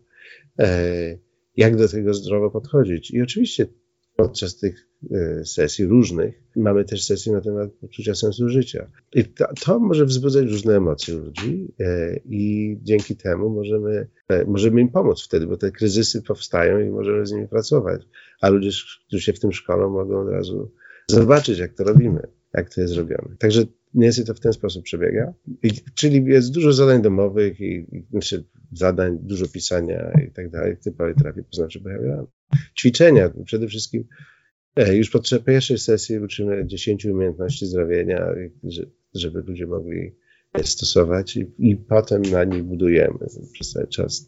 E, 0.59 1.19
jak 1.57 1.77
do 1.77 1.89
tego 1.89 2.15
zdrowo 2.15 2.51
podchodzić? 2.51 3.11
I 3.11 3.23
oczywiście 3.23 3.67
podczas 4.17 4.57
tych 4.57 4.89
e, 5.11 5.45
sesji 5.45 5.87
różnych 5.87 6.43
mamy 6.57 6.85
też 6.85 7.05
sesje 7.05 7.33
na 7.33 7.41
temat 7.41 7.71
poczucia 7.73 8.15
sensu 8.15 8.49
życia. 8.49 8.91
I 9.13 9.25
to, 9.25 9.45
to 9.65 9.79
może 9.79 10.05
wzbudzać 10.05 10.47
różne 10.47 10.77
emocje 10.77 11.15
ludzi 11.15 11.75
i 12.25 12.77
dzięki 12.83 13.17
temu 13.17 13.51
możemy, 13.51 14.09
możemy 14.47 14.81
im 14.81 14.89
pomóc 14.89 15.25
wtedy, 15.25 15.47
bo 15.47 15.57
te 15.57 15.71
kryzysy 15.71 16.23
powstają 16.23 16.81
i 16.81 16.91
możemy 16.91 17.27
z 17.27 17.33
nimi 17.33 17.49
pracować. 17.49 18.03
A 18.41 18.49
ludzie, 18.49 18.71
którzy 19.07 19.23
się 19.23 19.33
w 19.33 19.41
tym 19.41 19.53
szkolą, 19.53 19.91
mogą 19.91 20.21
od 20.21 20.29
razu 20.29 20.71
zobaczyć, 21.09 21.59
jak 21.59 21.75
to 21.75 21.85
robimy 21.85 22.29
jak 22.55 22.75
to 22.75 22.81
jest 22.81 22.95
zrobione. 22.95 23.37
Także 23.39 23.61
mniej 23.95 24.07
więcej 24.07 24.25
to 24.25 24.35
w 24.35 24.41
ten 24.41 24.53
sposób 24.53 24.85
przebiega. 24.85 25.35
I, 25.63 25.71
czyli 25.95 26.25
jest 26.25 26.53
dużo 26.53 26.73
zadań 26.73 27.03
domowych 27.03 27.61
i, 27.61 27.87
i 27.93 28.07
znaczy 28.11 28.45
zadań, 28.73 29.19
dużo 29.23 29.49
pisania 29.49 30.13
i 30.29 30.31
tak 30.31 30.51
dalej, 30.51 30.77
typowej 30.77 31.15
terapii 31.15 31.45
poznawczej 31.45 31.83
behawioralnej. 31.83 32.27
Ćwiczenia, 32.79 33.31
przede 33.45 33.69
wszystkim 33.69 34.05
e, 34.77 34.97
już 34.97 35.11
podczas 35.11 35.43
pierwszej 35.43 35.79
sesji 35.79 36.19
uczymy 36.19 36.67
10 36.67 37.07
umiejętności 37.07 37.67
zdrowienia, 37.67 38.27
żeby 39.15 39.43
ludzie 39.43 39.67
mogli 39.67 40.15
je 40.59 40.65
stosować 40.65 41.37
i, 41.37 41.47
i 41.59 41.77
potem 41.77 42.23
na 42.23 42.45
nich 42.45 42.63
budujemy 42.63 43.19
przez 43.53 43.71
cały 43.71 43.87
czas. 43.87 44.27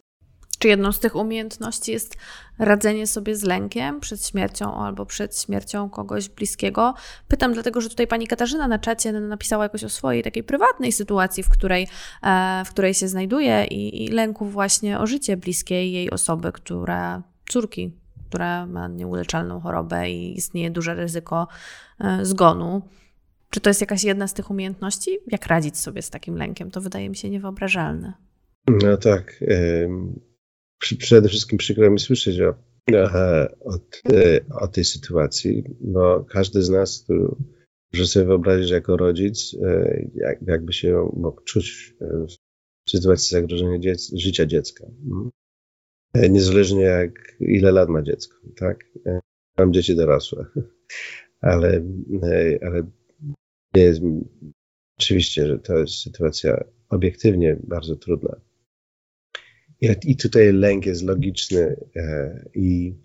Czy 0.59 0.67
jedną 0.67 0.91
z 0.91 0.99
tych 0.99 1.15
umiejętności 1.15 1.91
jest 1.91 2.17
radzenie 2.59 3.07
sobie 3.07 3.35
z 3.35 3.43
lękiem 3.43 3.99
przed 3.99 4.25
śmiercią 4.25 4.75
albo 4.75 5.05
przed 5.05 5.41
śmiercią 5.41 5.89
kogoś 5.89 6.29
bliskiego? 6.29 6.93
Pytam 7.27 7.53
dlatego, 7.53 7.81
że 7.81 7.89
tutaj 7.89 8.07
pani 8.07 8.27
Katarzyna 8.27 8.67
na 8.67 8.79
czacie 8.79 9.11
napisała 9.11 9.63
jakoś 9.63 9.83
o 9.83 9.89
swojej 9.89 10.23
takiej 10.23 10.43
prywatnej 10.43 10.91
sytuacji, 10.91 11.43
w 11.43 11.49
której, 11.49 11.87
e, 12.23 12.63
w 12.65 12.69
której 12.69 12.93
się 12.93 13.07
znajduje 13.07 13.65
i, 13.65 14.05
i 14.05 14.07
lęku 14.07 14.45
właśnie 14.45 14.99
o 14.99 15.07
życie 15.07 15.37
bliskiej 15.37 15.91
jej 15.91 16.09
osoby, 16.09 16.51
która, 16.51 17.23
córki, 17.49 17.91
która 18.29 18.65
ma 18.65 18.87
nieuleczalną 18.87 19.59
chorobę 19.59 20.09
i 20.09 20.37
istnieje 20.37 20.71
duże 20.71 20.95
ryzyko 20.95 21.47
e, 21.99 22.25
zgonu. 22.25 22.81
Czy 23.49 23.61
to 23.61 23.69
jest 23.69 23.81
jakaś 23.81 24.03
jedna 24.03 24.27
z 24.27 24.33
tych 24.33 24.51
umiejętności? 24.51 25.19
Jak 25.27 25.47
radzić 25.47 25.77
sobie 25.77 26.01
z 26.01 26.09
takim 26.09 26.37
lękiem? 26.37 26.71
To 26.71 26.81
wydaje 26.81 27.09
mi 27.09 27.15
się 27.15 27.29
niewyobrażalne. 27.29 28.13
No 28.67 28.97
tak 28.97 29.43
przede 30.79 31.29
wszystkim 31.29 31.57
przykro 31.57 31.91
mi 31.91 31.99
słyszeć 31.99 32.41
o, 32.41 32.55
o, 33.65 33.79
o, 34.61 34.67
tej 34.67 34.83
sytuacji, 34.83 35.63
bo 35.81 36.25
każdy 36.29 36.63
z 36.63 36.69
nas, 36.69 37.03
który 37.03 37.27
może 37.93 38.07
sobie 38.07 38.25
wyobrazić 38.25 38.71
jako 38.71 38.97
rodzic, 38.97 39.55
e, 39.63 40.03
jak, 40.15 40.41
jakby 40.47 40.73
się 40.73 41.09
mógł 41.13 41.41
czuć 41.43 41.95
w 42.87 42.91
sytuacji 42.91 43.29
zagrożenia 43.29 43.79
dziec 43.79 44.11
życia 44.15 44.45
dziecka. 44.45 44.87
E, 46.13 46.29
niezależnie 46.29 46.81
jak 46.81 47.35
ile 47.39 47.71
lat 47.71 47.89
ma 47.89 48.01
dziecko, 48.01 48.37
tak? 48.55 48.85
E, 49.05 49.19
mam 49.57 49.73
dzieci 49.73 49.95
dorosłe, 49.95 50.45
ale, 51.41 51.83
ale 52.61 52.83
nie 53.75 53.81
jest, 53.81 54.01
oczywiście, 54.99 55.47
że 55.47 55.59
to 55.59 55.77
jest 55.77 55.93
sytuacja 55.93 56.63
obiektywnie 56.89 57.57
bardzo 57.63 57.95
trudna. 57.95 58.46
I 59.81 60.17
tutaj 60.17 60.53
lęk 60.53 60.85
jest 60.85 61.03
logiczny 61.03 61.75
e, 61.95 62.49
i 62.55 62.95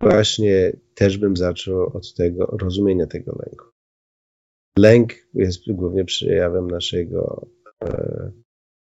właśnie 0.00 0.72
też 0.94 1.18
bym 1.18 1.36
zaczął 1.36 1.96
od 1.96 2.14
tego 2.14 2.46
rozumienia 2.46 3.06
tego 3.06 3.38
lęku. 3.46 3.64
Lęk 4.78 5.12
jest 5.34 5.72
głównie 5.72 6.04
przejawem 6.04 6.70
naszego 6.70 7.48
e, 7.84 8.32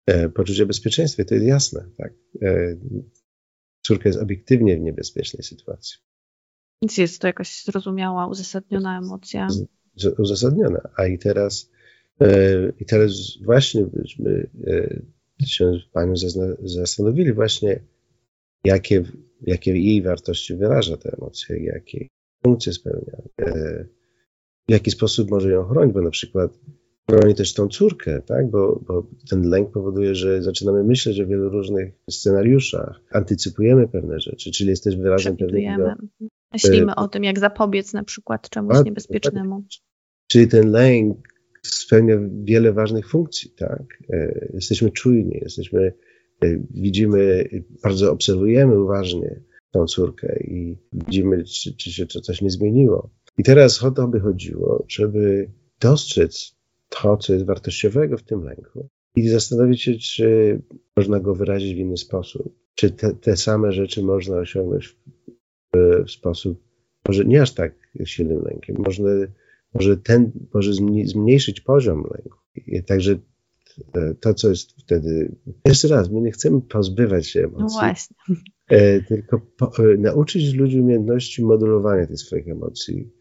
e, 0.08 0.30
poczucia 0.30 0.66
bezpieczeństwa, 0.66 1.24
to 1.24 1.34
jest 1.34 1.48
jasne. 1.48 1.86
Tak? 1.98 2.14
Córka 3.82 4.10
jest 4.10 4.20
obiektywnie 4.20 4.78
w 4.78 4.82
niebezpiecznej 4.82 5.44
sytuacji. 5.44 5.98
Więc 6.82 6.98
jest 6.98 7.22
to 7.22 7.28
jakaś 7.28 7.64
zrozumiała, 7.64 8.28
uzasadniona 8.28 8.98
emocja. 8.98 9.48
uzasadniona. 10.18 10.90
A 10.98 11.06
i 11.06 11.18
teraz, 11.18 11.72
i 12.80 12.86
teraz 12.86 13.14
właśnie 13.46 13.86
byśmy 13.86 14.50
się 15.48 15.80
Panią 15.94 16.14
zastanowili 16.64 17.34
właśnie, 17.34 17.84
jakie, 18.64 19.04
jakie 19.42 19.72
jej 19.72 20.02
wartości 20.02 20.56
wyraża 20.56 20.98
te 20.98 21.12
emocje, 21.18 21.64
jakie 21.64 22.08
funkcje 22.44 22.74
spełnia, 22.74 23.22
e, 23.42 23.86
w 24.68 24.72
jaki 24.72 24.92
sposób 24.92 25.32
może 25.32 25.52
ją 25.52 25.64
chronić, 25.64 25.94
bo 25.94 26.02
na 26.02 26.12
przykład 26.12 26.60
chroni 27.10 27.36
też 27.36 27.54
tą 27.54 27.68
córkę, 27.68 28.22
tak? 28.22 28.50
Bo, 28.50 28.80
bo, 28.88 29.08
ten 29.30 29.50
lęk 29.50 29.72
powoduje, 29.72 30.16
że 30.16 30.44
zaczynamy 30.44 30.84
myśleć 30.84 31.22
o 31.22 31.28
wielu 31.28 31.50
różnych 31.50 31.94
scenariuszach, 32.10 33.02
antycypujemy 33.12 33.88
pewne 33.88 34.20
rzeczy, 34.20 34.52
czyli 34.52 34.70
jesteś 34.70 34.96
wyrazem 34.96 35.38
pewnego... 35.38 35.94
Myślimy 36.54 36.96
o 36.96 37.08
tym, 37.08 37.24
jak 37.24 37.39
zapobiec 37.39 37.94
na 37.94 38.04
przykład 38.04 38.50
czemuś 38.50 38.78
niebezpiecznemu. 38.86 39.64
Czyli 40.28 40.48
ten 40.48 40.72
lęk 40.72 41.31
spełnia 41.66 42.16
wiele 42.43 42.74
ważnych 42.74 43.09
funkcji, 43.09 43.51
tak? 43.57 43.84
E, 44.09 44.49
jesteśmy 44.53 44.91
czujni, 44.91 45.39
jesteśmy, 45.41 45.93
e, 46.43 46.47
widzimy, 46.70 47.49
bardzo 47.84 48.12
obserwujemy 48.12 48.84
uważnie 48.84 49.41
tą 49.72 49.86
córkę 49.86 50.39
i 50.43 50.78
widzimy, 50.93 51.43
czy, 51.43 51.76
czy 51.76 51.91
się 51.91 52.05
coś 52.05 52.41
nie 52.41 52.49
zmieniło. 52.49 53.09
I 53.38 53.43
teraz 53.43 53.84
o 53.84 53.91
to 53.91 54.07
by 54.07 54.20
chodziło, 54.20 54.86
żeby 54.88 55.51
dostrzec 55.80 56.55
to, 56.89 57.18
co 57.18 57.34
jest 57.34 57.45
wartościowego 57.45 58.18
w 58.18 58.24
tym 58.24 58.43
lęku 58.43 58.88
i 59.16 59.30
zastanowić 59.30 59.82
się, 59.82 59.93
czy 59.93 60.62
można 60.97 61.20
go 61.20 61.36
wyrazić 61.36 61.76
w 61.76 61.78
inny 61.78 61.97
sposób. 61.97 62.55
Czy 62.76 62.91
te, 62.91 63.16
te 63.16 63.38
same 63.38 63.72
rzeczy 63.72 64.03
można 64.03 64.38
osiągnąć 64.38 64.88
w, 64.88 64.95
w, 66.05 66.12
sposób, 66.12 66.64
może 67.07 67.26
nie 67.26 67.41
aż 67.41 67.53
tak 67.53 67.76
silnym 68.05 68.43
lękiem, 68.43 68.76
można, 68.86 69.09
może 69.74 69.98
ten, 69.98 70.32
może 70.54 70.74
zmniejszyć 71.06 71.62
poziom 71.62 71.98
lęku. 71.98 72.38
I 72.68 72.84
także 72.84 73.20
to, 74.20 74.34
co 74.34 74.50
jest 74.50 74.72
wtedy. 74.72 75.36
Jeszcze 75.66 75.88
raz, 75.88 76.10
my 76.10 76.22
nie 76.22 76.32
chcemy 76.32 76.62
pozbywać 76.62 77.28
się 77.28 77.40
emocji. 77.40 77.62
No 77.62 77.70
właśnie. 77.70 78.16
E, 78.68 79.02
tylko 79.02 79.42
po, 79.58 79.72
e, 79.78 79.98
nauczyć 79.98 80.54
ludzi 80.54 80.80
umiejętności 80.80 81.44
modulowania 81.44 82.08
tych 82.08 82.20
swoich 82.20 82.48
emocji. 82.48 83.12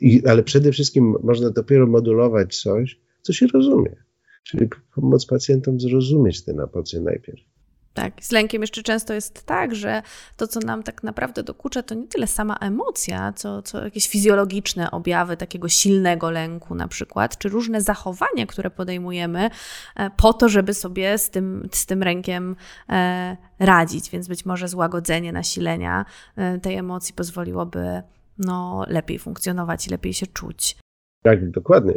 I, 0.00 0.26
ale 0.26 0.42
przede 0.42 0.72
wszystkim 0.72 1.14
można 1.22 1.50
dopiero 1.50 1.86
modulować 1.86 2.56
coś, 2.56 3.00
co 3.22 3.32
się 3.32 3.46
rozumie. 3.46 3.96
Czyli 4.44 4.68
pomóc 4.94 5.26
pacjentom 5.26 5.80
zrozumieć 5.80 6.44
te 6.44 6.52
emocje 6.52 7.00
najpierw. 7.00 7.51
Tak, 7.94 8.12
z 8.24 8.32
lękiem 8.32 8.62
jeszcze 8.62 8.82
często 8.82 9.14
jest 9.14 9.46
tak, 9.46 9.74
że 9.74 10.02
to, 10.36 10.46
co 10.46 10.60
nam 10.60 10.82
tak 10.82 11.02
naprawdę 11.02 11.42
dokucza, 11.42 11.82
to 11.82 11.94
nie 11.94 12.08
tyle 12.08 12.26
sama 12.26 12.56
emocja, 12.56 13.32
co, 13.32 13.62
co 13.62 13.84
jakieś 13.84 14.08
fizjologiczne 14.08 14.90
objawy 14.90 15.36
takiego 15.36 15.68
silnego 15.68 16.30
lęku, 16.30 16.74
na 16.74 16.88
przykład, 16.88 17.38
czy 17.38 17.48
różne 17.48 17.80
zachowania, 17.80 18.46
które 18.46 18.70
podejmujemy 18.70 19.50
e, 19.96 20.10
po 20.16 20.32
to, 20.32 20.48
żeby 20.48 20.74
sobie 20.74 21.18
z 21.18 21.30
tym, 21.30 21.68
z 21.72 21.86
tym 21.86 22.00
lękiem 22.00 22.56
e, 22.88 23.36
radzić. 23.58 24.10
Więc 24.10 24.28
być 24.28 24.46
może 24.46 24.68
złagodzenie 24.68 25.32
nasilenia 25.32 26.04
e, 26.36 26.58
tej 26.58 26.76
emocji 26.76 27.14
pozwoliłoby 27.14 28.02
no, 28.38 28.84
lepiej 28.88 29.18
funkcjonować 29.18 29.86
i 29.86 29.90
lepiej 29.90 30.12
się 30.12 30.26
czuć. 30.26 30.76
Tak, 31.22 31.50
dokładnie. 31.50 31.94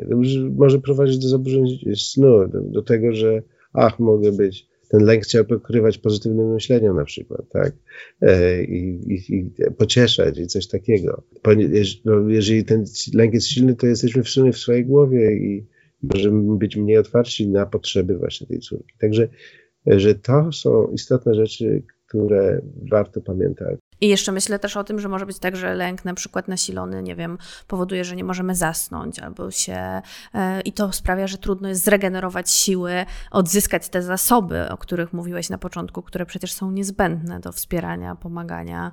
Może 0.57 0.79
prowadzić 0.79 1.17
do 1.17 1.29
zaburzeń 1.29 1.65
snu, 1.95 2.47
do, 2.47 2.61
do 2.61 2.81
tego, 2.81 3.11
że 3.11 3.41
ach, 3.73 3.99
mogę 3.99 4.31
być 4.31 4.74
ten 4.89 5.05
lęk 5.05 5.23
chciał 5.23 5.45
pokrywać 5.45 5.97
pozytywnym 5.97 6.53
myśleniem 6.53 6.95
na 6.95 7.05
przykład, 7.05 7.49
tak? 7.49 7.73
E, 8.21 8.63
I, 8.63 9.13
i, 9.13 9.35
i 9.35 9.51
pocieszać 9.77 10.39
i 10.39 10.47
coś 10.47 10.67
takiego. 10.67 11.23
No, 12.05 12.29
jeżeli 12.29 12.65
ten 12.65 12.85
lęk 13.13 13.33
jest 13.33 13.47
silny, 13.47 13.75
to 13.75 13.87
jesteśmy 13.87 14.23
w 14.23 14.29
sumie 14.29 14.51
w 14.51 14.57
swojej 14.57 14.85
głowie 14.85 15.33
i 15.33 15.65
możemy 16.01 16.57
być 16.57 16.75
mniej 16.75 16.97
otwarci 16.97 17.49
na 17.49 17.65
potrzeby 17.65 18.17
właśnie 18.17 18.47
tej 18.47 18.59
córki. 18.59 18.93
Także, 18.99 19.27
że 19.87 20.15
to 20.15 20.51
są 20.51 20.87
istotne 20.87 21.35
rzeczy, 21.35 21.83
które 22.07 22.61
warto 22.91 23.21
pamiętać. 23.21 23.79
I 24.01 24.07
jeszcze 24.07 24.31
myślę 24.31 24.59
też 24.59 24.77
o 24.77 24.83
tym, 24.83 24.99
że 24.99 25.09
może 25.09 25.25
być 25.25 25.39
tak, 25.39 25.55
że 25.55 25.75
lęk 25.75 26.05
na 26.05 26.13
przykład 26.13 26.47
nasilony, 26.47 27.03
nie 27.03 27.15
wiem, 27.15 27.37
powoduje, 27.67 28.05
że 28.05 28.15
nie 28.15 28.23
możemy 28.23 28.55
zasnąć 28.55 29.19
albo 29.19 29.51
się 29.51 30.01
e, 30.33 30.61
i 30.61 30.73
to 30.73 30.91
sprawia, 30.91 31.27
że 31.27 31.37
trudno 31.37 31.69
jest 31.69 31.83
zregenerować 31.83 32.51
siły, 32.51 33.05
odzyskać 33.31 33.89
te 33.89 34.01
zasoby, 34.01 34.69
o 34.69 34.77
których 34.77 35.13
mówiłeś 35.13 35.49
na 35.49 35.57
początku, 35.57 36.01
które 36.01 36.25
przecież 36.25 36.53
są 36.53 36.71
niezbędne 36.71 37.39
do 37.39 37.51
wspierania, 37.51 38.15
pomagania 38.15 38.91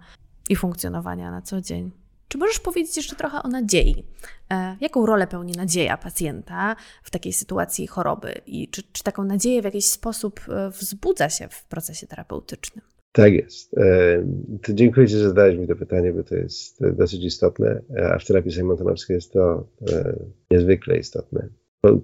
i 0.48 0.56
funkcjonowania 0.56 1.30
na 1.30 1.42
co 1.42 1.60
dzień. 1.60 1.90
Czy 2.28 2.38
możesz 2.38 2.58
powiedzieć 2.58 2.96
jeszcze 2.96 3.16
trochę 3.16 3.42
o 3.42 3.48
nadziei? 3.48 4.04
E, 4.52 4.76
jaką 4.80 5.06
rolę 5.06 5.26
pełni 5.26 5.52
nadzieja 5.52 5.96
pacjenta 5.96 6.76
w 7.02 7.10
takiej 7.10 7.32
sytuacji 7.32 7.86
choroby 7.86 8.40
i 8.46 8.68
czy, 8.68 8.82
czy 8.82 9.02
taką 9.02 9.24
nadzieję 9.24 9.62
w 9.62 9.64
jakiś 9.64 9.86
sposób 9.86 10.40
e, 10.48 10.70
wzbudza 10.70 11.30
się 11.30 11.48
w 11.48 11.64
procesie 11.64 12.06
terapeutycznym? 12.06 12.91
Tak 13.12 13.32
jest. 13.32 13.78
E, 13.78 14.26
to 14.62 14.72
dziękuję 14.72 15.08
Ci, 15.08 15.16
że 15.16 15.28
zadałeś 15.28 15.58
mi 15.58 15.68
to 15.68 15.76
pytanie, 15.76 16.12
bo 16.12 16.22
to 16.22 16.34
jest 16.34 16.86
dosyć 16.96 17.24
istotne, 17.24 17.82
a 18.12 18.18
w 18.18 18.24
terapii 18.24 18.52
sejmontonowskiej 18.52 19.14
jest 19.14 19.32
to 19.32 19.68
e, 19.92 20.16
niezwykle 20.50 20.98
istotne, 20.98 21.48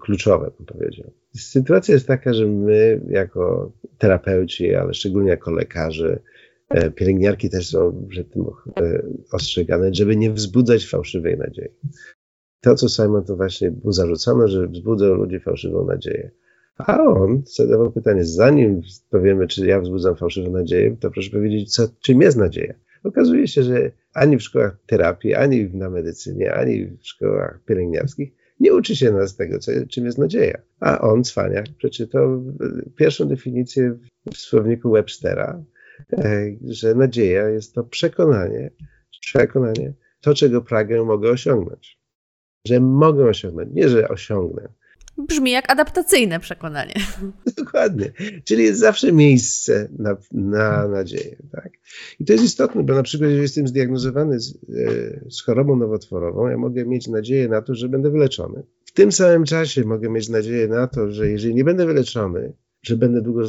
kluczowe 0.01 0.51
bym 0.57 0.67
powiedział. 0.67 1.11
Sytuacja 1.37 1.95
jest 1.95 2.07
taka, 2.07 2.35
że 2.35 2.47
my 2.47 3.01
jako 3.09 3.73
terapeuci, 3.99 4.75
ale 4.75 4.95
szczególnie 4.95 5.31
jako 5.31 5.51
lekarze, 5.51 6.21
e, 6.69 6.91
pielęgniarki 6.91 7.51
też 7.51 7.69
są 7.69 8.07
przed 8.09 8.33
tym 8.33 8.45
ostrzegane, 9.33 9.95
żeby 9.95 10.17
nie 10.17 10.33
wzbudzać 10.33 10.87
fałszywej 10.87 11.39
nadziei. 11.39 11.69
To, 12.61 12.75
co 12.75 12.89
Simon 12.89 13.25
to 13.25 13.37
właśnie 13.37 13.73
mu 13.85 13.93
zarzucano, 13.93 14.49
że 14.49 14.69
wzbudza 14.69 15.11
u 15.11 15.15
ludzi 15.15 15.41
fałszywą 15.41 15.87
nadzieję. 15.87 16.31
A 16.79 17.03
on 17.03 17.43
zadawał 17.47 17.93
pytanie, 17.93 18.25
zanim 18.25 18.83
powiemy, 19.11 19.47
czy 19.47 19.67
ja 19.67 19.81
wzbudzam 19.81 20.17
fałszywą 20.17 20.51
nadzieję, 20.51 20.97
to 21.01 21.11
proszę 21.11 21.31
powiedzieć, 21.31 21.75
co, 21.75 21.89
czym 22.01 22.21
jest 22.23 22.37
nadzieja. 22.37 22.75
Okazuje 23.05 23.49
się, 23.49 23.63
że 23.63 23.91
ani 24.15 24.37
w 24.37 24.43
szkołach 24.43 24.77
terapii, 24.87 25.35
ani 25.35 25.71
na 25.75 25.91
medycynie, 25.91 26.55
ani 26.55 26.87
w 26.87 27.07
szkołach 27.07 27.61
pielęgniarskich 27.67 28.33
nie 28.61 28.75
uczy 28.75 28.97
się 28.97 29.13
nas 29.13 29.37
tego, 29.37 29.59
co, 29.59 29.73
czym 29.89 30.05
jest 30.05 30.19
nadzieja. 30.19 30.59
A 30.81 31.01
on, 31.01 31.25
cwaniak, 31.25 31.67
przeczytał 31.79 32.45
pierwszą 32.97 33.29
definicję 33.29 33.99
w 34.33 34.37
słowniku 34.37 34.91
Webstera, 34.91 35.65
e, 36.13 36.51
że 36.65 36.95
nadzieja 36.95 37.49
jest 37.49 37.75
to 37.75 37.85
przekonanie, 37.85 38.71
przekonanie, 39.21 39.93
to 40.21 40.35
czego 40.35 40.63
pragę 40.63 41.05
mogę 41.05 41.31
osiągnąć. 41.31 41.99
Że 42.67 42.81
mogę 42.81 43.25
osiągnąć, 43.25 43.71
nie 43.73 43.89
że 43.89 44.09
osiągnę, 44.09 44.69
Brzmi 45.19 45.51
jak 45.51 45.73
adaptacyjne 45.73 46.41
przekonanie. 46.41 46.95
Dokładnie. 47.57 48.13
Czyli 48.45 48.65
jest 48.65 48.81
zawsze 48.81 49.13
miejsce 49.13 49.89
na, 49.99 50.17
na 50.33 50.89
nadzieję. 50.89 51.37
Tak? 51.53 51.73
I 52.21 52.25
to 52.25 52.33
jest 52.33 52.45
istotne, 52.45 52.83
bo 52.83 52.95
na 52.95 53.03
przykład, 53.03 53.29
jeżeli 53.31 53.43
jestem 53.43 53.69
zdiagnozowany 53.69 54.41
z, 54.41 54.55
e, 54.55 55.31
z 55.31 55.43
chorobą 55.43 55.77
nowotworową, 55.77 56.49
ja 56.49 56.59
mogę 56.59 56.85
mieć 56.85 57.09
nadzieję 57.09 57.49
na 57.49 57.63
to, 57.63 57.75
że 57.75 57.89
będę 57.89 58.11
wyleczony. 58.11 58.63
W 58.85 58.93
tym 58.93 59.13
samym 59.13 59.45
czasie 59.45 59.85
mogę 59.85 60.09
mieć 60.09 60.29
nadzieję 60.29 60.69
na 60.69 60.87
to, 60.87 61.11
że 61.11 61.31
jeżeli 61.31 61.55
nie 61.55 61.65
będę 61.65 61.87
wyleczony, 61.87 62.53
że 62.83 62.97
będę 62.97 63.23
długo 63.23 63.43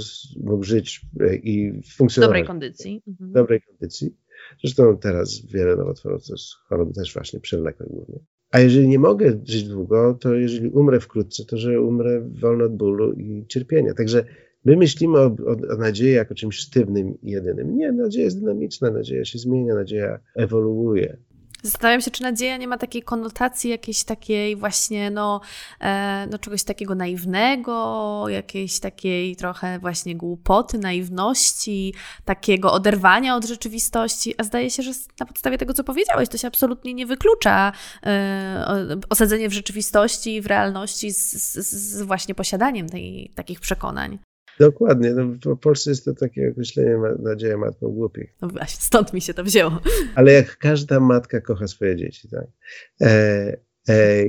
mógł 0.43 0.63
żyć 0.63 1.01
e, 1.19 1.35
i 1.35 1.81
funkcjonować. 1.95 2.15
W 2.15 2.41
dobrej 2.41 2.45
kondycji. 2.45 3.01
Mhm. 3.07 3.29
W 3.29 3.33
dobrej 3.33 3.61
kondycji. 3.61 4.15
Zresztą 4.61 4.97
teraz 4.97 5.45
wiele 5.45 5.75
nowotworów 5.75 6.27
to 6.27 6.33
jest 6.33 6.45
choroby 6.67 6.93
też 6.93 7.13
właśnie 7.13 7.39
przewlekłe 7.39 7.85
głównie. 7.89 8.19
A 8.51 8.59
jeżeli 8.59 8.87
nie 8.87 8.99
mogę 8.99 9.39
żyć 9.43 9.67
długo, 9.67 10.17
to 10.21 10.33
jeżeli 10.33 10.69
umrę 10.69 10.99
wkrótce, 10.99 11.45
to 11.45 11.57
że 11.57 11.81
umrę 11.81 12.29
wolno 12.41 12.65
od 12.65 12.75
bólu 12.77 13.13
i 13.13 13.45
cierpienia. 13.47 13.93
Także 13.93 14.25
my 14.65 14.77
myślimy 14.77 15.17
o, 15.19 15.25
o, 15.25 15.73
o 15.73 15.77
nadziei 15.77 16.13
jako 16.13 16.35
czymś 16.35 16.55
sztywnym 16.55 17.21
i 17.21 17.31
jedynym. 17.31 17.77
Nie, 17.77 17.91
nadzieja 17.91 18.25
jest 18.25 18.39
dynamiczna, 18.39 18.91
nadzieja 18.91 19.25
się 19.25 19.39
zmienia, 19.39 19.75
nadzieja 19.75 20.19
ewoluuje. 20.35 21.17
Zastanawiam 21.63 22.01
się, 22.01 22.11
czy 22.11 22.23
nadzieja 22.23 22.57
nie 22.57 22.67
ma 22.67 22.77
takiej 22.77 23.03
konotacji 23.03 23.69
jakiejś 23.69 24.03
takiej 24.03 24.55
właśnie, 24.55 25.11
no, 25.11 25.41
e, 25.81 26.27
no 26.31 26.39
czegoś 26.39 26.63
takiego 26.63 26.95
naiwnego, 26.95 28.25
jakiejś 28.29 28.79
takiej 28.79 29.35
trochę 29.35 29.79
właśnie 29.79 30.15
głupoty, 30.15 30.77
naiwności, 30.77 31.93
takiego 32.25 32.73
oderwania 32.73 33.35
od 33.35 33.45
rzeczywistości, 33.45 34.35
a 34.37 34.43
zdaje 34.43 34.69
się, 34.69 34.83
że 34.83 34.91
na 35.19 35.25
podstawie 35.25 35.57
tego, 35.57 35.73
co 35.73 35.83
powiedziałeś, 35.83 36.29
to 36.29 36.37
się 36.37 36.47
absolutnie 36.47 36.93
nie 36.93 37.05
wyklucza 37.05 37.71
e, 38.05 38.97
osadzenie 39.09 39.49
w 39.49 39.53
rzeczywistości, 39.53 40.41
w 40.41 40.45
realności 40.45 41.11
z, 41.11 41.31
z, 41.31 41.57
z 41.57 42.01
właśnie 42.01 42.35
posiadaniem 42.35 42.89
tej, 42.89 43.31
takich 43.35 43.59
przekonań. 43.59 44.19
Dokładnie. 44.59 45.13
No, 45.13 45.55
w 45.55 45.59
Polsce 45.59 45.89
jest 45.89 46.05
to 46.05 46.13
takie 46.13 46.49
określenie 46.51 46.97
nadzieja 47.19 47.57
matką 47.57 47.87
głupich. 47.87 48.35
No 48.41 48.47
właśnie, 48.47 48.81
stąd 48.81 49.13
mi 49.13 49.21
się 49.21 49.33
to 49.33 49.43
wzięło. 49.43 49.79
Ale 50.15 50.33
jak 50.33 50.57
każda 50.57 50.99
matka 50.99 51.41
kocha 51.41 51.67
swoje 51.67 51.95
dzieci, 51.95 52.29
tak? 52.29 52.45
E, 53.01 53.57
e, 53.89 54.25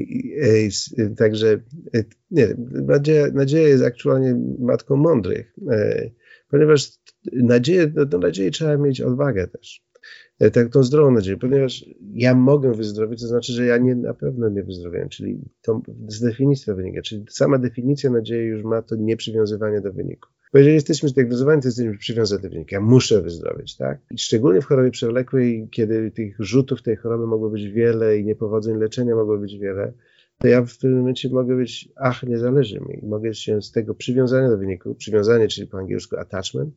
e, 0.99 1.11
także 1.17 1.61
e, 1.95 2.05
nie, 2.31 2.49
nadzieja, 2.71 3.27
nadzieja 3.33 3.69
jest 3.69 3.85
aktualnie 3.85 4.37
matką 4.59 4.97
mądrych, 4.97 5.55
e, 5.71 6.11
ponieważ 6.49 6.89
nadzieję, 7.33 7.87
do, 7.87 8.07
do 8.07 8.19
nadziei 8.19 8.51
trzeba 8.51 8.77
mieć 8.77 9.01
odwagę 9.01 9.49
też. 9.49 9.90
E, 10.39 10.51
tak 10.51 10.69
tą 10.69 10.83
zdrową 10.83 11.11
nadzieję, 11.11 11.37
ponieważ 11.37 11.85
ja 12.15 12.35
mogę 12.35 12.73
wyzdrowieć, 12.75 13.21
to 13.21 13.27
znaczy, 13.27 13.53
że 13.53 13.67
ja 13.67 13.79
nie, 13.79 13.95
na 13.95 14.15
pewno 14.15 14.49
nie 14.49 14.63
wyzdrowiałem, 14.63 15.09
czyli 15.09 15.41
to 15.63 15.83
z 16.09 16.21
definicji 16.21 16.75
wynika, 16.75 17.03
czyli 17.03 17.25
sama 17.31 17.59
definicja 17.59 18.11
nadziei 18.11 18.47
już 18.47 18.65
ma 18.65 18.83
to 18.83 18.97
nieprzywiązywanie 18.97 19.81
do 19.81 19.93
wyniku. 19.93 20.29
Bo 20.53 20.59
jeżeli 20.59 20.75
jesteśmy 20.75 21.09
zdiagnozowani, 21.09 21.63
to 21.63 21.69
jesteśmy 21.69 21.99
przywiązani 21.99 22.43
do 22.43 22.49
wyniku. 22.49 22.69
Ja 22.75 22.81
muszę 22.81 23.23
wyzdrowieć, 23.23 23.77
tak? 23.77 24.01
I 24.11 24.19
szczególnie 24.19 24.61
w 24.61 24.65
chorobie 24.65 24.91
przewlekłej, 24.91 25.69
kiedy 25.71 26.11
tych 26.11 26.37
rzutów 26.39 26.83
tej 26.83 26.97
choroby 26.97 27.27
mogło 27.27 27.51
być 27.51 27.69
wiele 27.69 28.19
i 28.19 28.25
niepowodzeń 28.25 28.77
leczenia 28.77 29.15
mogło 29.15 29.39
być 29.39 29.59
wiele, 29.59 29.93
to 30.39 30.49
ja 30.49 30.65
w 30.65 30.79
pewnym 30.79 30.99
momencie 30.99 31.29
mogę 31.29 31.57
być, 31.57 31.89
ach, 31.97 32.23
nie 32.23 32.39
zależy 32.39 32.81
mi. 32.81 33.01
Mogę 33.03 33.35
się 33.35 33.63
z 33.63 33.73
tego 33.73 33.95
przywiązania 33.95 34.49
do 34.49 34.59
wyniku, 34.59 34.95
przywiązanie, 34.95 35.49
czyli 35.49 35.67
po 35.67 35.79
angielsku 35.79 36.17
attachment, 36.17 36.75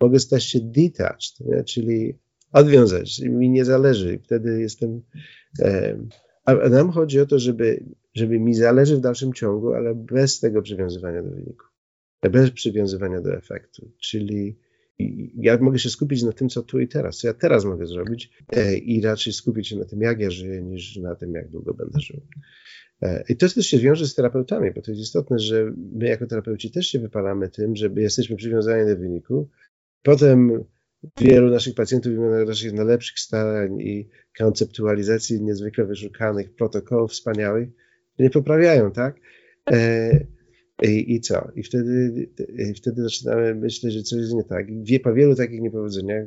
mogę 0.00 0.18
stać 0.18 0.44
się 0.44 0.58
detached, 0.62 1.40
nie? 1.40 1.64
czyli 1.64 2.18
odwiązać, 2.56 3.20
mi 3.20 3.50
nie 3.50 3.64
zależy. 3.64 4.18
Wtedy 4.24 4.60
jestem. 4.60 5.02
A 6.44 6.54
nam 6.54 6.90
chodzi 6.90 7.20
o 7.20 7.26
to, 7.26 7.38
żeby, 7.38 7.84
żeby 8.14 8.40
mi 8.40 8.54
zależy 8.54 8.96
w 8.96 9.00
dalszym 9.00 9.32
ciągu, 9.32 9.74
ale 9.74 9.94
bez 9.94 10.40
tego 10.40 10.62
przywiązywania 10.62 11.22
do 11.22 11.30
wyniku, 11.30 11.66
bez 12.30 12.50
przywiązywania 12.50 13.20
do 13.20 13.34
efektu. 13.34 13.90
Czyli 13.98 14.58
ja 15.36 15.58
mogę 15.58 15.78
się 15.78 15.90
skupić 15.90 16.22
na 16.22 16.32
tym, 16.32 16.48
co 16.48 16.62
tu 16.62 16.80
i 16.80 16.88
teraz, 16.88 17.18
co 17.18 17.26
ja 17.26 17.34
teraz 17.34 17.64
mogę 17.64 17.86
zrobić 17.86 18.30
e, 18.52 18.76
i 18.76 19.00
raczej 19.00 19.32
skupić 19.32 19.68
się 19.68 19.76
na 19.76 19.84
tym, 19.84 20.00
jak 20.00 20.20
ja 20.20 20.30
żyję, 20.30 20.62
niż 20.62 20.96
na 20.96 21.14
tym, 21.14 21.34
jak 21.34 21.50
długo 21.50 21.74
będę 21.74 22.00
żył. 22.00 22.20
E, 23.02 23.24
I 23.28 23.36
to 23.36 23.48
też 23.48 23.66
się 23.66 23.78
wiąże 23.78 24.06
z 24.06 24.14
terapeutami, 24.14 24.70
bo 24.70 24.82
to 24.82 24.90
jest 24.90 25.02
istotne, 25.02 25.38
że 25.38 25.72
my 25.92 26.06
jako 26.06 26.26
terapeuci 26.26 26.70
też 26.70 26.86
się 26.86 26.98
wypalamy 26.98 27.48
tym, 27.48 27.76
że 27.76 27.90
jesteśmy 27.96 28.36
przywiązani 28.36 28.86
do 28.90 28.96
wyniku. 28.96 29.48
Potem 30.02 30.64
wielu 31.20 31.50
naszych 31.50 31.74
pacjentów, 31.74 32.12
mimo 32.12 32.44
naszych 32.44 32.72
najlepszych 32.72 33.18
starań 33.18 33.80
i 33.80 34.08
konceptualizacji 34.38 35.42
niezwykle 35.42 35.84
wyszukanych 35.84 36.54
protokołów 36.54 37.10
wspaniałych, 37.10 37.68
nie 38.18 38.30
poprawiają, 38.30 38.90
tak? 38.90 39.20
E, 39.70 40.10
i, 40.82 41.14
I, 41.14 41.20
co? 41.20 41.48
I 41.54 41.62
wtedy, 41.62 42.28
i 42.70 42.74
wtedy 42.74 43.02
zaczynamy 43.02 43.54
myśleć, 43.54 43.94
że 43.94 44.02
coś 44.02 44.18
jest 44.18 44.34
nie 44.34 44.44
tak. 44.44 44.84
Wie, 44.84 45.00
po 45.00 45.14
wielu 45.14 45.34
takich 45.34 45.60
niepowodzeniach, 45.60 46.26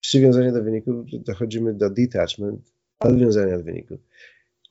przywiązania 0.00 0.52
do 0.52 0.62
wyników, 0.62 1.06
dochodzimy 1.26 1.74
do 1.74 1.90
detachment, 1.90 2.74
odwiązania 2.98 3.56
od 3.56 3.62
wyników. 3.62 4.00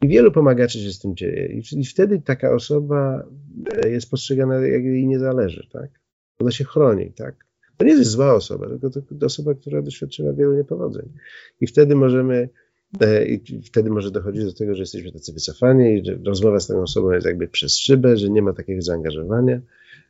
I 0.02 0.08
wielu 0.08 0.32
pomagaczy 0.32 0.80
się 0.80 0.92
z 0.92 1.00
tym 1.00 1.16
dzieje. 1.16 1.48
I, 1.48 1.80
I, 1.80 1.86
wtedy 1.86 2.22
taka 2.22 2.52
osoba 2.52 3.28
e, 3.84 3.90
jest 3.90 4.10
postrzegana, 4.10 4.56
jak 4.56 4.84
jej 4.84 5.08
nie 5.08 5.20
zależy, 5.20 5.68
tak? 5.72 5.90
Ona 6.40 6.52
się 6.52 6.64
chroni, 6.64 7.14
tak? 7.14 7.45
To 7.78 7.86
nie 7.86 7.92
jest 7.92 8.12
zła 8.12 8.34
osoba, 8.34 8.70
tylko 8.70 8.90
to 8.90 9.26
osoba, 9.26 9.54
która 9.54 9.82
doświadczyła 9.82 10.34
wielu 10.34 10.56
niepowodzeń. 10.56 11.10
I 11.62 11.68
wtedy 11.68 11.96
możemy, 11.96 12.50
e, 13.02 13.26
i 13.26 13.62
wtedy 13.62 13.90
może 13.90 14.12
dochodzić 14.12 14.46
do 14.46 14.54
tego, 14.54 14.76
że 14.76 14.82
jesteśmy 14.82 15.12
tacy 15.12 15.34
wycofani, 15.34 16.00
i 16.00 16.06
że 16.06 16.20
rozmowa 16.26 16.60
z 16.60 16.68
taką 16.68 16.82
osobą 16.82 17.12
jest 17.12 17.26
jakby 17.26 17.48
przez 17.48 17.78
szybę, 17.78 18.18
że 18.18 18.30
nie 18.30 18.42
ma 18.42 18.54
takiego 18.54 18.82
zaangażowania. 18.82 19.62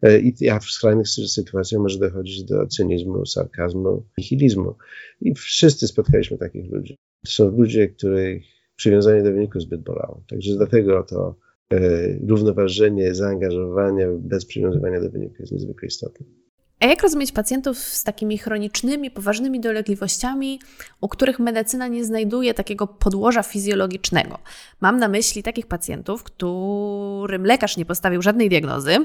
E, 0.01 0.19
I 0.19 0.33
w 0.61 0.71
skrajnych 0.71 1.07
sytuacjach 1.07 1.81
może 1.81 1.99
dochodzić 1.99 2.43
do 2.43 2.67
cynizmu, 2.67 3.25
sarkazmu, 3.25 4.03
nihilizmu. 4.17 4.75
I 5.21 5.33
wszyscy 5.33 5.87
spotkaliśmy 5.87 6.37
takich 6.37 6.71
ludzi. 6.71 6.97
To 7.25 7.31
są 7.31 7.57
ludzie, 7.57 7.87
których 7.87 8.43
przywiązanie 8.75 9.23
do 9.23 9.31
wyniku 9.31 9.59
zbyt 9.59 9.81
bolało. 9.81 10.23
Także 10.29 10.55
dlatego 10.55 11.03
to 11.03 11.35
e, 11.73 11.79
równoważenie, 12.27 13.15
zaangażowanie 13.15 14.07
bez 14.19 14.45
przywiązywania 14.45 15.01
do 15.01 15.09
wyniku 15.09 15.35
jest 15.39 15.51
niezwykle 15.51 15.87
istotne. 15.87 16.25
A 16.79 16.85
jak 16.85 17.03
rozumieć 17.03 17.31
pacjentów 17.31 17.77
z 17.77 18.03
takimi 18.03 18.37
chronicznymi, 18.37 19.11
poważnymi 19.11 19.59
dolegliwościami, 19.59 20.59
u 21.01 21.07
których 21.07 21.39
medycyna 21.39 21.87
nie 21.87 22.05
znajduje 22.05 22.53
takiego 22.53 22.87
podłoża 22.87 23.43
fizjologicznego? 23.43 24.39
Mam 24.81 24.99
na 24.99 25.07
myśli 25.07 25.43
takich 25.43 25.67
pacjentów, 25.67 26.23
którym 26.23 27.45
lekarz 27.45 27.77
nie 27.77 27.85
postawił 27.85 28.21
żadnej 28.21 28.49
diagnozy, 28.49 28.97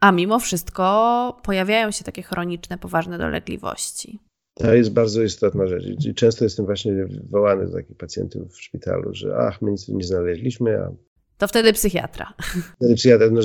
a 0.00 0.12
mimo 0.12 0.38
wszystko 0.38 1.40
pojawiają 1.42 1.90
się 1.90 2.04
takie 2.04 2.22
chroniczne, 2.22 2.78
poważne 2.78 3.18
dolegliwości. 3.18 4.20
To 4.54 4.74
jest 4.74 4.92
bardzo 4.92 5.22
istotna 5.22 5.66
rzecz. 5.66 5.84
I 6.06 6.14
często 6.14 6.44
jestem 6.44 6.66
właśnie 6.66 6.92
wołany 7.30 7.66
do 7.66 7.72
takich 7.72 7.96
pacjentów 7.96 8.52
w 8.52 8.62
szpitalu, 8.62 9.14
że 9.14 9.36
ach, 9.36 9.62
my 9.62 9.70
nic 9.70 9.86
tu 9.86 9.96
nie 9.96 10.04
znaleźliśmy, 10.04 10.78
a 10.78 10.92
to 11.38 11.48
wtedy 11.48 11.72
psychiatra. 11.72 12.34
Wtedy 12.76 12.94
psychiatra, 12.94 13.30
no, 13.30 13.40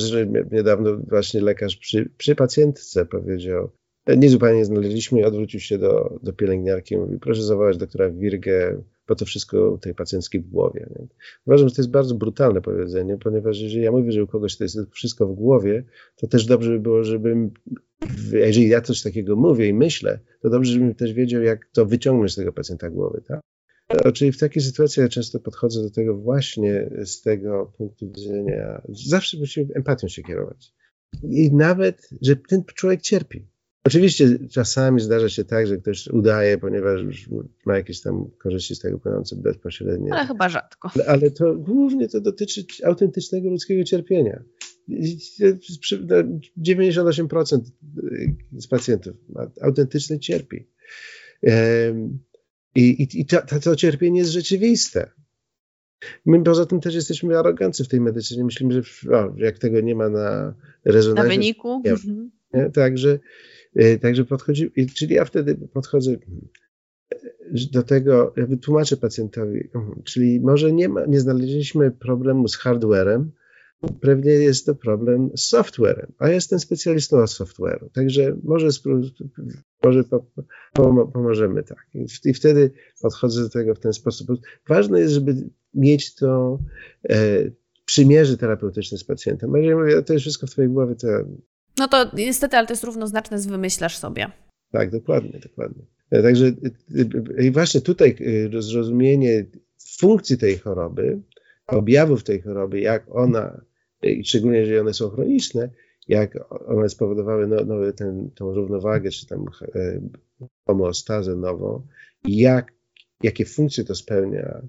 niedawno 0.52 0.98
właśnie 0.98 1.42
lekarz 1.42 1.78
przy, 1.78 2.10
przy 2.18 2.36
pacjentce 2.36 3.06
powiedział, 3.06 3.72
nic 4.08 4.32
zupełnie 4.32 4.58
nie 4.58 4.66
znaleźliśmy, 4.66 5.26
odwrócił 5.26 5.60
się 5.60 5.78
do, 5.78 6.20
do 6.24 6.34
pielęgniarki 6.34 6.96
i 6.96 6.98
mówi, 6.98 7.20
proszę 7.20 7.44
zawołać 7.44 7.78
doktora 7.78 8.10
Wirgę, 8.10 8.84
bo 9.08 9.16
to 9.16 9.26
wszystko 9.26 9.78
tej 9.82 9.96
pacjentskiej 9.96 10.42
w 10.42 10.50
głowie. 10.50 10.89
Nie? 10.89 11.08
Uważam, 11.46 11.70
że 11.70 11.76
to 11.76 11.82
jest 11.82 11.92
bardzo 11.92 12.16
brutalne 12.16 12.62
powiedzenie, 12.62 13.18
ponieważ 13.18 13.60
jeżeli 13.60 13.84
ja 13.84 13.92
mówię, 13.92 14.12
że 14.12 14.24
u 14.24 14.28
kogoś 14.28 14.58
to 14.58 14.64
jest 14.64 14.78
wszystko 14.92 15.28
w 15.28 15.34
głowie, 15.34 15.84
to 16.16 16.28
też 16.28 16.46
dobrze 16.46 16.72
by 16.72 16.80
było, 16.80 17.04
żebym, 17.04 17.52
jeżeli 18.32 18.70
ja 18.70 18.82
coś 18.82 19.02
takiego 19.02 19.36
mówię 19.36 19.68
i 19.68 19.74
myślę, 19.74 20.20
to 20.42 20.50
dobrze, 20.50 20.74
żebym 20.74 20.96
też 20.96 21.14
wiedział, 21.14 21.42
jak 21.42 21.66
to 21.74 21.86
wyciągnąć 21.86 22.32
z 22.32 22.36
tego 22.36 22.54
pacjenta 22.54 22.89
głowy. 22.89 23.22
Tak? 23.28 23.42
Czyli 24.14 24.32
w 24.32 24.38
takiej 24.38 24.64
sytuacji 24.64 25.02
ja 25.02 25.10
często 25.10 25.39
podchodzę 25.39 25.82
do 25.82 25.89
tego 25.89 26.18
właśnie 26.18 26.89
z 27.04 27.22
tego 27.22 27.74
punktu 27.78 28.08
widzenia, 28.08 28.82
zawsze 29.10 29.38
musimy 29.38 29.74
empatią 29.74 30.08
się 30.08 30.24
kierować. 30.24 30.74
I 31.24 31.52
nawet, 31.54 32.10
że 32.22 32.36
ten 32.36 32.64
człowiek 32.76 33.02
cierpi. 33.02 33.48
Oczywiście 33.84 34.48
czasami 34.50 35.02
zdarza 35.02 35.30
się 35.30 35.44
tak, 35.44 35.68
że 35.68 35.78
ktoś 35.78 36.08
udaje, 36.08 36.58
ponieważ 36.58 37.02
już 37.02 37.30
ma 37.66 37.78
jakieś 37.78 38.02
tam 38.02 38.32
korzyści 38.38 38.76
z 38.76 38.80
tego 38.80 39.00
płynące 39.00 39.36
bezpośrednio. 39.36 40.16
Ale 40.16 40.28
chyba 40.28 40.50
rzadko. 40.50 40.89
Ale, 41.08 41.32
to 41.32 41.56
głównie 41.56 42.08
to 42.08 42.22
dotyczy 42.22 42.66
autentycznego 42.86 43.50
ludzkiego 43.50 43.84
cierpienia. 43.84 44.44
98% 46.66 47.60
z 48.58 48.68
pacjentów 48.68 49.14
autentycznie 49.62 50.20
cierpi. 50.20 50.68
I, 52.76 52.82
i, 52.82 53.22
i 53.22 53.26
to, 53.26 53.59
to 53.63 53.76
cierpienie 53.76 54.19
jest 54.19 54.32
rzeczywiste. 54.32 55.11
My 56.26 56.43
poza 56.43 56.65
tym 56.65 56.80
też 56.80 56.95
jesteśmy 56.95 57.38
arogancy 57.38 57.84
w 57.84 57.88
tej 57.88 58.01
medycynie. 58.01 58.43
Myślimy, 58.43 58.74
że 58.74 58.82
o, 59.15 59.34
jak 59.38 59.59
tego 59.59 59.82
nie 59.82 59.95
ma 59.95 60.09
na 60.09 60.53
rezonansie. 60.86 61.24
Na 61.24 61.30
wyniku. 61.30 61.82
Nie, 61.86 61.91
mhm. 61.91 62.32
nie? 62.53 62.69
Także, 62.69 63.19
e, 63.76 63.97
także 63.97 64.26
podchodzi, 64.26 64.72
czyli 64.95 65.15
ja 65.15 65.26
wtedy 65.26 65.55
podchodzę 65.55 66.15
do 67.72 67.84
tego, 67.84 68.34
ja 68.38 68.45
wytłumaczę 68.45 68.97
pacjentowi, 68.97 69.69
mhm, 69.76 70.03
czyli 70.03 70.39
może 70.39 70.72
nie, 70.72 70.89
ma, 70.89 71.05
nie 71.05 71.19
znaleźliśmy 71.19 71.91
problemu 71.91 72.47
z 72.47 72.55
hardwarem, 72.55 73.32
pewnie 74.02 74.32
jest 74.32 74.66
to 74.66 74.76
problem 74.76 75.30
z 75.36 75.44
softwarem, 75.44 76.12
a 76.20 76.30
jestem 76.30 76.60
specjalistą 76.60 77.18
od 77.18 77.30
software'u, 77.30 77.90
także 77.94 78.36
może, 78.44 78.68
może 79.84 80.04
pomożemy 81.14 81.64
tak. 81.64 81.88
I 82.26 82.34
wtedy 82.34 82.72
podchodzę 83.02 83.42
do 83.42 83.50
tego 83.50 83.76
w 83.76 83.80
ten 83.80 83.94
sposób. 83.94 84.28
Ważne 84.68 85.00
jest, 85.00 85.14
żeby 85.14 85.50
mieć 85.74 86.16
to 86.16 86.60
e, 87.10 87.16
przymierze 87.86 88.38
terapeutyczne 88.38 88.98
z 88.98 89.04
pacjentem. 89.04 89.56
Jeżeli 89.56 89.76
mówię, 89.76 90.02
to 90.02 90.14
jest 90.14 90.22
wszystko 90.22 90.48
w 90.48 90.50
twojej 90.50 90.72
głowie, 90.72 90.96
to... 90.96 91.08
No 91.78 91.88
to 91.88 92.12
niestety, 92.14 92.58
ale 92.58 92.68
to 92.68 92.74
jest 92.74 92.84
równoznaczne 92.84 93.40
z 93.40 93.48
wymyślasz 93.48 93.98
sobie. 93.98 94.32
Tak, 94.72 94.92
dokładnie, 94.92 95.40
dokładnie. 95.40 95.84
E, 96.12 96.24
także 96.24 96.46
e, 97.38 97.44
i 97.44 97.52
właśnie 97.52 97.82
tutaj 97.82 98.16
e, 98.56 98.62
zrozumienie 98.62 99.46
funkcji 99.98 100.38
tej 100.38 100.58
choroby, 100.58 101.22
objawów 101.68 102.24
tej 102.24 102.42
choroby, 102.42 102.80
jak 102.80 103.16
ona 103.16 103.62
i 103.62 103.70
szczególnie 104.24 104.58
jeżeli 104.58 104.80
one 104.80 104.93
są 104.93 105.10
chroniczne, 105.10 105.70
jak 106.08 106.38
one 106.68 106.89
spowodowały 106.89 107.47
no, 107.47 107.76
ten, 107.95 108.32
tą 108.36 108.54
równowagę, 108.54 109.10
czy 109.10 109.28
tam 109.28 109.45
e, 109.76 110.02
homeostazę 110.68 111.36
nową, 111.36 111.88
jak, 112.28 112.74
jakie 113.24 113.45
funkcje 113.45 113.84
to 113.84 113.95
spełnia, 113.95 114.62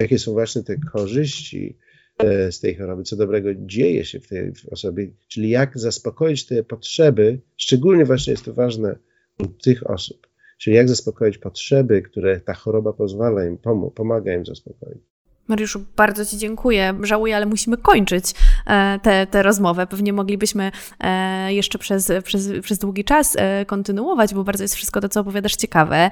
jakie 0.00 0.18
są 0.18 0.32
właśnie 0.32 0.62
te 0.62 0.76
korzyści 0.92 1.78
e, 2.18 2.52
z 2.52 2.60
tej 2.60 2.74
choroby, 2.74 3.02
co 3.02 3.16
dobrego 3.16 3.48
dzieje 3.54 4.04
się 4.04 4.20
w 4.20 4.28
tej 4.28 4.52
osobie, 4.70 5.10
czyli 5.28 5.50
jak 5.50 5.78
zaspokoić 5.78 6.46
te 6.46 6.64
potrzeby, 6.64 7.40
szczególnie 7.56 8.04
właśnie 8.04 8.30
jest 8.30 8.44
to 8.44 8.54
ważne 8.54 8.98
u 9.38 9.46
tych 9.46 9.90
osób, 9.90 10.26
czyli 10.58 10.76
jak 10.76 10.88
zaspokoić 10.88 11.38
potrzeby, 11.38 12.02
które 12.02 12.40
ta 12.40 12.54
choroba 12.54 12.92
pozwala 12.92 13.46
im, 13.46 13.58
pomaga 13.94 14.34
im 14.34 14.46
zaspokoić. 14.46 15.17
Mariuszu, 15.48 15.84
bardzo 15.96 16.26
Ci 16.26 16.38
dziękuję. 16.38 16.94
Żałuję, 17.02 17.36
ale 17.36 17.46
musimy 17.46 17.76
kończyć 17.76 18.24
e, 18.66 19.26
tę 19.30 19.42
rozmowę. 19.42 19.86
Pewnie 19.86 20.12
moglibyśmy 20.12 20.72
e, 21.00 21.54
jeszcze 21.54 21.78
przez, 21.78 22.12
przez, 22.24 22.50
przez 22.62 22.78
długi 22.78 23.04
czas 23.04 23.36
e, 23.38 23.64
kontynuować, 23.64 24.34
bo 24.34 24.44
bardzo 24.44 24.64
jest 24.64 24.74
wszystko 24.74 25.00
to, 25.00 25.08
co 25.08 25.20
opowiadasz, 25.20 25.56
ciekawe. 25.56 26.10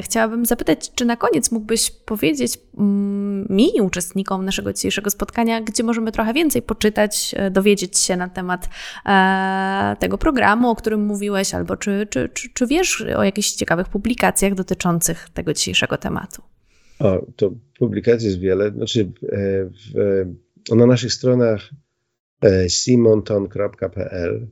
Chciałabym 0.00 0.46
zapytać, 0.46 0.90
czy 0.94 1.04
na 1.04 1.16
koniec 1.16 1.50
mógłbyś 1.52 1.90
powiedzieć 1.90 2.58
mm, 2.78 3.46
mi 3.50 3.80
uczestnikom 3.80 4.44
naszego 4.44 4.72
dzisiejszego 4.72 5.10
spotkania, 5.10 5.60
gdzie 5.60 5.82
możemy 5.82 6.12
trochę 6.12 6.32
więcej 6.32 6.62
poczytać, 6.62 7.34
dowiedzieć 7.50 7.98
się 7.98 8.16
na 8.16 8.28
temat 8.28 8.68
tego 9.98 10.18
programu, 10.18 10.70
o 10.70 10.76
którym 10.76 11.06
mówiłeś, 11.06 11.54
albo 11.54 11.76
czy, 11.76 12.06
czy, 12.10 12.28
czy, 12.28 12.48
czy 12.54 12.66
wiesz 12.66 13.00
o 13.00 13.24
jakichś 13.24 13.50
ciekawych 13.50 13.88
publikacjach 13.88 14.54
dotyczących 14.54 15.28
tego 15.34 15.54
dzisiejszego 15.54 15.96
tematu? 15.96 16.53
O, 16.98 17.26
to 17.36 17.54
publikacji 17.78 18.26
jest 18.26 18.40
wiele. 18.40 18.70
Znaczy, 18.70 19.12
e, 19.22 19.64
w, 19.64 19.98
e, 20.72 20.76
na 20.76 20.86
naszych 20.86 21.12
stronach 21.12 21.70
e, 22.42 22.68
simonton.pl 22.68 24.46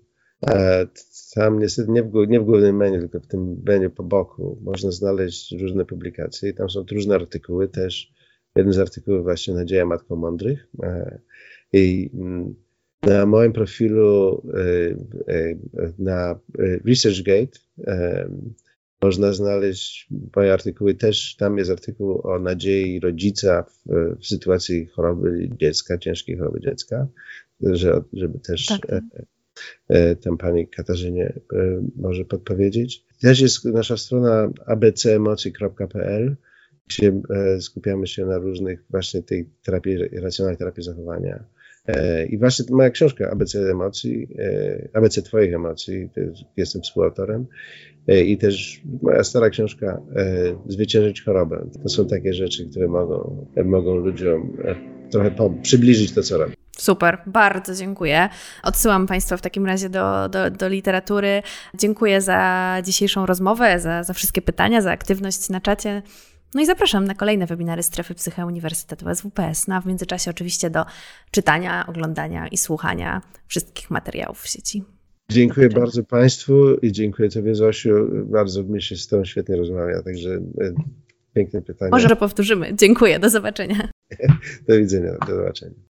tam 1.34 1.59
niestety 1.59 1.90
nie 1.90 2.03
w, 2.03 2.12
nie 2.28 2.40
w 2.40 2.45
głównym 2.45 2.76
menu, 2.76 2.99
tylko 2.99 3.20
w 3.20 3.26
tym 3.26 3.62
menu 3.66 3.90
po 3.90 4.03
boku 4.03 4.59
można 4.62 4.90
znaleźć 4.90 5.53
różne 5.53 5.84
publikacje 5.84 6.51
i 6.51 6.55
tam 6.55 6.70
są 6.70 6.84
różne 6.93 7.14
artykuły 7.14 7.68
też. 7.68 8.12
Jeden 8.57 8.72
z 8.72 8.78
artykułów 8.78 9.22
właśnie 9.22 9.55
Nadzieja 9.55 9.86
Matką 9.86 10.16
Mądrych. 10.16 10.68
I 11.72 12.11
mm, 12.14 12.55
na 13.03 13.26
moim 13.26 13.53
profilu 13.53 14.43
na 15.99 16.40
ResearchGate 16.86 17.59
można 19.03 19.32
znaleźć 19.32 20.09
moje 20.36 20.53
artykuły 20.53 20.94
też. 20.94 21.36
Tam 21.36 21.59
jest 21.59 21.70
artykuł 21.70 22.20
o 22.26 22.38
nadziei 22.38 23.00
rodzica 23.00 23.62
w, 23.62 24.18
w 24.20 24.26
sytuacji 24.26 24.86
choroby 24.86 25.50
dziecka, 25.61 25.98
ciężkiej 25.98 26.36
choroby 26.36 26.61
dziecka, 26.61 27.07
że, 27.61 28.03
żeby 28.12 28.38
też 28.38 28.66
tak. 28.66 28.92
e, 28.92 29.03
e, 29.88 30.16
tam 30.16 30.38
pani 30.38 30.68
Katarzynie 30.68 31.32
e, 31.53 31.82
może 31.96 32.24
podpowiedzieć. 32.24 33.05
Też 33.20 33.40
jest 33.40 33.64
nasza 33.64 33.96
strona 33.96 34.50
abcemocji.pl, 34.66 36.36
gdzie 36.88 37.20
e, 37.30 37.61
skupiamy 37.61 38.07
się 38.07 38.26
na 38.26 38.38
różnych 38.38 38.84
właśnie 38.90 39.22
tej 39.22 39.48
terapii, 39.64 39.98
racjonalnej 39.98 40.59
terapii 40.59 40.82
zachowania. 40.82 41.44
E, 41.87 42.26
I 42.26 42.39
właśnie 42.39 42.64
moja 42.70 42.91
książka 42.91 43.30
ABC 43.30 43.70
emocji, 43.70 44.28
e, 44.39 44.89
ABC 44.93 45.22
Twoich 45.22 45.55
emocji, 45.55 46.09
jestem 46.57 46.83
współautorem. 46.83 47.47
E, 48.09 48.20
I 48.20 48.39
też 48.39 48.83
moja 49.03 49.24
stara 49.24 49.51
książka 49.51 50.01
Zwyciężyć 50.68 51.22
chorobę. 51.22 51.66
To 51.83 51.89
są 51.89 52.07
takie 52.07 52.35
rzeczy, 52.35 52.70
które 52.70 52.89
mogą, 52.89 53.47
mogą 53.64 53.95
ludziom 53.97 54.57
trochę 55.11 55.30
przybliżyć 55.62 56.12
to, 56.12 56.22
co 56.22 56.39
robią. 56.39 56.55
Super, 56.78 57.18
bardzo 57.26 57.74
dziękuję. 57.74 58.28
Odsyłam 58.62 59.07
Państwa 59.07 59.37
w 59.37 59.43
takim 59.43 59.66
razie 59.66 59.89
do, 59.89 60.28
do, 60.28 60.51
do, 60.51 60.68
literatury. 60.68 61.43
Dziękuję 61.74 62.20
za 62.20 62.76
dzisiejszą 62.85 63.26
rozmowę, 63.26 63.80
za, 63.80 64.03
za 64.03 64.12
wszystkie 64.12 64.43
pytania, 64.43 64.80
za 64.80 64.93
aktywność 64.93 65.49
na 65.49 65.61
czacie. 65.61 66.03
No 66.55 66.61
i 66.61 66.66
zapraszam 66.66 67.05
na 67.05 67.14
kolejne 67.14 67.46
webinary 67.46 67.82
Strefy 67.82 68.14
Psyche 68.14 68.46
Uniwersytetu 68.46 69.14
SWPS. 69.14 69.68
No 69.68 69.74
a 69.74 69.80
w 69.80 69.86
międzyczasie 69.86 70.30
oczywiście 70.30 70.70
do 70.70 70.84
czytania, 71.30 71.86
oglądania 71.86 72.48
i 72.48 72.57
słuchania 72.57 73.22
wszystkich 73.46 73.90
materiałów 73.90 74.40
w 74.40 74.48
sieci. 74.48 74.84
Dziękuję 75.30 75.68
bardzo 75.68 76.05
Państwu 76.05 76.74
i 76.74 76.92
dziękuję 76.92 77.28
Tobie 77.28 77.55
Zosiu. 77.55 77.90
Bardzo 78.24 78.62
mi 78.62 78.82
się 78.82 78.96
z 78.96 79.07
Tobą 79.07 79.24
świetnie 79.24 79.57
rozmawia, 79.57 80.03
także 80.03 80.30
e, 80.30 80.72
piękne 81.34 81.62
pytanie. 81.62 81.90
Może 81.90 82.16
powtórzymy. 82.16 82.74
Dziękuję, 82.74 83.18
do 83.18 83.30
zobaczenia. 83.30 83.88
do 84.68 84.78
widzenia, 84.78 85.12
do 85.26 85.36
zobaczenia. 85.36 85.74